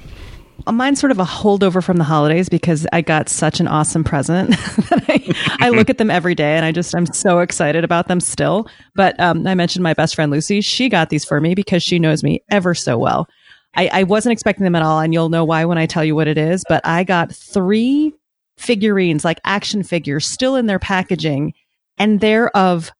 Mine's 0.67 0.99
sort 0.99 1.11
of 1.11 1.19
a 1.19 1.25
holdover 1.25 1.83
from 1.83 1.97
the 1.97 2.03
holidays 2.03 2.49
because 2.49 2.85
I 2.91 3.01
got 3.01 3.29
such 3.29 3.59
an 3.59 3.67
awesome 3.67 4.03
present 4.03 4.49
that 4.89 5.05
I, 5.07 5.67
I 5.67 5.69
look 5.69 5.89
at 5.89 5.97
them 5.97 6.11
every 6.11 6.35
day 6.35 6.57
and 6.57 6.65
I 6.65 6.71
just 6.71 6.93
I'm 6.93 7.05
so 7.05 7.39
excited 7.39 7.83
about 7.83 8.07
them 8.07 8.19
still. 8.19 8.67
But 8.95 9.19
um, 9.19 9.47
I 9.47 9.55
mentioned 9.55 9.83
my 9.83 9.93
best 9.93 10.15
friend 10.15 10.31
Lucy. 10.31 10.61
She 10.61 10.89
got 10.89 11.09
these 11.09 11.25
for 11.25 11.39
me 11.39 11.55
because 11.55 11.81
she 11.81 11.97
knows 11.97 12.23
me 12.23 12.43
ever 12.51 12.75
so 12.75 12.97
well. 12.97 13.27
I, 13.75 13.89
I 13.93 14.03
wasn't 14.03 14.33
expecting 14.33 14.63
them 14.63 14.75
at 14.75 14.81
all, 14.81 14.99
and 14.99 15.13
you'll 15.13 15.29
know 15.29 15.45
why 15.45 15.65
when 15.65 15.77
I 15.77 15.85
tell 15.85 16.03
you 16.03 16.15
what 16.15 16.27
it 16.27 16.37
is. 16.37 16.63
But 16.67 16.85
I 16.85 17.03
got 17.03 17.31
three 17.31 18.13
figurines, 18.57 19.23
like 19.23 19.39
action 19.45 19.83
figures, 19.83 20.25
still 20.25 20.55
in 20.55 20.65
their 20.65 20.79
packaging, 20.79 21.53
and 21.97 22.19
they're 22.19 22.49
of 22.57 22.91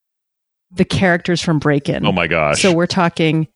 the 0.72 0.86
characters 0.86 1.42
from 1.42 1.58
Breakin'. 1.58 2.06
Oh 2.06 2.12
my 2.12 2.28
gosh! 2.28 2.62
So 2.62 2.72
we're 2.72 2.88
talking 2.88 3.48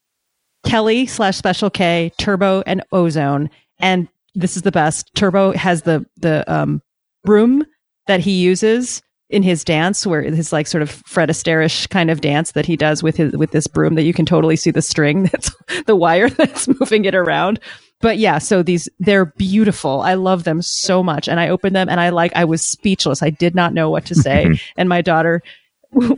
Kelly 0.65 1.05
slash 1.05 1.37
Special 1.37 1.69
K, 1.69 2.11
Turbo, 2.17 2.63
and 2.65 2.83
Ozone. 2.91 3.49
And 3.79 4.07
this 4.35 4.55
is 4.55 4.63
the 4.63 4.71
best. 4.71 5.09
Turbo 5.15 5.51
has 5.53 5.83
the 5.83 6.05
the 6.17 6.43
um, 6.51 6.81
broom 7.23 7.65
that 8.07 8.19
he 8.19 8.31
uses 8.31 9.01
in 9.29 9.43
his 9.43 9.63
dance, 9.63 10.05
where 10.05 10.21
his 10.21 10.53
like 10.53 10.67
sort 10.67 10.81
of 10.81 10.89
Fred 10.89 11.29
Astaire-ish 11.29 11.87
kind 11.87 12.11
of 12.11 12.21
dance 12.21 12.51
that 12.51 12.65
he 12.65 12.75
does 12.75 13.01
with 13.01 13.17
his 13.17 13.33
with 13.33 13.51
this 13.51 13.67
broom 13.67 13.95
that 13.95 14.03
you 14.03 14.13
can 14.13 14.25
totally 14.25 14.55
see 14.55 14.71
the 14.71 14.81
string 14.81 15.23
that's 15.31 15.51
the 15.85 15.95
wire 15.95 16.29
that's 16.29 16.67
moving 16.67 17.05
it 17.05 17.15
around. 17.15 17.59
But 18.01 18.17
yeah, 18.17 18.37
so 18.37 18.63
these 18.63 18.89
they're 18.99 19.25
beautiful. 19.25 20.01
I 20.01 20.15
love 20.15 20.43
them 20.43 20.61
so 20.61 21.01
much, 21.01 21.27
and 21.27 21.39
I 21.39 21.49
opened 21.49 21.75
them 21.75 21.89
and 21.89 21.99
I 21.99 22.09
like 22.09 22.31
I 22.35 22.45
was 22.45 22.61
speechless. 22.63 23.23
I 23.23 23.29
did 23.29 23.55
not 23.55 23.73
know 23.73 23.89
what 23.89 24.05
to 24.05 24.15
say, 24.15 24.47
and 24.77 24.89
my 24.89 25.01
daughter 25.01 25.41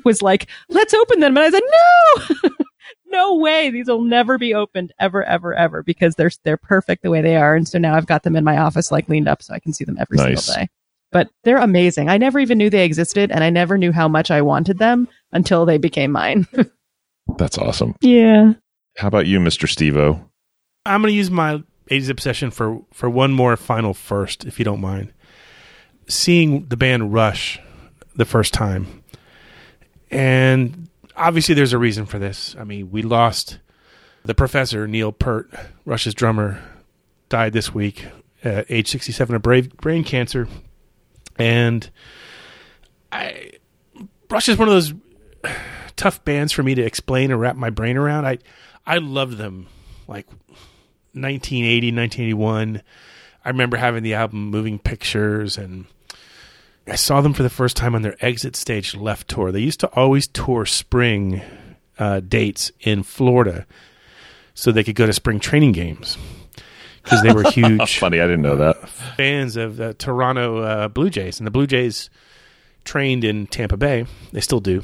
was 0.04 0.22
like, 0.22 0.48
"Let's 0.70 0.94
open 0.94 1.20
them," 1.20 1.38
and 1.38 1.46
I 1.46 1.50
said, 1.50 1.64
"No." 2.44 2.50
No 3.16 3.36
way 3.36 3.70
these 3.70 3.88
will 3.88 4.02
never 4.02 4.38
be 4.38 4.54
opened 4.54 4.92
ever 5.00 5.24
ever 5.24 5.54
ever 5.54 5.84
because 5.84 6.16
they're 6.16 6.32
they're 6.44 6.58
perfect 6.58 7.02
the 7.04 7.10
way 7.10 7.22
they 7.22 7.36
are 7.36 7.56
and 7.56 7.68
so 7.68 7.78
now 7.80 7.96
i've 7.96 8.06
got 8.08 8.24
them 8.24 8.36
in 8.36 8.44
my 8.44 8.58
office 8.58 8.92
like 8.92 9.08
leaned 9.10 9.28
up 9.28 9.42
so 9.42 9.54
i 9.54 9.60
can 9.60 9.74
see 9.74 9.84
them 9.86 9.98
every 10.00 10.18
Nice. 10.18 10.46
single 10.46 10.62
day 10.64 10.70
but 11.12 11.30
they're 11.44 11.58
amazing 11.58 12.10
i 12.10 12.18
never 12.18 12.40
even 12.40 12.58
knew 12.58 12.70
they 12.70 12.86
existed 12.86 13.32
and 13.32 13.44
i 13.44 13.50
never 13.50 13.78
knew 13.78 13.92
how 13.92 14.08
much 14.08 14.30
i 14.32 14.42
wanted 14.42 14.78
them 14.78 15.08
until 15.32 15.66
they 15.66 15.78
became 15.78 16.12
mine 16.12 16.46
That's 17.38 17.58
awesome. 17.58 17.96
yeah 18.02 18.54
How 18.98 19.08
about 19.08 19.26
you, 19.26 19.40
Mister 19.40 19.66
Stevo? 19.68 20.24
I'm 20.86 21.02
going 21.02 21.12
to 21.12 21.18
use 21.18 21.32
my 21.32 21.64
80s 21.90 22.10
obsession 22.10 22.52
for, 22.52 22.82
for 22.94 23.10
one 23.10 23.34
more 23.34 23.58
final 23.58 23.94
first, 23.96 24.46
if 24.46 24.60
you 24.60 24.66
don't 24.66 24.80
mind. 24.80 25.12
Seeing 26.08 26.68
the 26.68 26.78
band 26.78 27.12
Rush 27.14 27.60
the 28.16 28.26
first 28.26 28.54
time. 28.54 29.04
And 30.12 30.85
obviously, 31.16 31.56
there's 31.56 31.74
a 31.74 31.78
reason 31.78 32.06
for 32.06 32.20
this. 32.20 32.56
I 32.60 32.64
mean, 32.64 32.92
we 32.92 33.02
lost 33.02 33.60
the 34.24 34.36
professor, 34.36 34.88
Neil 34.88 35.12
Peart, 35.12 35.52
Rush's 35.86 36.14
drummer, 36.14 36.62
died 37.30 37.54
this 37.54 37.74
week 37.74 38.08
at 38.44 38.66
age 38.70 38.90
67 38.90 39.36
of 39.36 39.42
brave 39.42 39.76
brain 39.78 40.04
cancer. 40.04 40.48
And 41.38 41.90
I, 43.12 43.52
Rush 44.30 44.50
is 44.50 44.58
one 44.58 44.68
of 44.68 44.74
those 44.74 44.94
tough 45.96 46.24
bands 46.26 46.52
for 46.54 46.64
me 46.64 46.76
to 46.76 46.82
explain 46.82 47.32
or 47.32 47.38
wrap 47.38 47.56
my 47.56 47.70
brain 47.70 47.98
around. 47.98 48.26
I, 48.26 48.40
I 48.86 48.98
loved 48.98 49.38
them 49.38 49.68
like 50.08 50.28
1980, 51.14 51.92
1981. 51.92 52.82
I 53.44 53.50
remember 53.50 53.78
having 53.78 54.04
the 54.04 54.16
album 54.16 54.50
Moving 54.50 54.80
Pictures 54.80 55.58
and 55.58 55.86
I 56.88 56.96
saw 56.96 57.22
them 57.22 57.34
for 57.34 57.44
the 57.44 57.50
first 57.50 57.76
time 57.76 57.96
on 57.96 58.04
their 58.04 58.16
exit 58.24 58.56
stage 58.56 58.96
left 58.96 59.28
tour. 59.28 59.52
They 59.52 59.60
used 59.62 59.80
to 59.80 59.88
always 59.94 60.28
tour 60.28 60.66
spring 60.66 61.42
uh, 61.98 62.20
dates 62.20 62.72
in 62.82 63.04
Florida 63.04 63.66
so 64.54 64.72
they 64.72 64.84
could 64.84 64.96
go 64.96 65.06
to 65.06 65.14
spring 65.14 65.40
training 65.40 65.72
games 65.72 66.18
because 67.04 67.24
they 67.24 67.34
were 67.34 67.44
huge 67.52 68.00
Funny, 68.00 68.20
I 68.20 68.26
didn't 68.26 68.44
know 68.44 68.58
that. 68.58 68.88
fans 68.90 69.56
of 69.58 69.78
the 69.78 69.94
Toronto 69.96 70.60
uh, 70.60 70.88
Blue 70.88 71.10
Jays, 71.10 71.40
and 71.40 71.48
the 71.48 71.52
Blue 71.52 71.68
Jays 71.68 72.10
trained 72.84 73.24
in 73.24 73.48
Tampa 73.48 73.78
Bay. 73.78 74.06
They 74.32 74.42
still 74.42 74.60
do. 74.60 74.84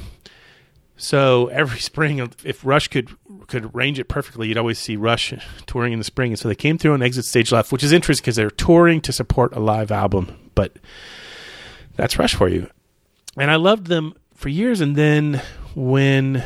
So 0.97 1.47
every 1.47 1.79
spring, 1.91 2.19
if 2.43 2.65
Rush 2.65 2.87
could 2.87 3.09
could 3.47 3.75
arrange 3.75 3.99
it 3.99 4.07
perfectly, 4.07 4.47
you'd 4.47 4.57
always 4.57 4.79
see 4.79 4.95
Rush 4.95 5.33
touring 5.67 5.93
in 5.93 5.99
the 5.99 6.05
spring. 6.05 6.31
And 6.31 6.39
so 6.39 6.47
they 6.47 6.55
came 6.55 6.77
through 6.77 6.93
on 6.93 7.03
Exit 7.03 7.25
Stage 7.25 7.51
Left, 7.51 7.71
which 7.71 7.83
is 7.83 7.91
interesting 7.91 8.23
because 8.23 8.37
they're 8.37 8.49
touring 8.49 9.01
to 9.01 9.11
support 9.11 9.55
a 9.55 9.59
live 9.59 9.91
album. 9.91 10.35
But 10.55 10.77
that's 11.95 12.17
Rush 12.17 12.35
for 12.35 12.47
you. 12.47 12.69
And 13.37 13.49
I 13.49 13.55
loved 13.55 13.87
them 13.87 14.13
for 14.35 14.49
years. 14.49 14.81
And 14.81 14.95
then 14.95 15.41
when 15.75 16.43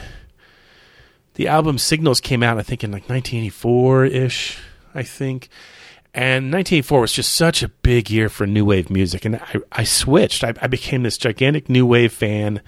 the 1.36 1.48
album 1.48 1.78
Signals 1.78 2.20
came 2.20 2.44
out, 2.44 2.58
I 2.58 2.64
think 2.64 2.84
in 2.84 2.92
like 2.92 3.10
1984 3.10 4.06
ish, 4.06 4.60
I 4.94 5.04
think. 5.04 5.50
And 6.14 6.46
1984 6.46 7.02
was 7.02 7.12
just 7.12 7.34
such 7.34 7.62
a 7.62 7.68
big 7.68 8.10
year 8.10 8.30
for 8.30 8.48
new 8.48 8.64
wave 8.64 8.90
music. 8.90 9.26
And 9.26 9.36
I, 9.36 9.56
I 9.72 9.84
switched. 9.84 10.44
I, 10.44 10.54
I 10.62 10.68
became 10.68 11.04
this 11.04 11.18
gigantic 11.18 11.68
new 11.68 11.86
wave 11.86 12.14
fan. 12.14 12.62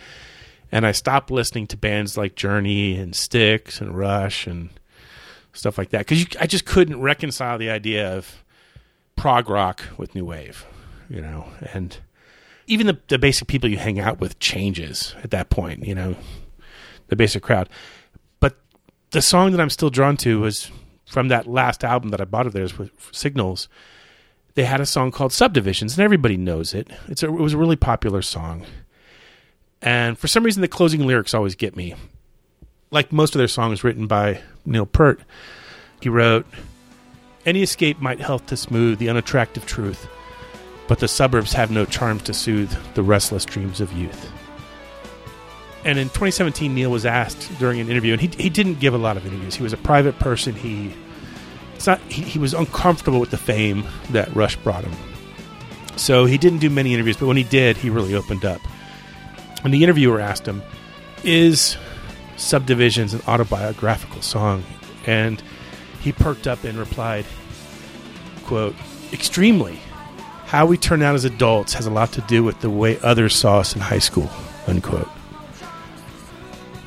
And 0.70 0.86
I 0.86 0.92
stopped 0.92 1.32
listening 1.32 1.68
to 1.68 1.78
bands 1.78 2.18
like 2.18 2.36
Journey 2.36 2.98
and 2.98 3.16
Styx 3.16 3.80
and 3.80 3.98
Rush 3.98 4.48
and 4.48 4.70
stuff 5.54 5.78
like 5.78 5.92
that. 5.92 6.00
Because 6.00 6.26
I 6.42 6.46
just 6.46 6.66
couldn't 6.66 7.00
reconcile 7.00 7.58
the 7.58 7.70
idea 7.70 8.18
of 8.18 8.44
prog 9.16 9.50
rock 9.50 9.82
with 9.98 10.14
new 10.14 10.26
wave, 10.26 10.66
you 11.10 11.22
know. 11.22 11.48
And 11.74 11.98
even 12.68 12.88
the, 12.88 13.00
the 13.08 13.18
basic 13.18 13.48
people 13.48 13.70
you 13.70 13.78
hang 13.78 14.00
out 14.00 14.20
with 14.20 14.40
changes 14.40 15.16
at 15.24 15.32
that 15.32 15.50
point, 15.50 15.88
you 15.88 15.96
know, 15.96 16.16
the 17.08 17.16
basic 17.16 17.42
crowd. 17.42 17.70
But 18.40 18.58
the 19.12 19.22
song 19.22 19.52
that 19.52 19.62
I'm 19.62 19.70
still 19.70 19.90
drawn 19.90 20.18
to 20.18 20.42
was 20.42 20.70
from 21.06 21.30
that 21.30 21.48
last 21.48 21.84
album 21.84 22.10
that 22.10 22.22
I 22.22 22.26
bought 22.26 22.46
of 22.46 22.54
theirs 22.54 22.78
with 22.78 22.92
Signals. 23.12 23.70
They 24.56 24.66
had 24.66 24.82
a 24.82 24.86
song 24.86 25.12
called 25.12 25.32
Subdivisions, 25.32 25.94
and 25.94 26.04
everybody 26.04 26.36
knows 26.36 26.74
it. 26.74 26.90
It's 27.08 27.24
a, 27.24 27.28
it 27.28 27.32
was 27.32 27.54
a 27.54 27.58
really 27.58 27.76
popular 27.76 28.22
song. 28.22 28.66
And 29.82 30.18
for 30.18 30.28
some 30.28 30.44
reason, 30.44 30.62
the 30.62 30.68
closing 30.68 31.06
lyrics 31.06 31.34
always 31.34 31.56
get 31.56 31.76
me. 31.76 31.96
Like 32.92 33.12
most 33.12 33.36
of 33.36 33.40
their 33.40 33.48
songs 33.48 33.84
written 33.84 34.08
by 34.08 34.42
Neil 34.66 34.86
Peart, 34.86 35.22
he 36.02 36.10
wrote, 36.10 36.46
Any 37.46 37.62
escape 37.62 38.00
might 38.02 38.20
help 38.20 38.48
to 38.48 38.58
smooth 38.58 38.98
the 38.98 39.10
unattractive 39.10 39.66
truth, 39.66 40.08
but 40.88 41.00
the 41.00 41.08
suburbs 41.08 41.54
have 41.54 41.72
no 41.72 41.86
charms 41.86 42.24
to 42.24 42.34
soothe 42.34 42.72
the 42.94 43.04
restless 43.04 43.46
dreams 43.46 43.82
of 43.82 43.92
youth. 43.94 44.32
And 45.86 45.98
in 45.98 46.08
2017, 46.08 46.74
Neil 46.74 46.92
was 46.92 47.06
asked 47.06 47.50
during 47.60 47.80
an 47.80 47.90
interview, 47.90 48.14
and 48.14 48.22
he, 48.22 48.28
he 48.28 48.50
didn't 48.50 48.80
give 48.80 48.94
a 48.94 48.98
lot 48.98 49.16
of 49.16 49.26
interviews. 49.26 49.56
He 49.56 49.64
was 49.64 49.74
a 49.74 49.78
private 49.78 50.20
person. 50.20 50.54
He 50.54 50.94
it's 51.76 51.86
not 51.86 52.02
he, 52.02 52.24
he 52.24 52.40
was 52.40 52.54
uncomfortable 52.54 53.20
with 53.20 53.30
the 53.30 53.38
fame 53.38 53.84
that 54.10 54.36
Rush 54.36 54.56
brought 54.58 54.84
him. 54.84 54.94
So 55.96 56.26
he 56.26 56.38
didn't 56.38 56.60
do 56.60 56.70
many 56.70 56.94
interviews, 56.94 57.18
but 57.18 57.28
when 57.28 57.38
he 57.38 57.44
did, 57.44 57.78
he 57.78 57.90
really 57.90 58.16
opened 58.16 58.46
up. 58.46 58.62
And 59.64 59.74
the 59.74 59.84
interviewer 59.84 60.20
asked 60.20 60.48
him, 60.48 60.62
Is 61.24 61.78
Subdivisions 62.36 63.14
an 63.14 63.22
autobiographical 63.28 64.22
song? 64.22 64.64
And 65.06 65.42
he 66.02 66.12
perked 66.12 66.48
up 66.48 66.64
and 66.64 66.78
replied, 66.78 67.26
quote, 68.46 68.76
Extremely. 69.14 69.80
How 70.48 70.66
we 70.66 70.78
turn 70.78 71.04
out 71.04 71.14
as 71.14 71.26
adults 71.26 71.74
has 71.74 71.88
a 71.88 71.92
lot 71.92 72.14
to 72.14 72.22
do 72.22 72.42
with 72.42 72.62
the 72.62 72.70
way 72.70 72.98
others 73.02 73.36
saw 73.36 73.60
us 73.60 73.76
in 73.76 73.82
high 73.82 74.00
school. 74.00 74.30
Unquote. 74.66 75.10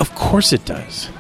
Of 0.01 0.15
course 0.15 0.55
it 0.55 0.65
does. 0.65 1.11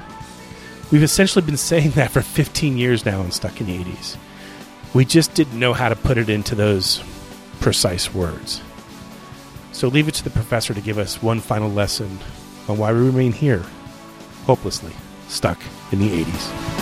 We've 0.91 1.03
essentially 1.03 1.45
been 1.45 1.59
saying 1.59 1.91
that 1.91 2.11
for 2.11 2.22
15 2.22 2.78
years 2.78 3.05
now 3.05 3.20
and 3.20 3.34
stuck 3.34 3.61
in 3.61 3.66
the 3.66 3.84
80s. 3.84 4.16
We 4.95 5.05
just 5.05 5.34
didn't 5.34 5.59
know 5.59 5.74
how 5.74 5.91
to 5.91 5.97
put 5.97 6.16
it 6.16 6.30
into 6.30 6.55
those 6.55 7.05
precise 7.61 8.14
words. 8.14 8.62
So 9.72 9.88
leave 9.88 10.09
it 10.09 10.14
to 10.14 10.24
the 10.24 10.30
professor 10.30 10.72
to 10.72 10.80
give 10.80 10.97
us 10.97 11.22
one 11.22 11.41
final 11.41 11.70
lesson 11.70 12.18
on 12.68 12.78
why 12.78 12.91
we 12.91 13.01
remain 13.01 13.32
here, 13.32 13.64
hopelessly 14.47 14.93
stuck 15.28 15.59
in 15.93 15.99
the 15.99 16.24
80s. 16.24 16.80